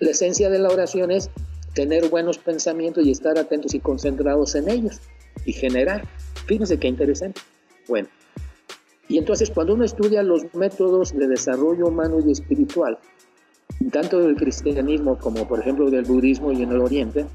La 0.01 0.11
esencia 0.11 0.49
de 0.49 0.59
la 0.59 0.69
oración 0.69 1.11
es 1.11 1.31
tener 1.75 2.09
buenos 2.09 2.39
pensamientos 2.39 3.07
y 3.07 3.11
estar 3.11 3.39
atentos 3.39 3.75
y 3.75 3.81
concentrados 3.81 4.55
en 4.55 4.71
ellos 4.71 5.01
y 5.45 5.53
generar. 5.53 6.09
Fíjense 6.47 6.79
qué 6.79 6.89
interesante. 6.89 7.41
Bueno, 7.87 8.09
y 9.09 9.19
entonces 9.19 9.51
cuando 9.51 9.75
uno 9.75 9.85
estudia 9.85 10.23
los 10.23 10.55
métodos 10.55 11.17
de 11.17 11.29
desarrollo 11.29 11.87
humano 11.87 12.19
y 12.25 12.33
espiritual, 12.33 12.99
tanto 13.93 14.21
del 14.21 14.37
cristianismo 14.37 15.19
como 15.19 15.47
por 15.47 15.61
ejemplo 15.61 15.91
del 15.91 16.05
budismo 16.05 16.53
y 16.53 16.63
en 16.63 16.73
el 16.73 16.81
oriente, 16.81 17.27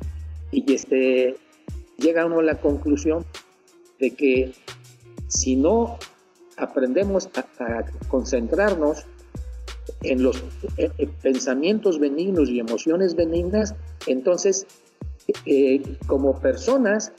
y 0.52 0.74
este, 0.74 1.38
llega 1.98 2.26
uno 2.26 2.40
a 2.40 2.44
la 2.44 2.60
conclusión 2.60 3.26
de 4.00 4.12
que 4.12 4.54
si 5.28 5.56
no 5.56 5.98
aprendemos 6.58 7.30
a, 7.60 7.86
concentrarnos 8.10 9.06
en 10.04 10.24
los 10.24 10.44
pensamientos 11.22 12.00
benignos 12.00 12.50
y 12.50 12.60
emociones 12.60 13.16
benignas, 13.16 13.76
entonces 14.08 14.68
eh, 15.46 15.82
como 16.08 16.40
personas 16.40 17.14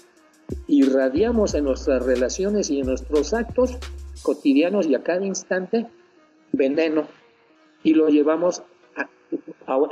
irradiamos 0.67 1.55
en 1.55 1.65
nuestras 1.65 2.05
relaciones 2.05 2.71
y 2.71 2.81
en 2.81 2.87
nuestros 2.87 3.33
actos 3.33 3.79
cotidianos 4.23 4.87
y 4.87 4.95
a 4.95 5.03
cada 5.03 5.25
instante 5.25 5.87
veneno 6.53 7.07
y 7.83 7.95
lo 7.95 8.09
llevamos 8.09 8.63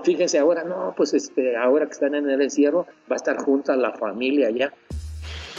fíjense 0.05 0.39
ahora, 0.39 0.65
no, 0.65 0.95
pues 0.97 1.15
este, 1.15 1.57
ahora 1.57 1.87
que 1.87 1.93
están 1.93 2.15
en 2.15 2.29
el 2.29 2.43
encierro, 2.43 2.87
va 3.11 3.15
a 3.15 3.17
estar 3.17 3.39
junta 3.43 3.77
la 3.77 3.93
familia 3.93 4.51
ya. 4.51 4.73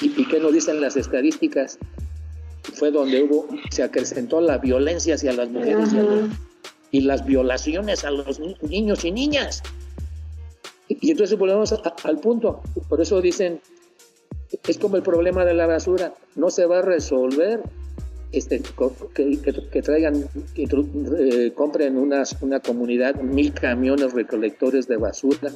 ¿Y, 0.01 0.25
qué 0.27 0.39
nos 0.39 0.53
dicen 0.53 0.81
las 0.81 0.97
estadísticas? 0.97 1.77
Fue 2.73 2.91
donde 2.91 3.23
hubo, 3.23 3.47
se 3.69 3.83
acrecentó 3.83 4.41
la 4.41 4.57
violencia 4.57 5.15
hacia 5.15 5.33
las 5.33 5.49
mujeres 5.49 5.89
y, 6.91 7.01
las 7.01 7.25
violaciones 7.25 8.03
a 8.03 8.11
los 8.11 8.39
niños 8.61 9.05
y 9.05 9.11
niñas. 9.11 9.61
Y, 10.87 11.11
entonces 11.11 11.37
volvemos 11.37 11.73
al 12.03 12.19
punto. 12.19 12.61
Por 12.89 12.99
eso 13.01 13.21
dicen, 13.21 13.61
es 14.67 14.77
como 14.77 14.95
el 14.95 15.03
problema 15.03 15.45
de 15.45 15.53
la 15.53 15.67
basura, 15.67 16.13
no 16.35 16.49
se 16.49 16.65
va 16.65 16.79
a 16.79 16.81
resolver 16.81 17.61
este, 18.31 18.61
que, 19.13 19.81
traigan, 19.81 20.23
que 20.55 20.63
eh, 20.63 21.51
compren 21.53 21.97
una 21.97 22.59
comunidad 22.59 23.15
mil 23.21 23.53
camiones 23.53 24.13
recolectores 24.13 24.87
de 24.87 24.97
basura, 24.97 25.51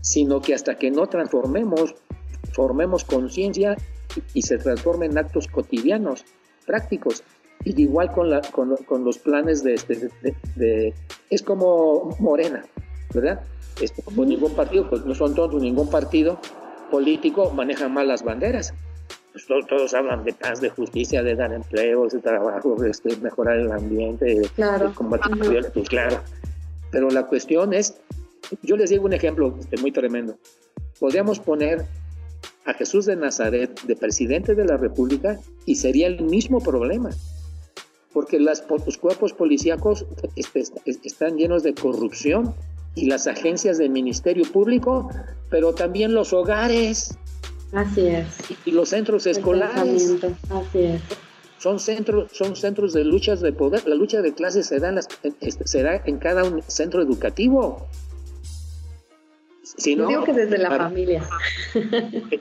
sino 0.00 0.40
que 0.40 0.54
hasta 0.54 0.76
que 0.76 0.90
no 0.90 1.06
transformemos, 1.06 1.94
formemos 2.52 3.04
conciencia 3.04 3.76
y, 4.34 4.42
se 4.42 4.58
transformen 4.58 5.12
en 5.12 5.18
actos 5.18 5.46
cotidianos, 5.46 6.24
prácticos. 6.66 7.22
Y 7.64 7.80
igual 7.80 8.10
con, 8.12 8.30
la, 8.30 8.40
con, 8.40 9.04
los 9.04 9.18
planes 9.18 9.62
de, 9.62 9.74
este, 9.74 10.08
de, 10.56 10.94
Es 11.28 11.42
como 11.42 12.16
Morena, 12.18 12.64
¿verdad? 13.12 13.42
Este, 13.80 14.02
como 14.02 14.24
ningún 14.24 14.54
partido, 14.54 14.88
pues 14.88 15.04
no 15.04 15.14
son 15.14 15.34
todos, 15.34 15.62
ningún 15.62 15.90
partido 15.90 16.40
político 16.90 17.50
maneja 17.50 17.88
mal 17.88 18.08
las 18.08 18.24
banderas 18.24 18.74
pues, 19.32 19.46
todos, 19.46 19.94
hablan 19.94 20.24
de 20.24 20.32
paz, 20.32 20.60
de 20.60 20.70
justicia, 20.70 21.22
de 21.22 21.34
dar 21.34 21.52
empleos, 21.52 22.12
de 22.12 22.20
trabajo, 22.20 22.76
de 22.76 22.90
este, 22.90 23.16
mejorar 23.16 23.58
el 23.58 23.70
ambiente, 23.70 24.42
claro. 24.54 24.92
combatir 24.94 25.70
pues, 25.72 25.88
claro. 25.88 26.20
Pero 26.90 27.10
la 27.10 27.26
cuestión 27.26 27.72
es, 27.72 27.96
yo 28.62 28.76
les 28.76 28.90
digo 28.90 29.04
un 29.04 29.12
ejemplo 29.12 29.56
este, 29.58 29.76
muy 29.78 29.92
tremendo. 29.92 30.36
Podríamos 30.98 31.38
poner 31.38 31.84
a 32.66 32.74
Jesús 32.74 33.06
de 33.06 33.16
Nazaret 33.16 33.80
de 33.82 33.96
presidente 33.96 34.54
de 34.54 34.64
la 34.64 34.76
República 34.76 35.38
y 35.66 35.76
sería 35.76 36.06
el 36.06 36.22
mismo 36.22 36.60
problema 36.60 37.10
porque 38.12 38.40
las, 38.40 38.64
los 38.68 38.98
cuerpos 38.98 39.32
policíacos 39.32 40.04
este, 40.36 40.64
están 41.04 41.36
llenos 41.36 41.62
de 41.62 41.74
corrupción 41.74 42.54
y 42.94 43.06
las 43.06 43.26
agencias 43.26 43.78
del 43.78 43.90
Ministerio 43.90 44.44
Público, 44.50 45.08
pero 45.48 45.74
también 45.74 46.12
los 46.12 46.32
hogares. 46.32 47.16
Así 47.72 48.06
es. 48.06 48.26
Y, 48.64 48.72
los 48.72 48.88
centros 48.88 49.26
escolares. 49.26 50.16
Así 50.50 50.78
es. 50.78 51.00
Son 51.58 51.78
centros, 51.78 52.30
son 52.32 52.56
centros 52.56 52.92
de 52.94 53.04
luchas 53.04 53.40
de 53.40 53.52
poder. 53.52 53.86
La 53.86 53.94
lucha 53.94 54.22
de 54.22 54.32
clases 54.32 54.66
se 54.66 54.78
da 54.78 54.88
en, 54.88 54.98
este, 55.40 56.00
en 56.04 56.18
cada 56.18 56.44
un 56.44 56.62
centro 56.62 57.02
educativo. 57.02 57.86
Si 59.62 59.94
no, 59.94 60.08
digo 60.08 60.24
que 60.24 60.32
desde 60.32 60.58
la 60.58 60.70
familia. 60.76 61.28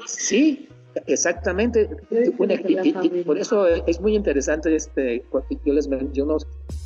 Sí, 0.08 0.70
Exactamente. 1.06 1.90
por 3.26 3.38
eso 3.38 3.68
es 3.68 4.02
muy 4.02 4.16
interesante 4.16 4.76
este, 4.76 5.24
yo 5.66 5.74
les 5.74 5.88
menciono 5.88 6.38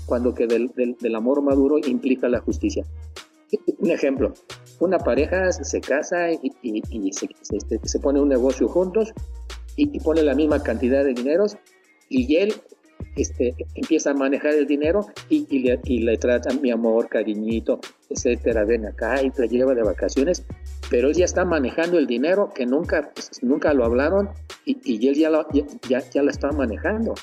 cuando 0.06 0.34
que 0.34 0.48
del, 0.48 0.72
del, 0.76 1.16
amor 1.16 1.42
maduro 1.42 1.78
implica 1.78 2.28
la 2.28 2.40
justicia. 2.40 2.86
Un 3.78 3.92
ejemplo, 3.92 4.34
una 4.84 5.00
pareja 5.00 5.52
se 5.52 5.82
casa 5.82 6.32
y, 6.32 7.14
se, 7.14 7.30
este, 7.52 7.80
se, 7.84 8.00
pone 8.00 8.20
un 8.20 8.30
negocio 8.30 8.68
juntos 8.68 9.14
y, 9.76 10.00
pone 10.00 10.22
la 10.24 10.36
misma 10.36 10.62
cantidad 10.62 11.04
de 11.04 11.14
dineros 11.14 11.58
y 12.10 12.36
él 12.36 12.54
este, 13.16 13.56
empieza 13.76 14.12
a 14.12 14.14
manejar 14.14 14.54
el 14.54 14.68
dinero 14.68 15.08
y, 15.30 15.60
le, 15.60 15.80
le 15.84 16.18
trata 16.18 16.54
mi 16.54 16.72
amor, 16.72 17.10
cariñito, 17.10 17.80
etcétera, 18.10 18.66
ven 18.66 18.86
acá 18.86 19.22
y 19.22 19.30
te 19.32 19.48
lleva 19.48 19.74
de 19.74 19.84
vacaciones, 19.84 20.46
pero 20.90 21.10
él 21.10 21.16
ya 21.16 21.26
está 21.26 21.46
manejando 21.46 21.98
el 21.98 22.08
dinero 22.08 22.52
que 22.54 22.66
nunca, 22.66 23.12
pues, 23.14 23.32
nunca 23.42 23.74
lo 23.74 23.86
hablaron 23.86 24.30
y, 24.66 24.78
y 24.84 25.08
él 25.08 25.16
ya 25.16 25.30
lo, 25.30 25.48
ya, 25.52 26.00
ya, 26.12 26.22
está 26.22 26.52
manejando, 26.52 27.16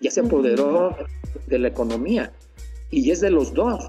ya 0.00 0.10
se 0.10 0.20
apoderó 0.20 0.96
de 1.46 1.58
la 1.58 1.68
economía 1.68 2.32
y 2.90 3.10
es 3.10 3.20
de 3.20 3.30
los 3.30 3.54
dos. 3.54 3.88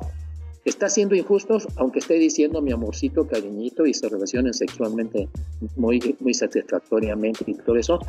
Está 0.63 0.89
siendo 0.89 1.15
injustos, 1.15 1.67
aunque 1.75 1.99
esté 1.99 2.15
diciendo 2.15 2.61
mi 2.61 2.71
amorcito, 2.71 3.27
cariñito 3.27 3.85
y 3.85 3.93
se 3.93 4.07
relacionen 4.09 4.53
sexualmente 4.53 5.27
muy, 5.75 6.15
muy 6.19 6.33
satisfactoriamente 6.33 7.43
y 7.47 7.55
todo 7.55 7.77
eso, 7.77 7.99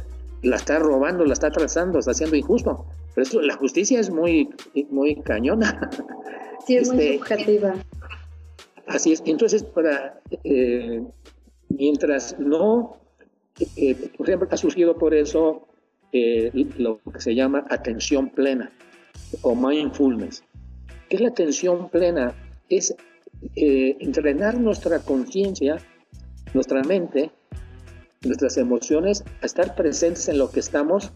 la 0.42 0.56
está 0.56 0.78
robando, 0.78 1.24
la 1.24 1.32
está 1.32 1.50
trazando, 1.50 1.98
está 1.98 2.12
siendo 2.12 2.36
injusto. 2.36 2.84
Pero 3.14 3.22
esto, 3.22 3.40
la 3.40 3.56
justicia 3.56 4.00
es 4.00 4.10
muy, 4.10 4.50
muy 4.90 5.16
cañona. 5.22 5.90
Sí, 6.66 6.76
es 6.76 6.92
muy 6.92 7.02
este, 7.02 7.18
subjetiva. 7.18 7.74
Así 8.86 9.12
es. 9.12 9.22
Entonces, 9.26 9.62
para 9.62 10.20
eh, 10.44 11.02
mientras 11.68 12.38
no, 12.38 12.96
eh, 13.76 14.10
por 14.16 14.28
ejemplo, 14.28 14.48
ha 14.50 14.56
surgido 14.56 14.96
por 14.96 15.14
eso 15.14 15.66
eh, 16.12 16.50
lo 16.78 17.00
que 17.12 17.20
se 17.20 17.34
llama 17.34 17.64
atención 17.70 18.30
plena 18.30 18.70
o 19.42 19.54
mindfulness. 19.54 20.44
¿Qué 21.12 21.16
es 21.16 21.22
la 21.24 21.28
atención 21.28 21.90
plena? 21.90 22.32
Es 22.70 22.94
entrenar 23.54 24.58
nuestra 24.58 24.98
conciencia, 25.00 25.76
nuestra 26.54 26.82
mente, 26.84 27.30
nuestras 28.24 28.56
emociones 28.56 29.22
a 29.42 29.44
estar 29.44 29.74
presentes 29.74 30.26
en 30.30 30.38
lo 30.38 30.50
que 30.50 30.60
estamos, 30.60 31.12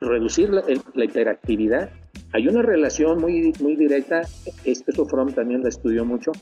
reducir 0.00 0.50
la, 0.50 0.64
hiperactividad. 0.96 1.90
Hay 2.32 2.48
una 2.48 2.62
relación 2.62 3.20
muy, 3.20 3.52
muy 3.60 3.76
directa, 3.76 4.22
esto 4.64 5.06
Fromm 5.06 5.32
también 5.32 5.62
lo 5.62 5.68
estudió 5.68 6.04
mucho, 6.04 6.32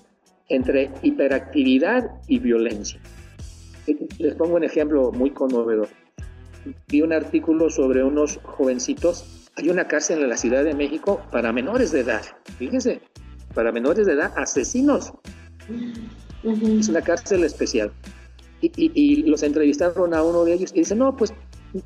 entre 0.49 0.91
hiperactividad 1.03 2.11
y 2.27 2.39
violencia. 2.39 3.03
Les 4.19 4.35
pongo 4.35 4.57
un 4.57 4.65
ejemplo 4.65 5.13
muy 5.13 5.29
conmovedor. 5.29 5.89
Vi 6.89 7.03
un 7.03 7.13
artículo 7.13 7.69
sobre 7.69 8.03
unos 8.03 8.41
jovencitos. 8.45 9.44
Hay 9.57 9.71
una 9.71 9.87
cárcel 9.87 10.23
en 10.23 10.29
la 10.29 10.37
Ciudad 10.37 10.65
de 10.65 10.75
México 10.75 11.23
para 11.31 11.53
menores 11.53 11.93
de 11.93 12.01
edad. 12.01 12.23
Fíjense, 12.59 13.01
para 13.55 13.73
menores 13.73 14.07
de 14.07 14.15
edad, 14.15 14.33
asesinos. 14.37 15.13
Es 16.43 16.89
una 16.89 17.01
cárcel 17.01 17.45
especial 17.45 17.93
y, 18.77 19.23
los 19.25 19.43
entrevistaron 19.43 20.15
a 20.15 20.23
uno 20.23 20.45
de 20.45 20.55
ellos 20.55 20.73
y 20.75 20.81
dice, 20.81 20.95
no, 20.95 21.17
pues 21.17 21.33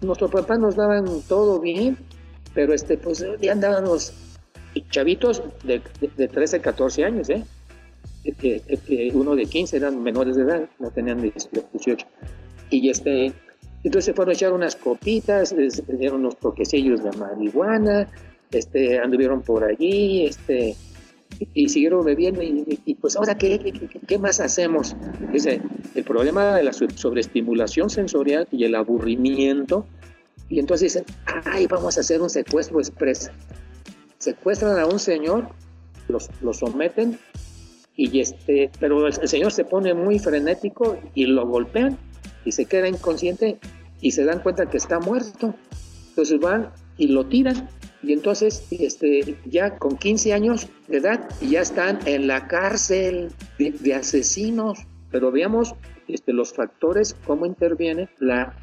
nuestros 0.01 0.31
papás 0.31 0.59
nos 0.59 0.77
daban 0.77 1.07
todo 1.29 1.61
bien, 1.61 1.97
pero 2.55 2.73
este, 2.75 2.99
pues 2.99 3.25
ya 3.41 3.53
andaban 3.53 3.85
los 3.85 4.13
chavitos 4.91 5.43
de, 5.65 5.83
de, 6.17 6.29
13, 6.29 6.61
14 6.61 7.05
años, 7.05 7.31
¿eh? 7.31 7.45
uno 9.15 9.35
de 9.35 9.47
15 9.47 9.77
eran 9.77 10.03
menores 10.03 10.37
de 10.37 10.43
edad, 10.43 10.69
no 10.79 10.91
tenían 10.91 11.21
18. 11.23 12.07
Y 12.71 12.91
este, 12.91 13.33
entonces 13.89 14.05
se 14.05 14.13
fueron 14.13 14.33
a 14.33 14.35
echar 14.35 14.53
unas 14.53 14.77
copitas, 14.77 15.53
les 15.53 15.83
dieron 15.99 16.21
unos 16.21 16.37
toquecillos 16.37 17.03
de 17.03 17.11
marihuana, 17.13 18.07
este, 18.51 18.99
anduvieron 18.99 19.41
por 19.41 19.65
allí, 19.65 20.27
este, 20.27 20.77
y 21.55 21.71
siguieron 21.71 22.05
bebiendo 22.05 22.43
y, 22.43 22.95
pues 23.01 23.17
ahora 23.17 23.39
¿qué, 23.39 23.73
qué, 24.07 24.19
más 24.19 24.41
hacemos 24.41 24.95
dice 25.33 25.63
el 25.95 26.05
problema 26.05 26.57
de 26.57 26.65
la 26.65 26.73
sobreestimulación 26.73 27.89
sensorial 27.89 28.47
y 28.51 28.65
el 28.65 28.75
aburrimiento 28.75 29.87
y 30.51 30.59
entonces 30.59 30.93
dicen 30.93 31.05
ay 31.45 31.67
vamos 31.67 31.97
a 31.97 32.01
hacer 32.01 32.21
un 32.21 32.31
secuestro 32.31 32.81
express 32.81 33.31
secuestran 34.19 34.79
a 34.79 34.87
un 34.87 34.99
señor 34.99 35.49
lo 36.09 36.53
someten 36.53 37.19
y 37.95 38.21
este 38.21 38.71
pero 38.81 39.07
el, 39.07 39.15
el 39.21 39.29
señor 39.29 39.53
se 39.53 39.65
pone 39.65 39.95
muy 39.95 40.19
frenético 40.19 40.99
y 41.15 41.27
lo 41.27 41.47
golpean 41.47 41.99
y 42.45 42.53
se 42.53 42.65
queda 42.65 42.89
inconsciente 42.89 43.59
y 44.01 44.13
se 44.13 44.25
dan 44.25 44.41
cuenta 44.41 44.67
que 44.67 44.77
está 44.77 44.99
muerto 45.01 45.55
entonces 46.11 46.41
van 46.41 46.71
y 46.97 47.09
lo 47.09 47.27
tiran 47.27 47.69
y 48.03 48.13
entonces, 48.13 48.67
este, 48.71 49.37
ya 49.45 49.77
con 49.77 49.97
15 49.97 50.33
años 50.33 50.69
de 50.87 50.99
edad, 50.99 51.29
ya 51.41 51.61
están 51.61 51.99
en 52.07 52.29
la 52.29 52.47
cárcel 52.47 53.29
de, 53.59 53.95
asesinos. 53.95 54.79
Pero 55.11 55.33
veamos 55.33 55.75
este, 56.07 56.33
los 56.33 56.53
factores, 56.53 57.17
cómo 57.27 57.47
interviene 57.47 58.09
la 58.19 58.55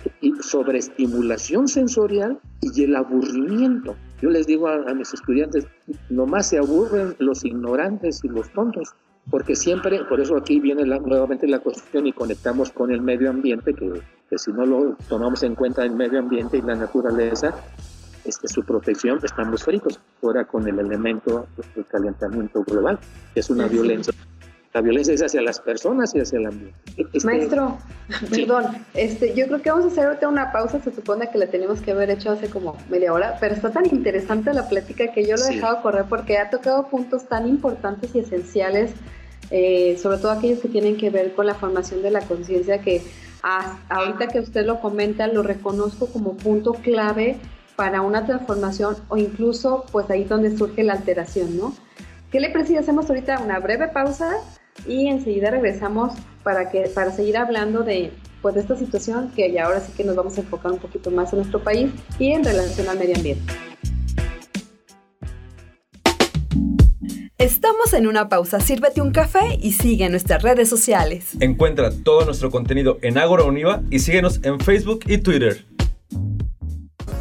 sobreestimulación 0.42 1.68
sensorial 1.68 2.40
y 2.62 2.84
el 2.84 2.96
aburrimiento. 2.96 3.96
Yo 4.22 4.30
les 4.30 4.48
digo 4.48 4.68
a, 4.68 4.94
mis 4.94 5.14
estudiantes, 5.14 5.66
nomás 6.10 6.50
se 6.50 6.58
aburren 6.58 7.16
los 7.20 7.44
ignorantes 7.44 8.22
y 8.24 8.30
los 8.30 8.52
tontos, 8.54 8.96
porque 9.30 9.56
siempre, 9.56 10.04
por 10.06 10.20
eso 10.20 10.38
aquí 10.38 10.60
viene 10.60 10.86
nuevamente 10.86 11.48
la 11.48 11.60
cuestión 11.60 12.06
y 12.08 12.14
conectamos 12.14 12.72
con 12.72 12.92
el 12.92 13.02
medio 13.02 13.30
ambiente, 13.30 13.74
que, 13.74 14.02
que 14.30 14.38
si 14.38 14.52
no 14.52 14.66
lo 14.66 14.96
tomamos 15.10 15.42
en 15.44 15.56
cuenta 15.56 15.84
el 15.84 15.92
medio 15.92 16.20
ambiente 16.20 16.58
y 16.58 16.62
la 16.62 16.76
naturaleza, 16.76 17.54
este, 18.24 18.48
su 18.48 18.64
protección, 18.64 19.20
estamos 19.24 19.64
fritos, 19.64 20.00
ahora 20.22 20.46
con 20.46 20.68
el 20.68 20.80
elemento 20.80 21.48
del 21.76 21.86
calentamiento 21.86 22.64
global, 22.64 23.00
que 23.34 23.40
es 23.40 23.50
una 23.50 23.68
violencia. 23.68 24.14
La 24.76 24.82
violencia 24.82 25.14
es 25.14 25.24
hacia 25.24 25.42
las 25.42 25.62
personas 25.62 26.14
y 26.16 26.20
hacia 26.20 26.38
el 26.38 26.48
ambiente. 26.48 26.78
Este, 26.98 27.26
Maestro, 27.26 27.78
perdón, 28.30 28.66
este, 28.94 29.34
yo 29.34 29.48
creo 29.48 29.62
que 29.62 29.72
vamos 29.72 29.86
a 29.86 29.88
hacer 29.88 30.06
ahorita 30.06 30.28
una 30.28 30.52
pausa, 30.52 30.82
se 30.82 30.94
supone 30.94 31.30
que 31.30 31.38
la 31.38 31.48
teníamos 31.48 31.80
que 31.80 31.92
haber 31.92 32.10
hecho 32.10 32.32
hace 32.32 32.50
como 32.50 32.76
media 32.90 33.14
hora, 33.14 33.38
pero 33.40 33.56
está 33.56 33.72
tan 33.72 33.86
interesante 33.86 34.52
la 34.52 34.68
plática 34.68 35.14
que 35.14 35.26
yo 35.26 35.38
lo 35.38 35.46
he 35.46 35.56
dejado 35.56 35.82
correr 35.82 36.08
porque 36.10 36.38
ha 36.38 36.50
tocado 36.50 36.90
puntos 36.90 37.24
tan 37.30 37.48
importantes 37.48 38.14
y 38.16 38.20
esenciales, 38.20 38.92
eh, 39.50 39.98
sobre 39.98 40.18
todo 40.18 40.32
aquellos 40.32 40.60
que 40.60 40.68
tienen 40.68 40.98
que 40.98 41.10
ver 41.10 41.34
con 41.36 41.46
la 41.46 41.56
formación 41.56 42.02
de 42.02 42.12
la 42.12 42.20
conciencia 42.20 42.82
que 42.82 43.02
ahorita 43.88 44.28
que 44.28 44.42
usted 44.42 44.66
lo 44.66 44.82
comenta, 44.82 45.28
lo 45.28 45.42
reconozco 45.42 46.08
como 46.08 46.36
punto 46.36 46.74
clave 46.74 47.38
para 47.78 48.02
una 48.02 48.26
transformación 48.26 48.98
o 49.08 49.16
incluso 49.16 49.86
pues 49.94 50.10
ahí 50.10 50.26
donde 50.26 50.58
surge 50.58 50.84
la 50.84 50.96
alteración, 50.96 51.56
¿no? 51.56 51.74
¿Qué 52.30 52.42
le 52.42 52.50
parece 52.50 52.78
hacemos 52.78 53.10
ahorita 53.10 53.40
una 53.40 53.60
breve 53.60 53.88
pausa 53.88 54.36
y 54.88 55.08
enseguida 55.08 55.52
regresamos 55.52 56.14
para, 56.44 56.70
que, 56.70 56.90
para 56.94 57.12
seguir 57.12 57.38
hablando 57.38 57.84
de, 57.84 58.12
pues, 58.42 58.56
de 58.56 58.62
esta 58.62 58.76
situación 58.76 59.32
que 59.36 59.52
ya 59.52 59.66
ahora 59.66 59.80
sí 59.80 59.92
que 59.96 60.04
nos 60.04 60.16
vamos 60.16 60.38
a 60.38 60.42
enfocar 60.42 60.72
un 60.72 60.80
poquito 60.80 61.12
más 61.12 61.34
en 61.34 61.40
nuestro 61.40 61.64
país 61.64 61.92
y 62.20 62.32
en 62.32 62.44
relación 62.44 62.88
al 62.90 63.00
medio 63.00 63.16
ambiente? 63.16 63.54
Estamos 67.38 67.94
en 67.94 68.08
una 68.08 68.30
pausa, 68.30 68.60
sírvete 68.60 69.02
un 69.02 69.12
café 69.12 69.60
y 69.62 69.74
sigue 69.74 70.10
nuestras 70.10 70.42
redes 70.42 70.70
sociales. 70.70 71.32
Encuentra 71.42 71.92
todo 71.92 72.26
nuestro 72.26 72.50
contenido 72.50 72.98
en 73.02 73.18
Agora 73.18 73.44
Univa 73.44 73.84
y 73.92 74.00
síguenos 74.00 74.40
en 74.44 74.60
Facebook 74.60 75.02
y 75.06 75.18
Twitter. 75.18 75.66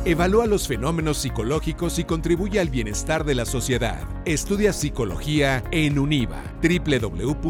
Evalúa 0.07 0.44
los 0.44 0.68
fenómenos 0.68 1.16
psicológicos 1.16 1.98
y 1.98 2.05
contribuye 2.05 2.61
al 2.61 2.68
bienestar 2.68 3.24
de 3.24 3.34
la 3.34 3.46
sociedad. 3.46 4.07
Estudia 4.26 4.74
psicología 4.74 5.64
en 5.70 5.98
UNIVA, 5.98 6.42
www.univa.mx. 6.62 7.48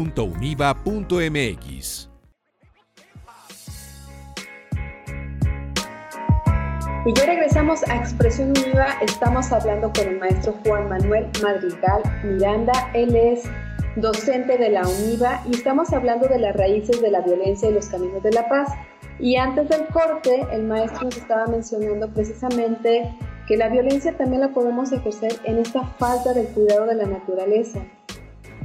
Y 7.05 7.13
ya 7.13 7.25
regresamos 7.25 7.83
a 7.89 7.97
Expresión 7.97 8.51
Univa. 8.51 8.87
Estamos 9.01 9.51
hablando 9.51 9.91
con 9.91 10.07
el 10.07 10.17
maestro 10.17 10.55
Juan 10.63 10.87
Manuel 10.87 11.27
Madrigal 11.43 12.03
Miranda. 12.23 12.89
Él 12.93 13.17
es 13.17 13.43
docente 13.97 14.57
de 14.57 14.69
la 14.69 14.87
UNIVA 14.87 15.43
y 15.45 15.55
estamos 15.55 15.91
hablando 15.91 16.29
de 16.29 16.39
las 16.39 16.55
raíces 16.55 17.01
de 17.01 17.11
la 17.11 17.19
violencia 17.19 17.69
y 17.69 17.73
los 17.73 17.87
caminos 17.87 18.23
de 18.23 18.31
la 18.31 18.47
paz. 18.47 18.69
Y 19.19 19.37
antes 19.37 19.69
del 19.69 19.85
corte, 19.87 20.45
el 20.51 20.63
maestro 20.63 21.05
nos 21.05 21.17
estaba 21.17 21.45
mencionando 21.47 22.09
precisamente 22.09 23.15
que 23.47 23.57
la 23.57 23.69
violencia 23.69 24.15
también 24.17 24.41
la 24.41 24.49
podemos 24.49 24.91
ejercer 24.91 25.33
en 25.45 25.59
esta 25.59 25.83
falta 25.83 26.33
del 26.33 26.47
cuidado 26.47 26.85
de 26.85 26.95
la 26.95 27.05
naturaleza. 27.05 27.79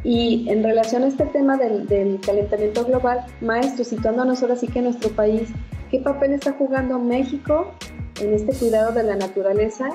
Y 0.02 0.48
en 0.48 0.62
relación 0.64 1.02
a 1.02 1.08
este 1.08 1.26
tema 1.26 1.56
del, 1.56 2.18
calentamiento 2.24 2.84
global, 2.84 3.26
maestro, 3.40 3.84
situándonos 3.84 4.42
ahora 4.42 4.56
sí 4.56 4.66
que 4.66 4.78
en 4.78 4.86
nuestro 4.86 5.10
país, 5.10 5.50
¿qué 5.90 6.00
papel 6.00 6.32
está 6.32 6.52
jugando 6.52 6.98
México 6.98 7.72
en 8.20 8.32
este 8.32 8.54
cuidado 8.54 8.92
de 8.92 9.02
la 9.02 9.16
naturaleza 9.16 9.90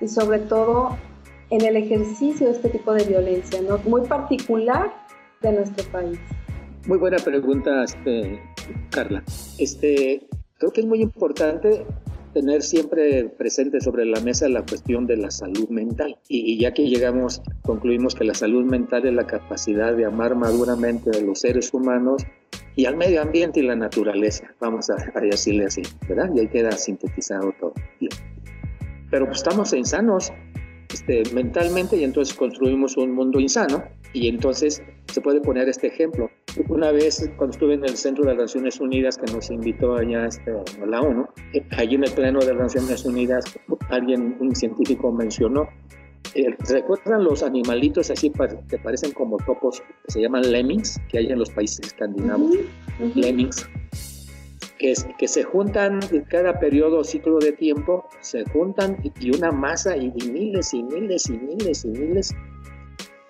y 0.00 0.08
sobre 0.08 0.38
todo 0.38 0.96
en 1.50 1.62
el 1.64 1.76
ejercicio 1.76 2.46
de 2.46 2.52
este 2.54 2.70
tipo 2.70 2.94
de 2.94 3.04
violencia, 3.04 3.60
¿no? 3.60 3.78
muy 3.84 4.02
particular 4.02 4.90
de 5.42 5.52
nuestro 5.52 5.84
país? 5.92 6.18
Muy 6.86 6.96
buena 6.96 7.18
pregunta, 7.18 7.84
este, 7.84 8.40
Carla. 8.90 9.22
Este, 9.58 10.26
creo 10.58 10.72
que 10.72 10.80
es 10.80 10.86
muy 10.86 11.00
importante 11.00 11.84
tener 12.32 12.62
siempre 12.62 13.24
presente 13.24 13.80
sobre 13.80 14.04
la 14.04 14.20
mesa 14.20 14.48
la 14.48 14.62
cuestión 14.62 15.06
de 15.06 15.16
la 15.16 15.30
salud 15.30 15.68
mental. 15.68 16.16
Y, 16.28 16.58
ya 16.58 16.72
que 16.72 16.88
llegamos, 16.88 17.42
concluimos 17.62 18.14
que 18.14 18.24
la 18.24 18.34
salud 18.34 18.64
mental 18.64 19.06
es 19.06 19.14
la 19.14 19.26
capacidad 19.26 19.94
de 19.94 20.04
amar 20.04 20.36
maduramente 20.36 21.10
a 21.10 21.20
los 21.20 21.40
seres 21.40 21.72
humanos 21.74 22.22
y 22.76 22.84
al 22.84 22.96
medio 22.96 23.22
ambiente 23.22 23.60
y 23.60 23.62
la 23.64 23.76
naturaleza. 23.76 24.54
Vamos 24.60 24.90
a, 24.90 24.96
decirle 25.20 25.66
así, 25.66 25.82
¿verdad? 26.08 26.30
Y 26.34 26.40
ahí 26.40 26.48
queda 26.48 26.72
sintetizado 26.72 27.52
todo. 27.58 27.74
Pero 29.10 29.26
pues, 29.26 29.38
estamos 29.38 29.72
insanos 29.72 30.32
este, 30.92 31.22
mentalmente 31.34 31.96
y 31.96 32.04
entonces 32.04 32.34
construimos 32.34 32.96
un 32.96 33.12
mundo 33.12 33.40
insano 33.40 33.82
y 34.12 34.28
entonces 34.28 34.82
se 35.12 35.20
puede 35.20 35.40
poner 35.40 35.68
este 35.68 35.88
ejemplo. 35.88 36.30
Una 36.68 36.92
vez 36.92 37.30
cuando 37.36 37.52
estuve 37.52 37.74
en 37.74 37.84
el 37.84 37.96
Centro 37.96 38.24
de 38.24 38.30
las 38.30 38.42
Naciones 38.42 38.80
Unidas 38.80 39.16
que 39.16 39.32
nos 39.32 39.50
invitó 39.50 39.96
allá 39.96 40.26
este, 40.26 40.50
a 40.50 40.86
la 40.86 41.00
ONU, 41.00 41.26
allí 41.76 41.94
en 41.94 42.04
el 42.04 42.12
Pleno 42.12 42.40
de 42.40 42.54
las 42.54 42.74
Naciones 42.74 43.04
Unidas 43.04 43.44
alguien, 43.88 44.36
un 44.40 44.54
científico 44.54 45.12
mencionó, 45.12 45.68
eh, 46.34 46.54
¿recuerdan 46.68 47.24
los 47.24 47.42
animalitos 47.42 48.10
así 48.10 48.32
que 48.68 48.78
parecen 48.78 49.12
como 49.12 49.36
topos 49.38 49.80
que 49.80 50.12
se 50.12 50.20
llaman 50.20 50.50
lemmings 50.50 51.00
que 51.08 51.18
hay 51.18 51.26
en 51.26 51.38
los 51.38 51.50
países 51.50 51.86
escandinavos? 51.86 52.56
Lemmings. 53.14 53.68
Que, 54.78 54.94
que, 55.18 55.28
se 55.28 55.42
juntan 55.42 56.00
cada 56.30 56.58
periodo 56.58 57.00
o 57.00 57.04
ciclo 57.04 57.38
de 57.38 57.52
tiempo, 57.52 58.08
se 58.20 58.44
juntan 58.46 58.96
y, 59.20 59.36
una 59.36 59.50
masa 59.50 59.94
y, 59.94 60.10
y 60.14 60.30
miles 60.30 60.72
y 60.72 60.82
miles 60.82 61.28
y 61.28 61.32
miles 61.32 61.84
y 61.84 61.88
miles 61.88 62.34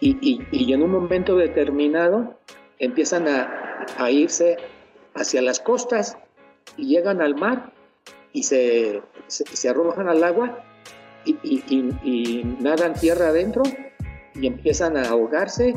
y, 0.01 0.73
en 0.73 0.83
un 0.83 0.91
momento 0.91 1.37
determinado 1.37 2.39
empiezan 2.81 3.29
a, 3.29 4.11
irse 4.11 4.57
hacia 5.15 5.43
las 5.43 5.61
costas 5.61 6.19
y 6.77 6.89
llegan 6.89 7.21
al 7.21 7.35
mar 7.35 7.73
y 8.33 8.43
se, 8.43 9.01
se, 9.29 9.69
arrojan 9.69 10.09
al 10.09 10.23
agua 10.23 10.65
y, 11.25 12.43
nadan 12.61 12.95
tierra 12.95 13.29
adentro 13.29 13.63
y 14.35 14.47
empiezan 14.47 14.97
a 14.97 15.09
ahogarse 15.09 15.75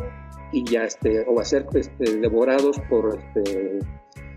y 0.52 0.64
ya 0.70 0.86
este, 0.86 1.26
o 1.28 1.40
a 1.40 1.46
ser 1.46 1.66
este, 1.74 2.18
devorados 2.18 2.80
por 2.90 3.18
este, 3.18 3.78
eh, 3.78 3.84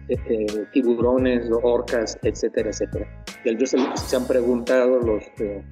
eh, 0.08 0.46
tiburones, 0.72 1.48
orcas, 1.62 2.18
etcétera, 2.22 2.70
etcétera. 2.70 3.24
Y 3.44 3.50
ellos 3.50 3.70
se, 3.70 4.16
han 4.16 4.26
preguntado 4.26 4.98
los, 5.00 5.24
eh, 5.38 5.62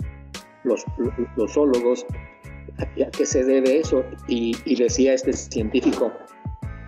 los, 0.64 0.84
los 1.36 1.52
zoólogos 1.52 2.04
¿A 2.78 3.10
qué 3.10 3.24
se 3.24 3.44
debe 3.44 3.78
eso? 3.78 4.04
Y, 4.26 4.74
decía 4.76 5.14
este 5.14 5.32
científico, 5.32 6.12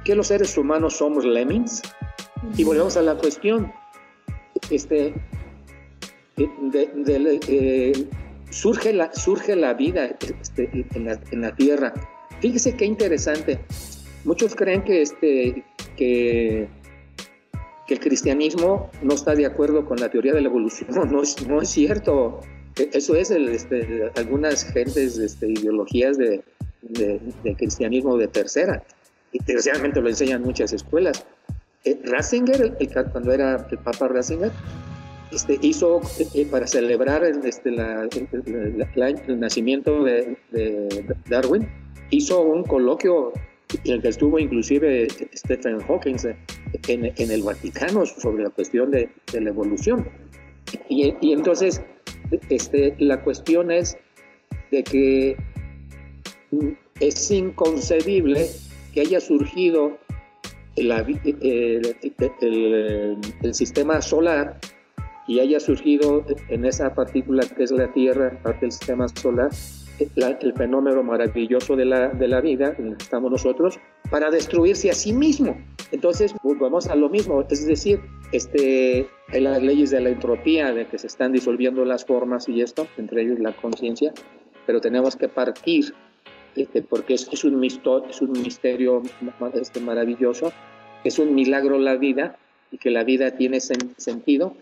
que 0.07 0.15
los 0.15 0.29
seres 0.29 0.57
humanos 0.57 0.97
somos 0.97 1.25
lemmings. 1.25 1.83
Y 2.57 2.63
volvemos 2.63 2.97
a 2.97 3.03
la 3.03 3.17
cuestión. 3.17 3.73
Este, 4.71 5.13
eh, 6.39 8.07
surge, 8.51 8.93
la, 8.93 9.13
surge 9.13 9.57
la 9.57 9.75
vida 9.75 10.17
este, 10.21 10.87
en, 10.95 11.41
la, 11.41 11.57
Tierra. 11.57 11.93
Fíjese 12.41 12.77
qué 12.77 12.85
interesante. 12.85 13.59
Muchos 14.25 14.55
creen 14.55 14.83
que, 14.85 15.03
este, 15.03 15.65
que, 15.97 16.69
que 17.89 17.95
el 17.95 18.01
cristianismo 18.01 18.91
no 19.03 19.15
está 19.15 19.35
de 19.35 19.47
acuerdo 19.47 19.85
con 19.85 19.99
la 19.99 20.09
teoría 20.09 20.33
de 20.33 20.41
la 20.41 20.49
evolución. 20.49 20.89
No, 21.11 21.23
es, 21.23 21.47
no 21.49 21.61
es 21.61 21.69
cierto. 21.69 22.41
Eso 22.77 23.17
es 23.17 23.31
el, 23.33 23.49
este, 23.49 24.11
algunas 24.17 24.65
gentes, 24.73 25.19
este, 25.19 25.49
ideologías 25.49 26.17
de, 26.17 26.45
cristianismo 27.57 28.17
de 28.17 28.29
tercera. 28.29 28.85
Y 29.37 29.45
desgraciadamente 29.45 30.01
lo 30.01 30.09
enseñan 30.09 30.43
muchas 30.43 30.73
escuelas. 30.73 31.27
Eh, 31.85 32.01
Ratzinger, 32.05 32.75
cuando 33.13 33.33
era 33.33 33.67
el 33.71 33.79
Papa 33.79 34.09
Ratzinger, 34.09 34.51
este, 35.31 35.59
hizo 35.61 36.01
eh, 36.35 36.47
para 36.47 36.67
celebrar 36.67 37.23
el, 37.23 37.45
este, 37.45 37.69
el 37.69 39.41
nacimiento 39.41 40.05
de, 40.05 40.39
Darwin, 41.29 41.69
hizo 42.11 42.41
un 42.41 42.65
coloquio 42.65 43.33
en 43.85 43.93
el 43.95 44.03
que 44.03 44.09
estuvo 44.09 44.39
inclusive 44.39 45.09
Stephen 45.35 45.81
Hawking 45.81 46.17
en, 46.89 47.31
el 47.31 47.43
Vaticano 47.43 48.07
sobre 48.07 48.45
la 48.45 48.51
cuestión 48.51 48.91
de, 48.91 49.11
la 49.35 49.51
evolución. 49.51 50.09
Y, 50.89 51.15
y 51.21 51.33
entonces 51.33 51.83
este, 52.49 52.95
la 52.99 53.21
cuestión 53.23 53.71
es 53.71 53.99
de 54.71 54.83
que 54.83 55.37
es 57.01 57.31
inconcebible 57.31 58.49
que 58.97 59.03
haya 59.03 59.21
surgido 59.21 59.99
el, 60.75 60.95
sistema 63.53 64.01
solar 64.01 64.59
y 65.29 65.39
haya 65.39 65.61
surgido 65.61 66.25
en 66.49 66.65
esa 66.65 66.95
partícula 66.95 67.45
que 67.47 67.65
es 67.65 67.73
la 67.73 67.93
Tierra, 67.93 68.41
parte 68.43 68.61
del 68.63 68.73
sistema 68.73 69.07
solar, 69.09 69.51
el 69.99 70.55
fenómeno 70.55 71.03
maravilloso 71.03 71.77
de 71.77 71.85
la, 71.85 72.09
de 72.09 72.27
la 72.27 72.41
vida, 72.41 72.75
en 72.79 72.87
el 72.87 72.93
estamos 72.95 73.31
nosotros, 73.31 73.79
para 74.11 74.31
destruirse 74.31 74.89
a 74.89 74.95
sí 74.95 75.13
mismo. 75.13 75.59
Entonces, 75.93 76.35
pues, 76.43 76.59
vamos 76.59 76.87
a 76.87 76.97
lo 76.97 77.11
mismo, 77.11 77.45
es 77.51 77.67
decir, 77.67 78.01
este, 78.33 79.11
hay 79.29 79.43
las 79.43 79.63
leyes 79.63 79.91
de 79.91 80.01
la 80.01 80.09
entropía, 80.09 80.73
de 80.73 80.87
que 80.87 80.97
se 80.97 81.09
están 81.09 81.33
disolviendo 81.33 81.85
las 81.85 82.07
formas 82.07 82.49
y 82.49 82.63
esto, 82.63 82.87
entre 82.97 83.25
ellos 83.25 83.41
la 83.41 83.53
conciencia, 83.53 84.15
pero 84.67 84.81
tenemos 84.81 85.17
que 85.17 85.29
partir, 85.29 85.93
este, 86.57 86.83
porque 86.83 87.15
es, 87.15 87.29
es, 87.33 87.45
un 87.45 87.59
misterio, 87.59 88.07
es 88.09 88.21
un 88.23 88.33
misterio 88.33 89.03
este, 89.55 89.81
maravilloso, 89.81 90.53
es 91.05 91.19
un 91.19 91.35
milagro 91.35 91.79
la 91.79 91.97
vida 91.97 92.37
y 92.71 92.79
que 92.79 92.91
la 92.91 93.05
vida 93.05 93.33
tiene 93.33 93.61
sentido, 93.61 94.55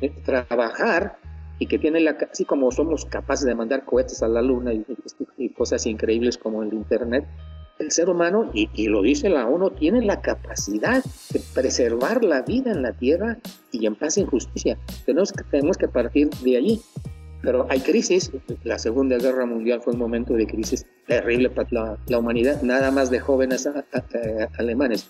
eh, 0.00 0.12
trabajar 0.24 1.18
y 1.58 1.66
que 1.66 1.78
tiene 1.78 2.00
la, 2.00 2.16
así 2.30 2.44
como 2.44 2.70
somos 2.72 3.04
capaces 3.04 3.46
de 3.46 3.54
mandar 3.54 3.84
cohetes 3.84 4.22
a 4.22 4.28
la 4.28 4.42
luna 4.42 4.72
y, 4.72 4.84
y 5.38 5.50
cosas 5.50 5.86
increíbles 5.86 6.36
como 6.36 6.62
el 6.62 6.72
Internet, 6.72 7.26
el 7.78 7.90
ser 7.90 8.08
humano, 8.08 8.50
y, 8.54 8.86
lo 8.86 9.02
dice 9.02 9.28
la 9.28 9.46
ONU, 9.48 9.70
tiene 9.70 10.04
la 10.04 10.20
capacidad 10.20 11.02
de 11.30 11.40
preservar 11.54 12.22
la 12.22 12.42
vida 12.42 12.70
en 12.70 12.82
la 12.82 12.92
Tierra 12.92 13.38
y 13.72 13.86
en 13.86 13.96
paz 13.96 14.16
y 14.18 14.24
justicia. 14.24 14.78
Tenemos 15.04 15.32
que, 15.32 15.42
tenemos 15.44 15.76
que 15.76 15.88
partir 15.88 16.30
de 16.30 16.56
allí. 16.56 16.82
Pero 17.42 17.66
hay 17.68 17.80
crisis. 17.80 18.30
La 18.62 18.78
Segunda 18.78 19.18
Guerra 19.18 19.44
Mundial 19.44 19.82
fue 19.82 19.92
un 19.92 19.98
momento 19.98 20.34
de 20.34 20.46
crisis 20.46 20.86
terrible 21.06 21.50
para 21.50 21.98
la, 22.06 22.18
humanidad. 22.18 22.62
Nada 22.62 22.90
más 22.90 23.10
de 23.10 23.20
jóvenes 23.20 23.68
alemanes. 24.58 25.08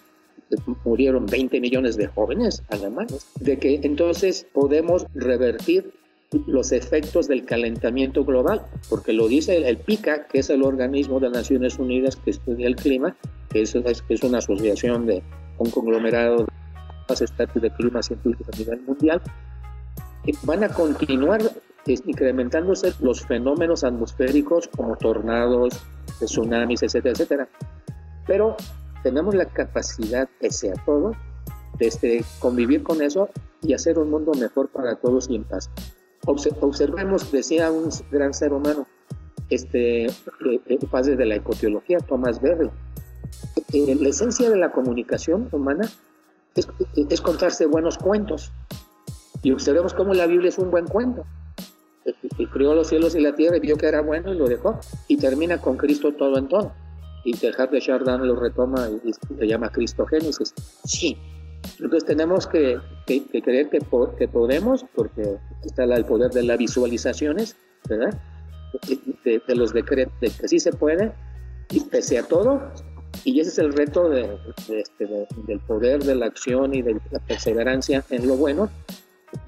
Murieron 0.84 1.26
20 1.26 1.60
millones 1.60 1.96
de 1.96 2.06
jóvenes 2.06 2.62
alemanes. 2.68 3.26
De 3.40 3.58
que 3.58 3.80
entonces 3.82 4.46
podemos 4.52 5.06
revertir 5.14 5.92
los 6.46 6.72
efectos 6.72 7.28
del 7.28 7.44
calentamiento 7.44 8.24
global, 8.24 8.62
porque 8.88 9.12
lo 9.12 9.28
dice 9.28 9.68
el, 9.68 9.76
PICA, 9.78 10.26
que 10.26 10.40
es 10.40 10.50
el 10.50 10.62
organismo 10.62 11.20
de 11.20 11.28
las 11.28 11.38
Naciones 11.38 11.78
Unidas 11.78 12.16
que 12.16 12.30
estudia 12.30 12.66
el 12.66 12.76
clima, 12.76 13.16
que 13.50 13.62
es, 13.62 13.74
es 13.74 14.22
una 14.22 14.38
asociación 14.38 15.06
de 15.06 15.22
un 15.58 15.70
conglomerado 15.70 16.38
de 16.38 16.46
las 17.08 17.22
estatus 17.22 17.62
de 17.62 17.70
clima 17.70 18.02
científico 18.02 18.50
a 18.52 18.58
nivel 18.58 18.80
mundial, 18.82 19.22
van 20.42 20.64
a 20.64 20.68
continuar 20.68 21.40
incrementándose 21.86 22.94
los 23.00 23.26
fenómenos 23.26 23.84
atmosféricos 23.84 24.68
como 24.68 24.96
tornados, 24.96 25.84
tsunamis, 26.20 26.82
etcétera, 26.82 27.12
etcétera. 27.12 27.48
Pero 28.26 28.56
tenemos 29.02 29.34
la 29.34 29.44
capacidad, 29.46 30.28
pese 30.40 30.70
a 30.70 30.74
todo, 30.84 31.12
de 31.78 31.86
este, 31.86 32.24
convivir 32.38 32.82
con 32.82 33.02
eso 33.02 33.28
y 33.60 33.74
hacer 33.74 33.98
un 33.98 34.10
mundo 34.10 34.32
mejor 34.32 34.68
para 34.68 34.96
todos 34.96 35.28
y 35.28 35.36
en 35.36 35.44
paz 35.44 35.70
observemos, 36.26 37.30
decía 37.30 37.70
un 37.70 37.90
gran 38.10 38.34
ser 38.34 38.52
humano, 38.52 38.86
este, 39.50 40.06
padre 40.90 41.16
de 41.16 41.26
la 41.26 41.36
ecoteología, 41.36 41.98
Tomás 41.98 42.40
Berry, 42.40 42.70
eh, 43.72 43.96
la 44.00 44.08
esencia 44.08 44.48
de 44.48 44.56
la 44.56 44.72
comunicación 44.72 45.48
humana 45.52 45.88
es, 46.54 47.20
contarse 47.20 47.66
buenos 47.66 47.98
cuentos. 47.98 48.52
Y 49.42 49.52
observemos 49.52 49.92
cómo 49.92 50.14
la 50.14 50.26
Biblia 50.26 50.48
es 50.48 50.58
un 50.58 50.70
buen 50.70 50.86
cuento. 50.86 51.26
Y 52.38 52.46
crió 52.46 52.74
los 52.74 52.88
cielos 52.88 53.14
y 53.14 53.20
la 53.20 53.34
tierra 53.34 53.56
y 53.56 53.60
vio 53.60 53.76
que 53.76 53.86
era 53.86 54.02
bueno 54.02 54.32
y 54.32 54.36
lo 54.36 54.46
dejó. 54.46 54.78
Y 55.08 55.16
termina 55.16 55.60
con 55.60 55.76
Cristo 55.76 56.12
todo 56.12 56.38
en 56.38 56.48
todo. 56.48 56.72
Y 57.24 57.36
dejar 57.36 57.70
de 57.70 57.80
Chardin 57.80 58.26
lo 58.26 58.36
retoma 58.36 58.88
y, 59.04 59.12
se 59.12 59.46
llama 59.46 59.70
Cristogénesis. 59.70 60.54
Sí. 60.84 61.16
Entonces 61.80 62.04
tenemos 62.04 62.46
que, 62.46 62.78
creer 63.06 63.70
que, 63.70 63.78
que, 64.18 64.28
podemos, 64.28 64.84
porque 64.94 65.38
está 65.64 65.84
el 65.84 66.04
poder 66.04 66.30
de 66.30 66.42
las 66.42 66.58
visualizaciones, 66.58 67.56
¿verdad? 67.88 68.20
De, 69.24 69.54
los 69.54 69.72
decretos, 69.72 70.12
de 70.20 70.28
que 70.28 70.48
sí 70.48 70.60
se 70.60 70.72
puede, 70.72 71.12
y 71.70 71.80
pese 71.80 72.18
a 72.18 72.24
todo, 72.24 72.70
y 73.24 73.40
ese 73.40 73.48
es 73.48 73.58
el 73.58 73.72
reto 73.72 74.10
de, 74.10 74.38
este, 74.68 75.08
del 75.46 75.60
poder 75.60 76.04
de 76.04 76.14
la 76.16 76.26
acción 76.26 76.74
y 76.74 76.82
de 76.82 77.00
la 77.10 77.18
perseverancia 77.20 78.04
en 78.10 78.28
lo 78.28 78.36
bueno, 78.36 78.68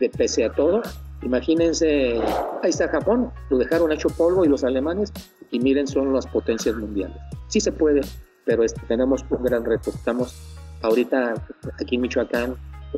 de 0.01 0.09
pese 0.09 0.47
a 0.47 0.53
todo, 0.55 0.81
Imagínense, 1.27 2.20
ahí 2.62 2.70
está 2.70 2.87
Japón, 2.87 3.33
lo 3.51 3.59
dejaron 3.59 3.91
hecho 3.91 4.09
polvo 4.09 4.45
y 4.45 4.49
los 4.49 4.62
alemanes, 4.62 5.12
y 5.51 5.59
miren, 5.59 5.89
son 5.89 6.12
las 6.12 6.24
potencias 6.24 6.77
mundiales. 6.77 7.16
Sí 7.49 7.61
se 7.61 7.72
puede, 7.72 8.03
pero 8.45 8.62
tenemos 8.87 9.24
un 9.29 9.43
gran 9.43 9.64
reto. 9.64 9.91
Estamos 9.91 10.41
ahorita 10.83 11.35
aquí 11.81 11.97
en 11.97 12.03
Michoacán, 12.03 12.55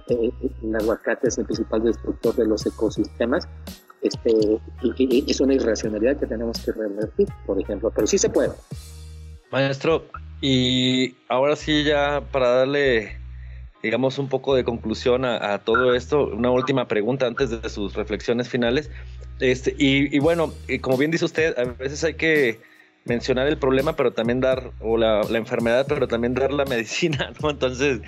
eh, 0.08 0.30
el 0.62 0.76
aguacate 0.76 1.28
es 1.28 1.38
el 1.38 1.46
principal 1.46 1.82
destructor 1.82 2.34
de 2.36 2.46
los 2.46 2.66
ecosistemas. 2.66 3.48
Este, 4.02 4.60
y, 4.82 5.24
es 5.26 5.40
una 5.40 5.54
irracionalidad 5.54 6.18
que 6.18 6.26
tenemos 6.26 6.60
que 6.62 6.72
revertir, 6.72 7.28
por 7.46 7.58
ejemplo, 7.58 7.90
pero 7.94 8.06
sí 8.06 8.18
se 8.18 8.28
puede. 8.28 8.52
Maestro, 9.50 10.04
y 10.42 11.16
ahora 11.30 11.56
sí 11.56 11.82
ya 11.82 12.22
para 12.30 12.50
darle 12.50 13.17
digamos, 13.82 14.18
un 14.18 14.28
poco 14.28 14.54
de 14.54 14.64
conclusión 14.64 15.24
a, 15.24 15.58
todo 15.58 15.94
esto, 15.94 16.26
una 16.26 16.50
última 16.50 16.88
pregunta 16.88 17.26
antes 17.26 17.50
de 17.50 17.68
sus 17.68 17.94
reflexiones 17.94 18.48
finales. 18.48 18.90
Este, 19.40 19.74
y, 19.78 20.18
bueno, 20.18 20.52
como 20.80 20.96
bien 20.96 21.10
dice 21.10 21.24
usted, 21.24 21.56
a 21.58 21.64
veces 21.64 22.02
hay 22.04 22.14
que 22.14 22.60
mencionar 23.04 23.46
el 23.46 23.56
problema, 23.56 23.94
pero 23.96 24.12
también 24.12 24.40
dar, 24.40 24.72
o 24.80 24.96
la, 24.96 25.22
enfermedad, 25.30 25.86
pero 25.88 26.08
también 26.08 26.34
dar 26.34 26.52
la 26.52 26.64
medicina, 26.66 27.32
¿no? 27.40 27.50
Entonces, 27.50 28.00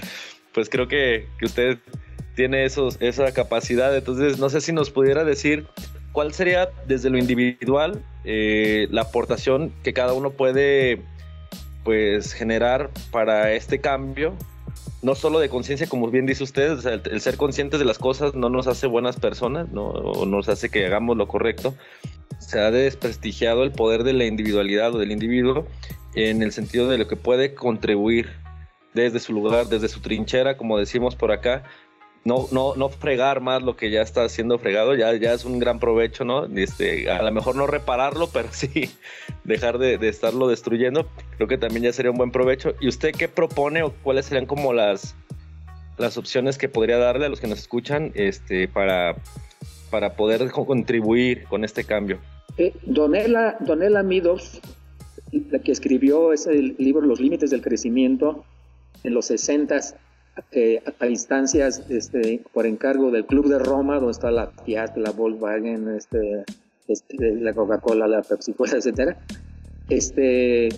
pues 0.53 0.69
creo 0.69 0.89
que, 0.89 1.27
que 1.39 1.47
usted 1.47 1.79
tiene 2.35 2.65
esos, 2.65 2.97
esa 3.01 3.33
capacidad. 3.33 3.97
Entonces, 3.97 4.39
no 4.39 4.51
sé 4.51 4.61
si 4.61 4.73
nos 4.73 4.91
pudiera 4.91 5.25
decir 5.25 5.67
cuál 6.13 6.33
sería 6.33 6.71
desde 6.87 7.11
lo 7.11 7.19
individual 7.19 8.03
eh, 8.25 8.89
la 8.91 9.03
aportación 9.03 9.73
que 9.83 9.93
cada 9.93 10.13
uno 10.13 10.31
puede 10.31 11.01
pues 11.85 12.35
generar 12.35 12.91
para 13.11 13.53
este 13.53 13.81
cambio 13.81 14.35
no 15.03 15.15
solo 15.15 15.39
de 15.39 15.49
conciencia, 15.49 15.89
como 15.89 16.11
bien 16.11 16.27
dice 16.27 16.45
usted, 16.45 16.79
el, 17.11 17.21
ser 17.21 17.37
conscientes 17.37 17.79
de 17.79 17.87
las 17.87 17.99
cosas 17.99 18.35
no 18.35 18.51
nos 18.51 18.67
hace 18.67 18.87
buenas 18.87 19.19
personas, 19.19 19.71
¿no? 19.71 19.93
nos 20.27 20.49
hace 20.49 20.69
que 20.69 20.87
hagamos 20.87 21.17
lo 21.17 21.27
correcto. 21.27 21.75
Se 22.39 22.61
ha 22.61 22.71
desprestigiado 22.71 23.63
el 23.63 23.73
poder 23.73 24.05
de 24.05 24.13
la 24.13 24.25
individualidad 24.25 24.95
o 24.95 24.99
del 24.99 25.13
individuo 25.13 25.67
en 26.15 26.43
el 26.43 26.53
sentido 26.53 26.89
de 26.89 26.99
lo 26.99 27.09
que 27.09 27.17
puede 27.17 27.55
contribuir 27.55 28.31
desde 28.95 29.21
su 29.21 29.33
lugar, 29.33 29.67
desde 29.67 29.89
su 29.89 30.01
trinchera, 30.01 30.57
como 30.57 30.79
decimos 30.79 31.17
por 31.17 31.33
acá, 31.33 31.65
no, 32.25 32.47
no, 32.53 32.75
no 32.77 32.89
fregar 32.91 33.41
más 33.41 33.63
lo 33.63 33.77
que 33.77 33.91
ya 33.91 34.03
está 34.03 34.29
siendo 34.29 34.59
fregado, 34.59 34.95
ya, 34.95 35.15
ya 35.15 35.33
es 35.33 35.45
un 35.45 35.59
gran 35.59 35.79
provecho, 35.79 36.25
¿no? 36.25 36.45
Este, 36.45 37.11
a 37.11 37.23
lo 37.23 37.33
mejor 37.33 37.57
no 37.57 37.67
repararlo, 37.67 38.29
pero 38.33 38.49
sí 38.53 38.91
dejar 39.45 39.79
de, 39.79 39.97
estarlo 40.09 40.49
destruyendo, 40.49 41.09
creo 41.37 41.49
que 41.49 41.59
también 41.59 41.85
ya 41.85 41.93
sería 41.93 42.11
un 42.11 42.19
buen 42.19 42.31
provecho. 42.31 42.75
¿Y 42.81 42.89
usted 42.89 43.13
qué 43.13 43.29
propone 43.29 43.83
o 43.83 43.93
cuáles 44.03 44.27
serían 44.27 44.47
como 44.47 44.73
las, 44.73 45.15
las 45.99 46.19
opciones 46.19 46.59
que 46.59 46.69
podría 46.69 46.99
darle 46.99 47.27
a 47.27 47.29
los 47.29 47.41
que 47.41 47.47
nos 47.47 47.59
escuchan 47.59 48.13
este, 48.15 48.69
para, 48.69 49.17
para 49.91 50.15
poder 50.15 50.51
contribuir 50.51 51.45
con 51.45 51.65
este 51.65 51.85
cambio? 51.85 52.19
Eh, 52.59 52.75
Donela, 52.83 53.57
Donela 53.61 54.03
Midos, 54.03 54.61
la 55.33 55.61
que 55.61 55.73
escribió 55.73 56.33
ese 56.33 56.53
libro 56.53 57.01
Los 57.01 57.21
Límites 57.21 57.51
del 57.51 57.63
Crecimiento 57.63 58.45
en 59.05 59.15
los 59.15 59.31
60 60.51 60.93
a 60.99 61.07
instancias 61.07 61.83
este, 61.89 62.41
por 62.53 62.67
encargo 62.67 63.11
del 63.11 63.27
Club 63.27 63.49
de 63.49 63.59
Roma, 63.59 63.97
donde 63.97 64.13
está 64.13 64.31
la 64.31 64.49
Fiat, 64.49 64.97
la 64.97 65.11
Volkswagen, 65.11 65.89
este, 65.97 66.45
este, 66.89 67.35
la 67.37 67.53
Coca-Cola, 67.55 68.07
la 68.07 68.23
Pepsi 68.23 68.55
etcétera, 68.59 69.19
este, 69.89 70.69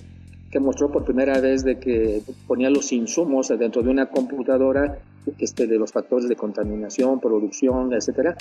que 0.51 0.61
mostró 0.61 0.91
por 0.91 1.05
primera 1.05 1.41
vez 1.41 1.65
de 1.65 1.79
que 1.79 2.23
ponía 2.47 2.71
los 2.71 2.93
insumos 2.93 3.49
dentro 3.49 3.83
de 3.83 3.91
una 3.91 4.07
computadora 4.07 4.99
este, 5.39 5.67
de 5.67 5.79
los 5.79 5.93
factores 5.93 6.29
de 6.29 6.37
contaminación, 6.37 7.21
producción, 7.21 7.93
etcétera, 7.93 8.37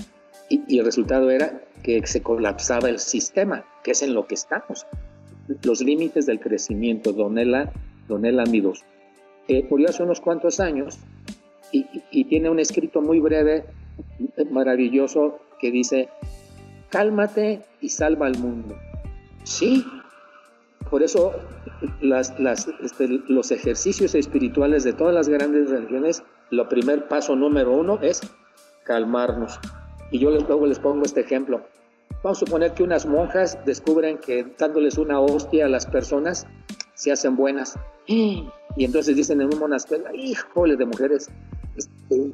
y, 0.50 0.80
el 0.80 0.86
resultado 0.86 1.30
era 1.30 1.62
que 1.84 2.06
se 2.06 2.22
colapsaba 2.22 2.90
el 2.90 3.00
sistema, 3.00 3.64
que 3.84 3.92
es 3.92 4.02
en 4.02 4.14
lo 4.14 4.28
que 4.28 4.36
estamos. 4.36 4.86
Los 5.64 5.82
límites 5.82 6.26
del 6.26 6.40
crecimiento, 6.40 7.14
Donela, 7.14 7.72
Donela 8.08 8.44
Midos 8.46 8.84
murió 9.70 9.90
hace 9.90 10.04
unos 10.04 10.22
cuantos 10.22 10.60
años 10.60 11.00
y, 11.72 12.24
tiene 12.26 12.50
un 12.50 12.60
escrito 12.60 13.02
muy 13.02 13.20
breve, 13.20 13.66
maravilloso, 14.50 15.40
que 15.60 15.72
dice, 15.72 16.10
cálmate 16.90 17.62
y 17.80 17.90
salva 17.90 18.28
al 18.28 18.38
mundo. 18.38 18.76
Sí, 19.44 19.86
por 20.90 21.04
eso 21.04 21.34
las, 22.02 22.34
este, 22.84 23.08
los 23.28 23.52
ejercicios 23.52 24.16
espirituales 24.16 24.84
de 24.84 24.94
todas 24.94 25.14
las 25.14 25.30
grandes 25.30 25.70
religiones, 25.70 26.24
lo 26.50 26.68
primer 26.68 27.08
paso 27.08 27.36
número 27.36 27.72
uno 27.72 28.00
es 28.02 28.22
calmarnos. 28.84 29.60
Y 30.12 30.20
yo 30.20 30.30
luego 30.30 30.68
les 30.68 30.80
pongo 30.80 31.06
este 31.06 31.22
ejemplo. 31.22 31.62
Vamos 32.24 32.42
a 32.42 32.46
suponer 32.46 32.74
que 32.74 32.84
unas 32.84 33.06
monjas 33.06 33.58
descubren 33.66 34.18
que 34.18 34.46
dándoles 34.58 34.98
una 34.98 35.20
hostia 35.20 35.66
a 35.66 35.70
las 35.70 35.86
personas 35.86 36.46
se 37.02 37.12
hacen 37.12 37.36
buenas. 37.36 37.78
Y 38.78 38.86
entonces 38.86 39.18
dicen 39.18 39.42
en 39.42 39.54
un 39.54 39.60
monasterio, 39.60 40.06
híjole 40.14 40.78
de 40.78 40.86
mujeres, 40.86 41.30
este, 41.76 42.32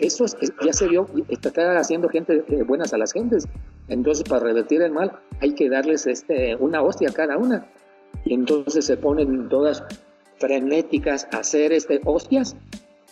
eso 0.00 0.26
ya 0.66 0.72
se 0.72 0.88
vio, 0.88 1.06
está 1.28 1.78
haciendo 1.78 2.08
gente 2.08 2.44
eh, 2.48 2.64
buenas 2.64 2.92
a 2.92 2.98
las 2.98 3.12
gentes. 3.12 3.46
Entonces 3.86 4.28
para 4.28 4.40
revertir 4.40 4.82
el 4.82 4.90
mal 4.90 5.20
hay 5.40 5.54
que 5.54 5.70
darles 5.70 6.08
este, 6.08 6.56
una 6.56 6.82
hostia 6.82 7.10
a 7.10 7.12
cada 7.12 7.38
una. 7.38 7.64
Y 8.24 8.34
entonces 8.34 8.86
se 8.86 8.96
ponen 8.96 9.48
todas 9.48 9.84
frenéticas 10.38 11.28
a 11.30 11.38
hacer 11.38 11.72
este, 11.72 12.00
hostias, 12.04 12.56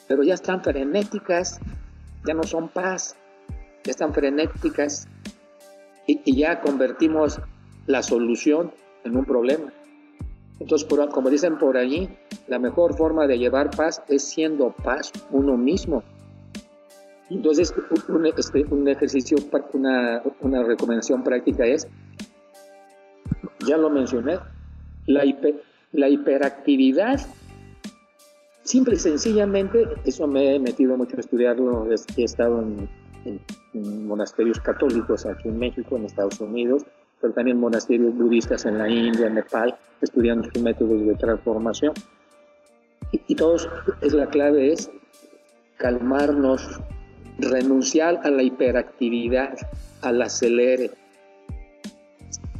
pero 0.08 0.24
ya 0.24 0.34
están 0.34 0.64
frenéticas, 0.64 1.60
ya 2.26 2.34
no 2.34 2.42
son 2.42 2.68
paz, 2.68 3.14
ya 3.84 3.92
están 3.92 4.12
frenéticas 4.12 5.06
y 6.08 6.36
ya 6.36 6.60
convertimos 6.60 7.40
la 7.86 8.02
solución 8.02 8.72
en 9.04 9.16
un 9.16 9.24
problema. 9.24 9.72
Entonces, 10.58 10.88
como 11.12 11.30
dicen 11.30 11.58
por 11.58 11.76
allí, 11.76 12.08
la 12.48 12.58
mejor 12.58 12.96
forma 12.96 13.26
de 13.26 13.38
llevar 13.38 13.70
paz 13.70 14.02
es 14.08 14.24
siendo 14.24 14.70
paz 14.70 15.12
uno 15.30 15.56
mismo. 15.56 16.02
Entonces, 17.28 17.74
un, 18.08 18.26
este, 18.26 18.64
ejercicio, 18.90 19.36
una, 19.72 20.22
una, 20.40 20.62
recomendación 20.62 21.24
práctica 21.24 21.66
es, 21.66 21.88
ya 23.66 23.76
lo 23.76 23.90
mencioné, 23.90 24.38
la, 25.06 25.24
la 25.92 26.08
hiperactividad, 26.08 27.20
simple 28.62 28.94
y 28.94 28.98
sencillamente, 28.98 29.88
eso 30.04 30.26
me 30.28 30.54
he 30.54 30.58
metido 30.60 30.96
mucho 30.96 31.16
a 31.16 31.20
estudiarlo, 31.20 31.88
he 32.16 32.22
estado 32.22 32.62
en, 32.62 32.88
en 33.74 34.06
monasterios 34.06 34.60
católicos 34.60 35.26
aquí 35.26 35.48
en 35.48 35.58
México, 35.58 35.96
en 35.96 36.04
Estados 36.04 36.40
Unidos, 36.40 36.84
pero 37.20 37.32
también 37.32 37.58
monasterios 37.58 38.14
budistas 38.14 38.64
en 38.66 38.78
la 38.78 38.88
India, 38.88 39.28
Nepal, 39.28 39.76
estudiando 40.00 40.48
sus 40.52 40.62
métodos 40.62 41.06
de 41.06 41.14
transformación. 41.14 41.94
Y, 43.12 43.34
todos, 43.34 43.68
es 44.02 44.12
la 44.12 44.26
clave 44.26 44.72
es 44.72 44.90
calmarnos, 45.76 46.80
renunciar 47.38 48.20
a 48.24 48.30
la 48.30 48.42
hiperactividad, 48.42 49.56
al 50.02 50.20
acelere. 50.22 50.90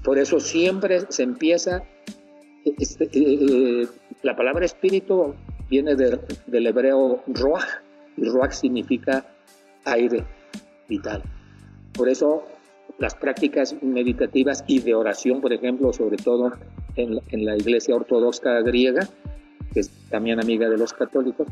Por 0.04 0.18
eso 0.18 0.38
siempre 0.38 1.00
se 1.09 1.24
empieza, 1.24 1.82
este, 2.64 3.04
eh, 3.04 3.11
eh, 3.12 3.88
la 4.22 4.36
palabra 4.36 4.64
espíritu 4.64 5.34
viene 5.68 5.96
del 5.96 6.66
hebreo 6.66 7.22
ruach, 7.26 7.82
y 8.16 8.24
ruach 8.28 8.52
significa 8.52 9.26
aire 9.84 10.24
vital. 10.88 11.22
Por 11.92 12.09
eso 12.09 12.44
las 12.99 13.14
prácticas 13.14 13.76
meditativas 13.82 14.64
y 14.66 14.80
de 14.80 14.94
oración, 14.94 15.40
por 15.40 15.53
ejemplo, 15.53 15.92
sobre 15.92 16.16
todo 16.16 16.53
en, 16.97 17.44
la 17.44 17.57
iglesia 17.57 17.94
ortodoxa 17.94 18.61
griega, 18.61 19.07
que 19.72 19.80
es 19.80 19.90
también 20.09 20.40
amiga 20.40 20.68
de 20.68 20.78
los 20.78 20.92
católicos, 20.92 21.47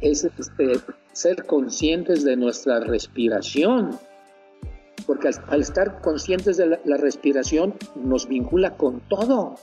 es 0.00 0.24
este, 0.24 0.80
ser 1.12 1.44
conscientes 1.44 2.24
de 2.24 2.36
nuestra 2.36 2.78
respiración, 2.80 3.90
porque 5.06 5.30
al, 5.48 5.60
estar 5.60 6.00
conscientes 6.00 6.56
de 6.56 6.78
la, 6.84 6.96
respiración 6.96 7.74
nos 7.96 8.28
vincula 8.28 8.76
con 8.76 9.00
todo, 9.08 9.56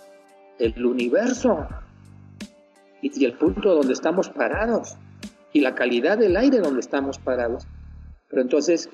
el 0.60 0.86
universo 0.86 1.68
y, 3.02 3.20
y 3.20 3.26
el 3.26 3.34
punto 3.34 3.74
donde 3.74 3.94
estamos 3.94 4.30
parados 4.30 4.98
y 5.54 5.62
la 5.62 5.76
calidad 5.76 6.18
del 6.18 6.36
aire 6.36 6.60
donde 6.60 6.82
estamos 6.82 7.18
parados. 7.20 7.66
Pero 8.30 8.42
entonces, 8.42 8.90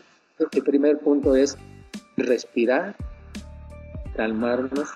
el 0.51 0.63
primer 0.63 0.99
punto 0.99 1.35
es 1.35 1.57
respirar, 2.19 2.95
calmarnos. 4.15 4.89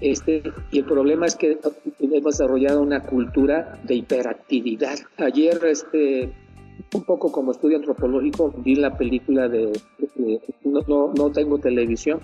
Este, 0.00 0.42
y 0.70 0.80
el 0.80 0.84
problema 0.84 1.26
es 1.26 1.34
que 1.34 1.58
hemos 2.00 2.38
desarrollado 2.38 2.82
una 2.82 3.02
cultura 3.02 3.80
de 3.84 3.94
hiperactividad. 3.94 4.98
Ayer, 5.16 5.58
este, 5.64 6.30
un 6.94 7.02
poco 7.04 7.30
como 7.32 7.52
estudio 7.52 7.76
antropológico, 7.76 8.52
vi 8.58 8.76
la 8.76 8.96
película 8.96 9.48
de, 9.48 9.72
no, 10.64 11.12
no, 11.14 11.30
tengo 11.30 11.58
televisión, 11.58 12.20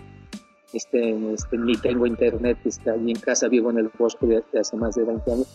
este, 0.73 1.33
este, 1.33 1.59
ni 1.59 1.77
tengo 1.77 2.07
internet, 2.07 2.59
está 2.65 2.93
ahí 2.93 3.11
en 3.11 3.19
casa, 3.19 3.49
vivo 3.49 3.71
en 3.71 3.79
el 3.79 3.91
bosque 3.99 4.27
de, 4.27 4.59
hace 4.59 4.77
más 4.77 4.95
de 4.95 5.05
20 5.05 5.33
años, 5.33 5.49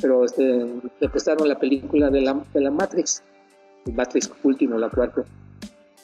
pero 0.00 0.24
este, 0.24 0.66
empezaron 1.00 1.48
la 1.48 1.58
película 1.58 2.10
de 2.10 2.20
la, 2.20 2.42
de 2.52 2.60
la 2.60 2.70
Matrix, 2.70 3.22
Matrix 3.92 4.30
último, 4.42 4.78
la 4.78 4.88
cuarta, 4.88 5.24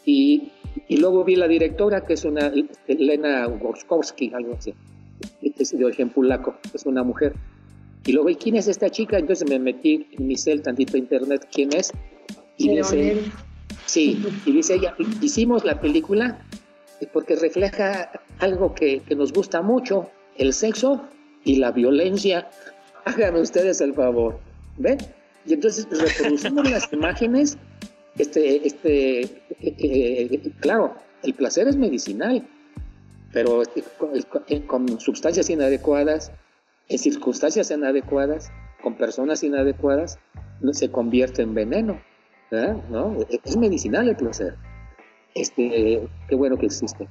y, 0.05 0.51
y, 0.89 0.97
luego 0.99 1.25
vi 1.25 1.37
la 1.37 1.49
directora, 1.49 2.05
que 2.05 2.15
es 2.15 2.25
una 2.25 2.53
Elena 2.87 3.47
Gorskowski, 3.47 4.33
algo 4.35 4.55
así, 4.55 4.75
es 5.43 5.77
de 5.77 5.85
origen 5.85 6.11
polaco, 6.11 6.57
es 6.73 6.87
una 6.87 7.03
mujer. 7.03 7.35
Y 8.07 8.13
luego, 8.13 8.31
¿y 8.31 8.37
quién 8.37 8.57
es 8.57 8.67
esta 8.69 8.89
chica? 8.91 9.19
Entonces 9.19 9.49
me 9.49 9.59
metí 9.59 10.07
en 10.13 10.27
mi 10.27 10.37
cel 10.37 10.63
tantito 10.63 10.97
internet, 10.97 11.47
¿quién 11.53 11.73
es? 11.75 11.93
Y 12.57 12.77
dice, 12.77 13.21
sí, 13.87 14.25
y 14.47 14.53
dice 14.53 14.75
ella, 14.75 14.95
hicimos 15.21 15.65
la 15.65 15.81
película 15.81 16.45
porque 17.13 17.37
refleja 17.37 18.11
algo 18.39 18.75
que, 18.75 19.01
que 19.01 19.15
nos 19.15 19.33
gusta 19.33 19.63
mucho, 19.63 20.11
el 20.37 20.53
sexo 20.53 21.03
y 21.45 21.57
la 21.57 21.73
violencia. 21.73 22.49
Háganme 23.05 23.41
ustedes 23.41 23.81
el 23.81 23.95
favor, 23.95 24.39
¿ven? 24.77 24.99
Y 25.47 25.55
entonces 25.55 25.87
reproducimos 25.91 26.71
las 26.71 26.93
imágenes, 26.93 27.57
este, 28.19 28.67
este, 28.67 29.21
eh, 29.21 29.31
eh, 29.61 30.53
claro, 30.61 30.95
el 31.23 31.35
placer 31.35 31.69
es 31.69 31.77
medicinal, 31.77 32.47
pero 33.33 33.63
este, 33.63 33.83
con, 34.67 35.01
sustancias 35.01 35.51
inadecuadas, 35.51 36.33
en 36.89 36.99
circunstancias 36.99 37.71
inadecuadas, 37.71 38.51
con 38.83 38.97
personas 38.97 39.43
inadecuadas, 39.43 40.19
se 40.73 40.91
convierte 40.91 41.43
en 41.43 41.55
veneno. 41.55 42.01
¿no? 42.91 43.17
Es 43.45 43.57
medicinal 43.57 44.09
el 44.09 44.17
placer. 44.17 44.57
Este, 45.35 46.09
qué 46.29 46.35
bueno 46.35 46.57
que 46.59 46.67
existe. 46.67 47.07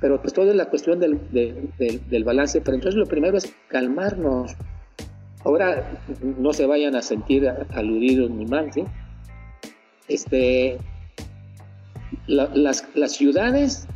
Pero 0.00 0.20
pues 0.20 0.34
toda 0.34 0.52
la 0.52 0.66
cuestión 0.66 1.00
del, 1.00 1.18
del, 1.30 2.24
balance, 2.24 2.60
pero 2.60 2.74
entonces 2.74 2.98
lo 2.98 3.06
primero 3.06 3.38
es 3.38 3.54
calmarnos. 3.68 4.54
Ahora 5.44 5.88
no 6.38 6.52
se 6.52 6.66
vayan 6.66 6.94
a 6.96 7.02
sentir 7.02 7.48
aludidos 7.70 8.30
ni 8.30 8.44
mal, 8.44 8.70
¿sí? 8.72 8.84
Este, 10.08 10.78
las, 12.26 12.86
las 12.94 13.12
ciudades 13.12 13.86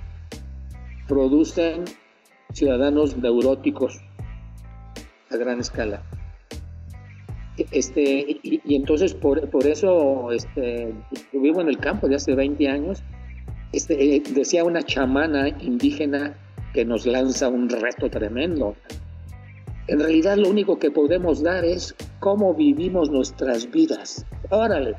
producen 1.09 1.85
ciudadanos 2.53 3.17
neuróticos 3.17 4.01
a 5.31 5.37
gran 5.37 5.61
escala. 5.61 6.03
Este, 7.71 8.41
y, 8.43 8.75
entonces 8.75 9.13
por, 9.15 9.49
por 9.51 9.67
eso 9.67 10.33
este, 10.33 10.95
vivo 11.33 11.61
en 11.61 11.69
el 11.69 11.79
campo 11.79 12.09
de 12.09 12.17
hace 12.17 12.35
20 12.35 12.69
años. 12.69 13.03
Este, 13.73 14.17
eh, 14.17 14.23
decía 14.35 14.65
una 14.65 14.83
chamana 14.83 15.49
indígena 15.49 16.37
que 16.73 16.85
nos 16.85 17.07
lanza 17.07 17.49
un 17.49 17.69
reto 17.69 18.09
tremendo. 18.11 18.75
En 19.89 19.99
realidad 19.99 20.37
lo 20.37 20.49
único 20.49 20.79
que 20.79 20.91
podemos 20.91 21.43
dar 21.43 21.65
es 21.65 21.95
cómo 22.21 22.55
vivimos 22.55 23.11
nuestras 23.11 23.71
vidas. 23.71 24.25
Órale, 24.51 24.97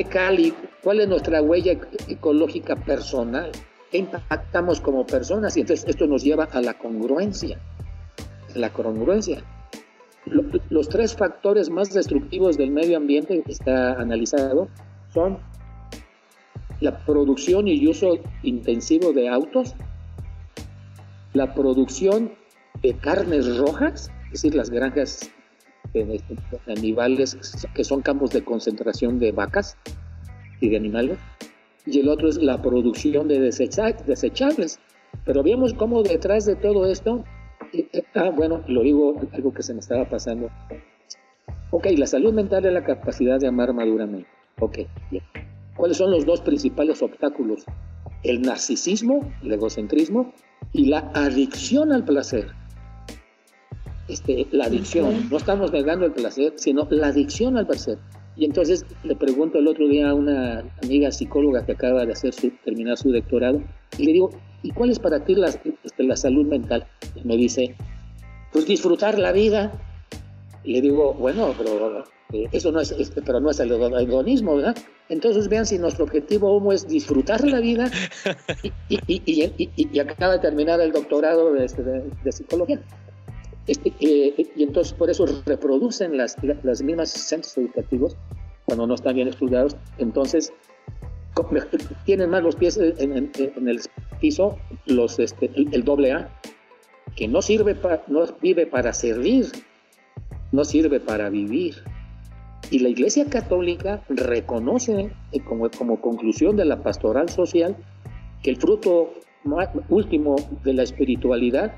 qué 0.00 0.08
cali, 0.08 0.54
cuál 0.82 1.00
es 1.00 1.08
nuestra 1.08 1.42
huella 1.42 1.78
ecológica 2.08 2.74
personal, 2.76 3.50
qué 3.90 3.98
impactamos 3.98 4.80
como 4.80 5.06
personas. 5.06 5.56
Y 5.56 5.60
entonces 5.60 5.86
esto 5.88 6.06
nos 6.06 6.24
lleva 6.24 6.44
a 6.44 6.62
la 6.62 6.74
congruencia. 6.74 7.58
La 8.54 8.72
congruencia 8.72 9.44
los 10.68 10.88
tres 10.88 11.16
factores 11.16 11.70
más 11.70 11.92
destructivos 11.92 12.56
del 12.56 12.70
medio 12.70 12.96
ambiente 12.96 13.42
que 13.42 13.52
está 13.52 13.94
analizado 13.94 14.68
son 15.12 15.38
la 16.80 17.04
producción 17.04 17.66
y 17.66 17.86
uso 17.86 18.18
intensivo 18.42 19.12
de 19.12 19.28
autos, 19.28 19.74
la 21.32 21.54
producción 21.54 22.32
de 22.82 22.94
carnes 22.96 23.56
rojas, 23.58 24.10
es 24.26 24.42
decir, 24.42 24.54
las 24.54 24.70
granjas 24.70 25.30
de, 25.92 26.20
animales 26.66 27.36
que 27.74 27.84
son 27.84 28.02
campos 28.02 28.30
de 28.30 28.42
concentración 28.42 29.18
de 29.18 29.32
vacas 29.32 29.76
y 30.60 30.70
de 30.70 30.76
animales, 30.76 31.18
y 31.86 32.00
el 32.00 32.08
otro 32.08 32.28
es 32.28 32.36
la 32.36 32.60
producción 32.60 33.28
de 33.28 33.40
desechables. 33.40 34.78
Pero 35.24 35.42
vemos 35.42 35.74
cómo 35.74 36.02
detrás 36.02 36.46
de 36.46 36.54
todo 36.54 36.86
esto 36.86 37.24
Ah, 38.14 38.30
bueno, 38.30 38.62
lo 38.66 38.82
digo, 38.82 39.20
algo 39.32 39.52
que 39.52 39.62
se 39.62 39.74
me 39.74 39.80
estaba 39.80 40.08
pasando. 40.08 40.50
Ok, 41.70 41.86
la 41.96 42.06
salud 42.06 42.32
mental 42.32 42.66
es 42.66 42.72
la 42.72 42.84
capacidad 42.84 43.38
de 43.38 43.46
amar 43.46 43.72
maduramente. 43.72 44.28
Ok, 44.58 44.78
bien. 45.10 45.22
¿Cuáles 45.76 45.96
son 45.96 46.10
los 46.10 46.26
dos 46.26 46.40
principales 46.40 47.00
obstáculos? 47.00 47.64
El 48.22 48.42
narcisismo, 48.42 49.32
el 49.42 49.52
egocentrismo 49.52 50.32
y 50.72 50.86
la 50.86 51.10
adicción 51.14 51.92
al 51.92 52.04
placer. 52.04 52.48
Este, 54.10 54.46
la 54.50 54.64
adicción, 54.66 55.28
no 55.30 55.36
estamos 55.36 55.72
negando 55.72 56.06
el 56.06 56.12
placer, 56.12 56.52
sino 56.56 56.86
la 56.90 57.08
adicción 57.08 57.56
al 57.56 57.66
placer. 57.66 57.98
Y 58.36 58.44
entonces 58.44 58.84
le 59.04 59.14
pregunto 59.14 59.58
el 59.58 59.68
otro 59.68 59.86
día 59.86 60.10
a 60.10 60.14
una 60.14 60.64
amiga 60.82 61.12
psicóloga 61.12 61.64
que 61.64 61.72
acaba 61.72 62.04
de 62.04 62.12
hacer 62.12 62.32
su, 62.32 62.50
terminar 62.64 62.96
su 62.96 63.12
doctorado, 63.12 63.62
y 63.98 64.06
le 64.06 64.12
digo, 64.12 64.30
¿y 64.62 64.70
cuál 64.70 64.90
es 64.90 64.98
para 64.98 65.24
ti 65.24 65.34
la, 65.34 65.48
este, 65.48 66.02
la 66.02 66.16
salud 66.16 66.46
mental? 66.46 66.86
Y 67.14 67.26
me 67.26 67.36
dice, 67.36 67.74
pues 68.52 68.66
disfrutar 68.66 69.18
la 69.18 69.32
vida. 69.32 69.72
Y 70.64 70.74
le 70.74 70.80
digo, 70.82 71.14
bueno, 71.14 71.54
pero 71.56 72.04
eh, 72.32 72.48
eso 72.52 72.70
no 72.70 72.80
es, 72.80 72.92
este, 72.92 73.22
pero 73.22 73.40
no 73.40 73.50
es 73.50 73.60
el 73.60 73.72
hedonismo, 73.72 74.56
¿verdad? 74.56 74.76
Entonces 75.08 75.48
vean 75.48 75.66
si 75.66 75.78
nuestro 75.78 76.04
objetivo 76.04 76.72
es 76.72 76.86
disfrutar 76.86 77.44
la 77.44 77.60
vida 77.60 77.90
y, 78.62 78.70
y, 79.06 79.22
y, 79.26 79.70
y 79.76 79.98
acaba 79.98 80.34
de 80.34 80.38
terminar 80.38 80.80
el 80.80 80.92
doctorado 80.92 81.52
de, 81.52 81.64
este, 81.64 81.82
de, 81.82 82.32
psicología. 82.32 82.80
Este, 83.70 83.92
eh, 84.00 84.50
y 84.56 84.64
entonces 84.64 84.92
por 84.92 85.10
eso 85.10 85.24
reproducen 85.46 86.16
las, 86.16 86.36
las 86.64 86.82
mismas 86.82 87.10
centros 87.10 87.56
educativos 87.56 88.16
cuando 88.64 88.84
no 88.84 88.94
están 88.94 89.14
bien 89.14 89.28
estudiados. 89.28 89.76
Entonces 89.98 90.52
tienen 92.04 92.30
más 92.30 92.42
los 92.42 92.56
pies 92.56 92.76
en, 92.78 93.12
el 93.12 93.80
piso, 94.20 94.58
los, 94.86 95.20
este, 95.20 95.52
el, 95.54 95.84
doble 95.84 96.10
A, 96.10 96.36
que 97.14 97.28
no 97.28 97.42
sirve 97.42 97.76
para, 97.76 98.02
no 98.08 98.24
vive 98.42 98.66
para 98.66 98.92
servir, 98.92 99.46
no 100.50 100.64
sirve 100.64 100.98
para 100.98 101.30
vivir. 101.30 101.76
Y 102.72 102.80
la 102.80 102.88
Iglesia 102.88 103.26
Católica 103.26 104.02
reconoce 104.08 105.12
eh, 105.30 105.40
como, 105.44 105.70
como 105.70 106.00
conclusión 106.00 106.56
de 106.56 106.64
la 106.64 106.82
pastoral 106.82 107.28
social 107.28 107.76
que 108.42 108.50
el 108.50 108.56
fruto 108.56 109.14
último 109.88 110.34
de 110.64 110.74
la 110.74 110.82
espiritualidad, 110.82 111.72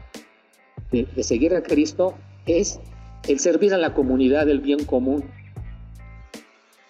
de, 0.92 1.22
seguir 1.22 1.54
a 1.54 1.62
Cristo, 1.62 2.14
es 2.46 2.80
el 3.28 3.38
servir 3.38 3.74
a 3.74 3.78
la 3.78 3.94
comunidad 3.94 4.46
del 4.46 4.60
bien 4.60 4.84
común. 4.84 5.24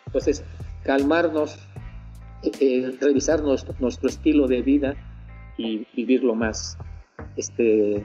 Entonces, 0.07 0.45
calmarnos, 0.85 1.59
eh, 2.61 2.97
revisar 3.01 3.43
nuestro, 3.43 4.09
estilo 4.09 4.49
de 4.49 4.63
vida 4.63 4.95
y 5.57 5.87
vivirlo 5.95 6.35
más 6.35 6.77
este, 7.37 8.05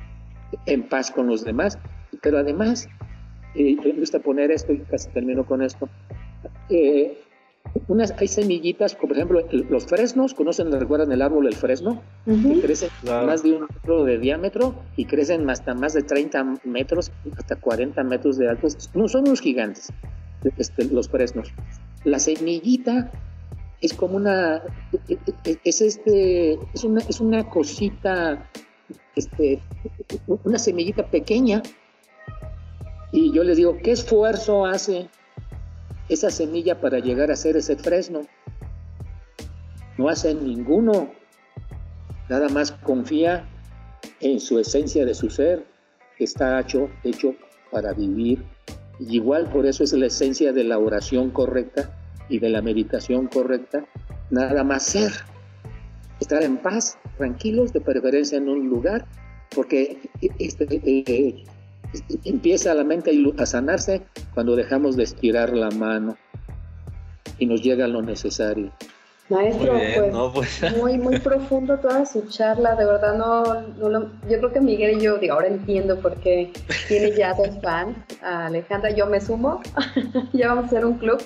en 0.65 0.83
paz 0.87 1.11
con 1.11 1.27
los 1.27 1.43
demás. 1.43 1.77
Pero 2.21 2.37
además, 2.37 2.87
eh, 3.55 3.75
me 3.83 3.91
gusta 3.93 4.19
poner 4.19 4.51
esto 4.51 4.73
y 4.73 4.79
casi 4.79 5.09
termino 5.09 5.45
con 5.45 5.61
esto. 5.61 5.89
Eh, 6.69 7.17
unas, 7.87 8.13
hay 8.17 8.27
semillitas, 8.27 8.95
como 8.95 9.09
por 9.09 9.17
ejemplo 9.17 9.47
los 9.69 9.85
fresnos, 9.85 10.33
¿conocen, 10.33 10.71
recuerdan 10.71 11.11
el 11.11 11.21
árbol 11.21 11.45
del 11.45 11.55
fresno? 11.55 12.01
Que 12.25 12.61
crecen 12.61 12.89
más 13.03 13.43
de 13.43 13.53
un 13.53 13.61
metro 13.61 14.03
de 14.05 14.17
diámetro 14.17 14.75
y 14.95 15.05
crecen 15.05 15.49
hasta 15.49 15.73
más 15.73 15.93
de 15.93 16.03
30 16.03 16.59
metros, 16.63 17.11
hasta 17.37 17.55
40 17.55 18.03
metros 18.03 18.37
de 18.37 18.49
alto. 18.49 18.67
No, 18.93 19.07
son 19.07 19.27
unos 19.27 19.41
gigantes, 19.41 19.91
este, 20.57 20.85
los 20.85 21.09
fresnos. 21.09 21.51
La 22.03 22.19
semillita 22.19 23.11
es 23.81 23.93
como 23.93 24.17
una, 24.17 24.61
es 25.63 25.81
este, 25.81 26.53
es 26.73 26.83
una, 26.83 27.01
es 27.01 27.19
una 27.19 27.49
cosita, 27.49 28.49
este, 29.15 29.61
una 30.43 30.57
semillita 30.57 31.05
pequeña. 31.07 31.61
Y 33.11 33.31
yo 33.33 33.43
les 33.43 33.57
digo, 33.57 33.77
¿qué 33.81 33.91
esfuerzo 33.91 34.65
hace 34.65 35.09
esa 36.09 36.29
semilla 36.29 36.79
para 36.79 36.99
llegar 36.99 37.31
a 37.31 37.35
ser 37.35 37.57
ese 37.57 37.75
fresno? 37.75 38.21
No 39.97 40.09
hace 40.09 40.33
ninguno. 40.33 41.11
Nada 42.29 42.49
más 42.49 42.71
confía 42.71 43.47
en 44.19 44.39
su 44.39 44.59
esencia 44.59 45.05
de 45.05 45.13
su 45.13 45.29
ser, 45.29 45.65
que 46.17 46.23
está 46.23 46.59
hecho, 46.59 46.89
hecho 47.03 47.35
para 47.71 47.93
vivir. 47.93 48.43
Y 48.99 49.15
igual 49.15 49.49
por 49.49 49.65
eso 49.65 49.83
es 49.83 49.93
la 49.93 50.07
esencia 50.07 50.51
de 50.51 50.63
la 50.63 50.77
oración 50.77 51.29
correcta 51.31 51.89
y 52.29 52.39
de 52.39 52.49
la 52.49 52.61
meditación 52.61 53.27
correcta, 53.27 53.85
nada 54.29 54.63
más 54.63 54.83
ser. 54.83 55.11
estar 56.19 56.43
en 56.43 56.57
paz, 56.57 56.97
tranquilos, 57.17 57.71
de 57.73 57.81
preferencia 57.81 58.37
en 58.37 58.49
un 58.49 58.67
lugar, 58.67 59.05
porque 59.55 59.99
este, 60.39 60.67
eh, 60.83 61.45
empieza 62.23 62.73
la 62.73 62.83
mente 62.83 63.11
a 63.37 63.45
sanarse 63.45 64.03
cuando 64.33 64.55
dejamos 64.55 64.95
de 64.95 65.03
estirar 65.03 65.53
la 65.53 65.69
mano 65.71 66.17
y 67.39 67.45
nos 67.45 67.61
llega 67.61 67.87
lo 67.87 68.01
necesario. 68.01 68.71
Maestro, 69.29 69.73
pues, 70.33 70.57
pues, 70.61 70.77
muy, 70.77 70.97
muy 70.97 71.19
profundo 71.19 71.77
toda 71.79 72.05
su 72.05 72.27
charla, 72.29 72.75
de 72.75 72.85
verdad 72.85 73.17
no, 73.17 73.61
no 73.89 74.11
yo 74.29 74.37
creo 74.37 74.53
que 74.53 74.61
Miguel 74.61 74.97
y 74.97 75.01
yo, 75.01 75.17
digo, 75.17 75.33
ahora 75.33 75.47
entiendo 75.47 75.99
por 75.99 76.15
qué 76.21 76.53
tiene 76.87 77.11
ya 77.11 77.33
dos 77.33 77.49
fans, 77.61 77.97
Alejandra, 78.21 78.91
yo 78.91 79.05
me 79.05 79.19
sumo, 79.19 79.61
ya 80.33 80.49
vamos 80.49 80.65
a 80.65 80.67
hacer 80.67 80.85
un 80.85 80.97
club. 80.97 81.21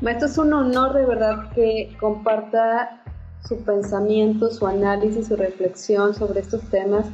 Maestro, 0.00 0.28
es 0.28 0.38
un 0.38 0.52
honor 0.52 0.94
de 0.94 1.04
verdad 1.04 1.50
que 1.54 1.96
comparta 1.98 3.02
su 3.48 3.64
pensamiento, 3.64 4.50
su 4.50 4.66
análisis, 4.66 5.28
su 5.28 5.36
reflexión 5.36 6.14
sobre 6.14 6.40
estos 6.40 6.62
temas 6.70 7.06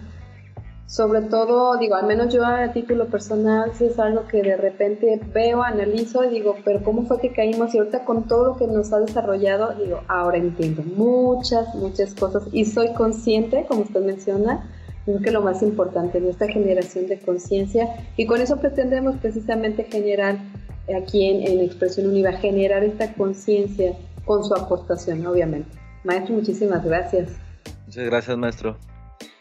sobre 0.92 1.22
todo, 1.22 1.78
digo, 1.78 1.94
al 1.94 2.06
menos 2.06 2.34
yo 2.34 2.44
a 2.44 2.70
título 2.70 3.06
personal, 3.06 3.72
si 3.72 3.86
es 3.86 3.98
algo 3.98 4.26
que 4.26 4.42
de 4.42 4.58
repente 4.58 5.18
veo, 5.32 5.62
analizo 5.62 6.22
y 6.22 6.28
digo, 6.28 6.54
pero 6.66 6.84
¿cómo 6.84 7.06
fue 7.06 7.18
que 7.18 7.32
caímos? 7.32 7.74
Y 7.74 7.78
ahorita 7.78 8.04
con 8.04 8.28
todo 8.28 8.48
lo 8.48 8.56
que 8.58 8.66
nos 8.66 8.92
ha 8.92 8.98
desarrollado, 8.98 9.72
digo, 9.82 10.02
ahora 10.06 10.36
entiendo 10.36 10.82
muchas, 10.82 11.74
muchas 11.76 12.12
cosas 12.12 12.42
y 12.52 12.66
soy 12.66 12.92
consciente, 12.92 13.64
como 13.66 13.84
usted 13.84 14.04
menciona, 14.04 14.68
creo 15.06 15.20
que 15.22 15.30
lo 15.30 15.40
más 15.40 15.62
importante 15.62 16.18
en 16.18 16.28
esta 16.28 16.46
generación 16.46 17.06
de 17.06 17.18
conciencia 17.18 17.88
y 18.18 18.26
con 18.26 18.42
eso 18.42 18.58
pretendemos 18.58 19.16
precisamente 19.16 19.84
generar 19.84 20.40
aquí 20.94 21.24
en, 21.24 21.40
en 21.40 21.60
Expresión 21.64 22.06
Univa, 22.06 22.32
generar 22.32 22.84
esta 22.84 23.14
conciencia 23.14 23.94
con 24.26 24.44
su 24.44 24.54
aportación, 24.54 25.26
obviamente. 25.26 25.70
Maestro, 26.04 26.34
muchísimas 26.34 26.84
gracias. 26.84 27.30
Muchas 27.86 28.04
gracias, 28.04 28.36
maestro. 28.36 28.91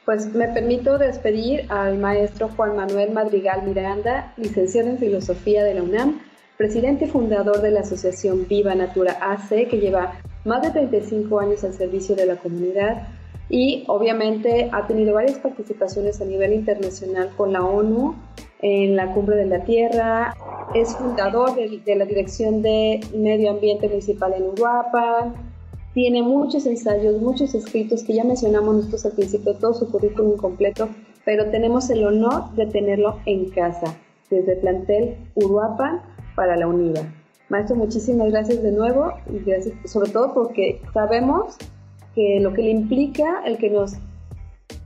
Pues 0.05 0.33
me 0.33 0.47
permito 0.47 0.97
despedir 0.97 1.65
al 1.69 1.99
maestro 1.99 2.49
Juan 2.55 2.75
Manuel 2.75 3.11
Madrigal 3.11 3.63
Miranda, 3.63 4.33
licenciado 4.35 4.89
en 4.89 4.97
Filosofía 4.97 5.63
de 5.63 5.75
la 5.75 5.83
UNAM, 5.83 6.21
presidente 6.57 7.05
y 7.05 7.07
fundador 7.07 7.61
de 7.61 7.71
la 7.71 7.81
Asociación 7.81 8.47
Viva 8.47 8.73
Natura 8.73 9.17
AC, 9.21 9.67
que 9.69 9.79
lleva 9.79 10.13
más 10.43 10.63
de 10.63 10.71
35 10.71 11.39
años 11.39 11.63
al 11.63 11.73
servicio 11.73 12.15
de 12.15 12.25
la 12.25 12.35
comunidad 12.37 13.07
y 13.49 13.83
obviamente 13.87 14.69
ha 14.71 14.87
tenido 14.87 15.13
varias 15.13 15.37
participaciones 15.37 16.21
a 16.21 16.25
nivel 16.25 16.53
internacional 16.53 17.29
con 17.35 17.51
la 17.51 17.63
ONU 17.63 18.15
en 18.61 18.95
la 18.95 19.13
Cumbre 19.13 19.35
de 19.35 19.45
la 19.45 19.63
Tierra, 19.63 20.33
es 20.73 20.95
fundador 20.95 21.53
de, 21.55 21.95
la 21.95 22.05
Dirección 22.05 22.61
de 22.61 23.01
Medio 23.13 23.51
Ambiente 23.51 23.89
Municipal 23.89 24.33
en 24.33 24.43
Uruapan, 24.43 25.50
tiene 25.93 26.23
muchos 26.23 26.65
ensayos, 26.65 27.21
muchos 27.21 27.53
escritos 27.53 28.03
que 28.03 28.13
ya 28.13 28.23
mencionamos 28.23 28.75
nosotros 28.75 29.05
al 29.05 29.11
principio, 29.13 29.55
todo 29.55 29.73
su 29.73 29.89
currículum 29.89 30.37
completo, 30.37 30.89
pero 31.25 31.49
tenemos 31.51 31.89
el 31.89 32.05
honor 32.05 32.51
de 32.55 32.65
tenerlo 32.67 33.19
en 33.25 33.49
casa, 33.49 33.97
desde 34.29 34.55
plantel 34.55 35.17
Uruapan 35.35 36.01
para 36.35 36.55
la 36.55 36.67
UNIVA. 36.67 37.01
Maestro, 37.49 37.75
muchísimas 37.75 38.31
gracias 38.31 38.63
de 38.63 38.71
nuevo 38.71 39.13
y 39.29 39.39
gracias 39.39 39.75
sobre 39.91 40.09
todo 40.11 40.33
porque 40.33 40.81
sabemos 40.93 41.57
que 42.15 42.39
lo 42.39 42.53
que 42.53 42.61
le 42.61 42.69
implica 42.69 43.43
el 43.45 43.57
que 43.57 43.69
nos 43.69 43.95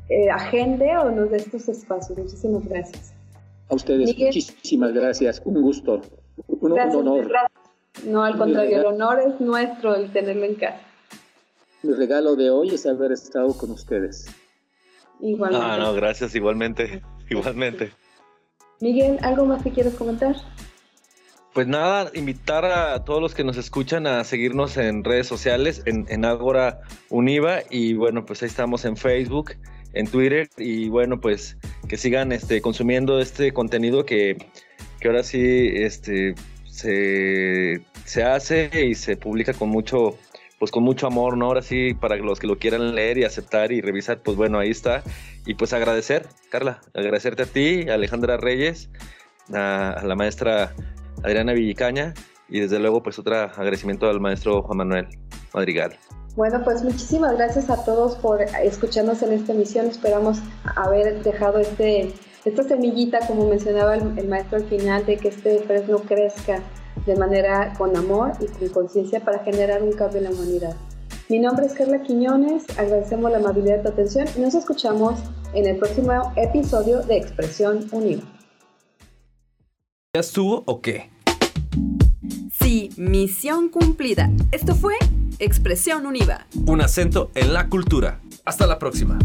eh, 0.09 0.29
agende 0.31 0.97
o 0.97 1.11
nos 1.11 1.29
dé 1.29 1.37
estos 1.37 1.69
espacios. 1.69 2.17
Muchísimas 2.17 2.67
gracias. 2.67 3.13
A 3.69 3.75
ustedes, 3.75 4.17
muchísimas 4.17 4.93
gracias. 4.93 5.41
Un 5.45 5.61
gusto. 5.61 6.01
Un, 6.47 6.71
honor. 6.71 7.31
No, 8.07 8.23
al 8.23 8.37
contrario, 8.37 8.79
el 8.79 8.85
honor 8.85 9.19
es 9.19 9.39
nuestro 9.39 9.95
el 9.95 10.11
tenerlo 10.11 10.45
en 10.45 10.55
casa 10.55 10.84
mi 11.85 11.93
regalo 11.93 12.35
de 12.35 12.49
hoy 12.49 12.69
es 12.73 12.85
haber 12.85 13.11
estado 13.11 13.55
con 13.57 13.71
ustedes. 13.71 14.25
Igualmente. 15.21 15.65
Ah, 15.65 15.77
no, 15.77 15.93
gracias, 15.93 16.35
igualmente, 16.35 17.01
igualmente. 17.29 17.91
Miguel, 18.81 19.17
¿algo 19.21 19.45
más 19.45 19.63
que 19.63 19.71
quieras 19.71 19.93
comentar? 19.93 20.35
Pues 21.53 21.67
nada, 21.67 22.11
invitar 22.13 22.65
a 22.65 23.05
todos 23.05 23.21
los 23.21 23.33
que 23.33 23.45
nos 23.45 23.55
escuchan 23.55 24.07
a 24.07 24.23
seguirnos 24.25 24.75
en 24.75 25.05
redes 25.05 25.25
sociales, 25.27 25.83
en, 25.85 26.05
en 26.09 26.25
Ágora 26.25 26.81
Univa, 27.09 27.59
y 27.69 27.93
bueno, 27.93 28.25
pues 28.25 28.43
ahí 28.43 28.49
estamos 28.49 28.83
en 28.83 28.97
Facebook, 28.97 29.53
en 29.93 30.07
Twitter, 30.07 30.49
y 30.57 30.89
bueno, 30.89 31.21
pues 31.21 31.57
que 31.87 31.95
sigan 31.95 32.33
este, 32.33 32.59
consumiendo 32.59 33.21
este 33.21 33.53
contenido 33.53 34.05
que, 34.05 34.35
que 34.99 35.07
ahora 35.07 35.23
sí 35.23 35.71
este, 35.75 36.35
se, 36.65 37.81
se 38.03 38.23
hace 38.23 38.69
y 38.85 38.95
se 38.95 39.15
publica 39.15 39.53
con 39.53 39.69
mucho 39.69 40.17
pues 40.59 40.71
con 40.71 40.83
mucho 40.83 41.07
amor, 41.07 41.37
¿no? 41.37 41.47
Ahora 41.47 41.61
sí, 41.61 41.93
para 41.93 42.15
los 42.17 42.39
que 42.39 42.47
lo 42.47 42.57
quieran 42.57 42.95
leer 42.95 43.17
y 43.17 43.23
aceptar 43.23 43.71
y 43.71 43.81
revisar, 43.81 44.21
pues 44.21 44.37
bueno, 44.37 44.59
ahí 44.59 44.69
está. 44.69 45.03
Y 45.45 45.55
pues 45.55 45.73
agradecer, 45.73 46.27
Carla, 46.49 46.81
agradecerte 46.93 47.43
a 47.43 47.45
ti, 47.45 47.89
a 47.89 47.95
Alejandra 47.95 48.37
Reyes, 48.37 48.89
a, 49.53 50.01
la 50.03 50.15
maestra 50.15 50.73
Adriana 51.23 51.53
Villicaña 51.53 52.13
y 52.47 52.59
desde 52.59 52.79
luego 52.79 53.01
pues 53.03 53.19
otro 53.19 53.35
agradecimiento 53.35 54.07
al 54.07 54.19
maestro 54.19 54.61
Juan 54.61 54.77
Manuel 54.77 55.07
Madrigal. 55.53 55.97
Bueno, 56.35 56.61
pues 56.63 56.83
muchísimas 56.83 57.37
gracias 57.37 57.69
a 57.69 57.83
todos 57.85 58.15
por 58.15 58.41
escucharnos 58.41 59.21
en 59.21 59.33
esta 59.33 59.53
emisión. 59.53 59.87
Esperamos 59.87 60.39
haber 60.75 61.23
dejado 61.23 61.59
este, 61.59 62.13
esta 62.43 62.63
semillita, 62.63 63.19
como 63.25 63.49
mencionaba 63.49 63.95
el, 63.95 64.17
el 64.17 64.27
maestro 64.27 64.57
al 64.57 64.65
final, 64.65 65.05
de 65.05 65.17
que 65.17 65.29
este 65.29 65.59
fresno 65.59 65.99
crezca 65.99 66.61
de 67.05 67.15
manera 67.15 67.73
con 67.77 67.95
amor 67.95 68.33
y 68.39 68.47
con 68.47 68.69
conciencia 68.69 69.19
para 69.19 69.39
generar 69.39 69.83
un 69.83 69.91
cambio 69.93 70.19
en 70.19 70.25
la 70.25 70.31
humanidad. 70.31 70.75
Mi 71.29 71.39
nombre 71.39 71.65
es 71.65 71.73
Carla 71.73 72.03
Quiñones, 72.03 72.65
agradecemos 72.77 73.31
la 73.31 73.37
amabilidad 73.37 73.77
de 73.77 73.83
tu 73.83 73.89
atención 73.89 74.27
y 74.37 74.41
nos 74.41 74.53
escuchamos 74.53 75.19
en 75.53 75.65
el 75.65 75.77
próximo 75.77 76.31
episodio 76.35 77.01
de 77.01 77.17
Expresión 77.17 77.87
Unida. 77.91 78.21
¿Ya 80.13 80.21
estuvo 80.21 80.63
o 80.65 80.81
qué? 80.81 81.09
Sí, 82.51 82.89
misión 82.97 83.69
cumplida. 83.69 84.29
Esto 84.51 84.75
fue 84.75 84.93
Expresión 85.39 86.05
Univa. 86.05 86.47
Un 86.67 86.81
acento 86.81 87.31
en 87.35 87.53
la 87.53 87.69
cultura. 87.69 88.21
Hasta 88.45 88.67
la 88.67 88.79
próxima. 88.79 89.17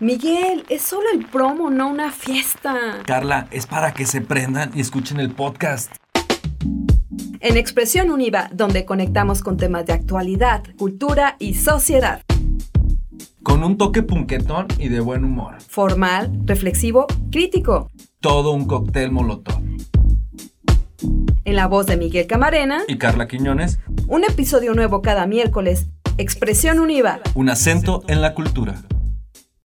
Miguel, 0.00 0.64
es 0.70 0.80
solo 0.80 1.08
el 1.12 1.26
promo, 1.26 1.68
no 1.68 1.90
una 1.90 2.10
fiesta. 2.10 2.74
Carla, 3.04 3.48
es 3.50 3.66
para 3.66 3.92
que 3.92 4.06
se 4.06 4.22
prendan 4.22 4.70
y 4.74 4.80
escuchen 4.80 5.20
el 5.20 5.30
podcast. 5.30 5.92
En 7.40 7.58
Expresión 7.58 8.10
Univa, 8.10 8.48
donde 8.50 8.86
conectamos 8.86 9.42
con 9.42 9.58
temas 9.58 9.84
de 9.84 9.92
actualidad, 9.92 10.62
cultura 10.78 11.36
y 11.38 11.52
sociedad. 11.52 12.22
Con 13.42 13.62
un 13.62 13.76
toque 13.76 14.02
punquetón 14.02 14.68
y 14.78 14.88
de 14.88 15.00
buen 15.00 15.22
humor. 15.22 15.60
Formal, 15.60 16.32
reflexivo, 16.46 17.06
crítico. 17.30 17.90
Todo 18.20 18.52
un 18.52 18.64
cóctel 18.64 19.12
molotov. 19.12 19.60
En 21.44 21.56
la 21.56 21.66
voz 21.66 21.84
de 21.84 21.98
Miguel 21.98 22.26
Camarena 22.26 22.84
y 22.88 22.96
Carla 22.96 23.28
Quiñones. 23.28 23.80
Un 24.08 24.24
episodio 24.24 24.72
nuevo 24.72 25.02
cada 25.02 25.26
miércoles. 25.26 25.88
Expresión 26.16 26.78
Univa. 26.78 27.20
Un 27.34 27.50
acento 27.50 28.02
en 28.08 28.22
la 28.22 28.32
cultura. 28.32 28.80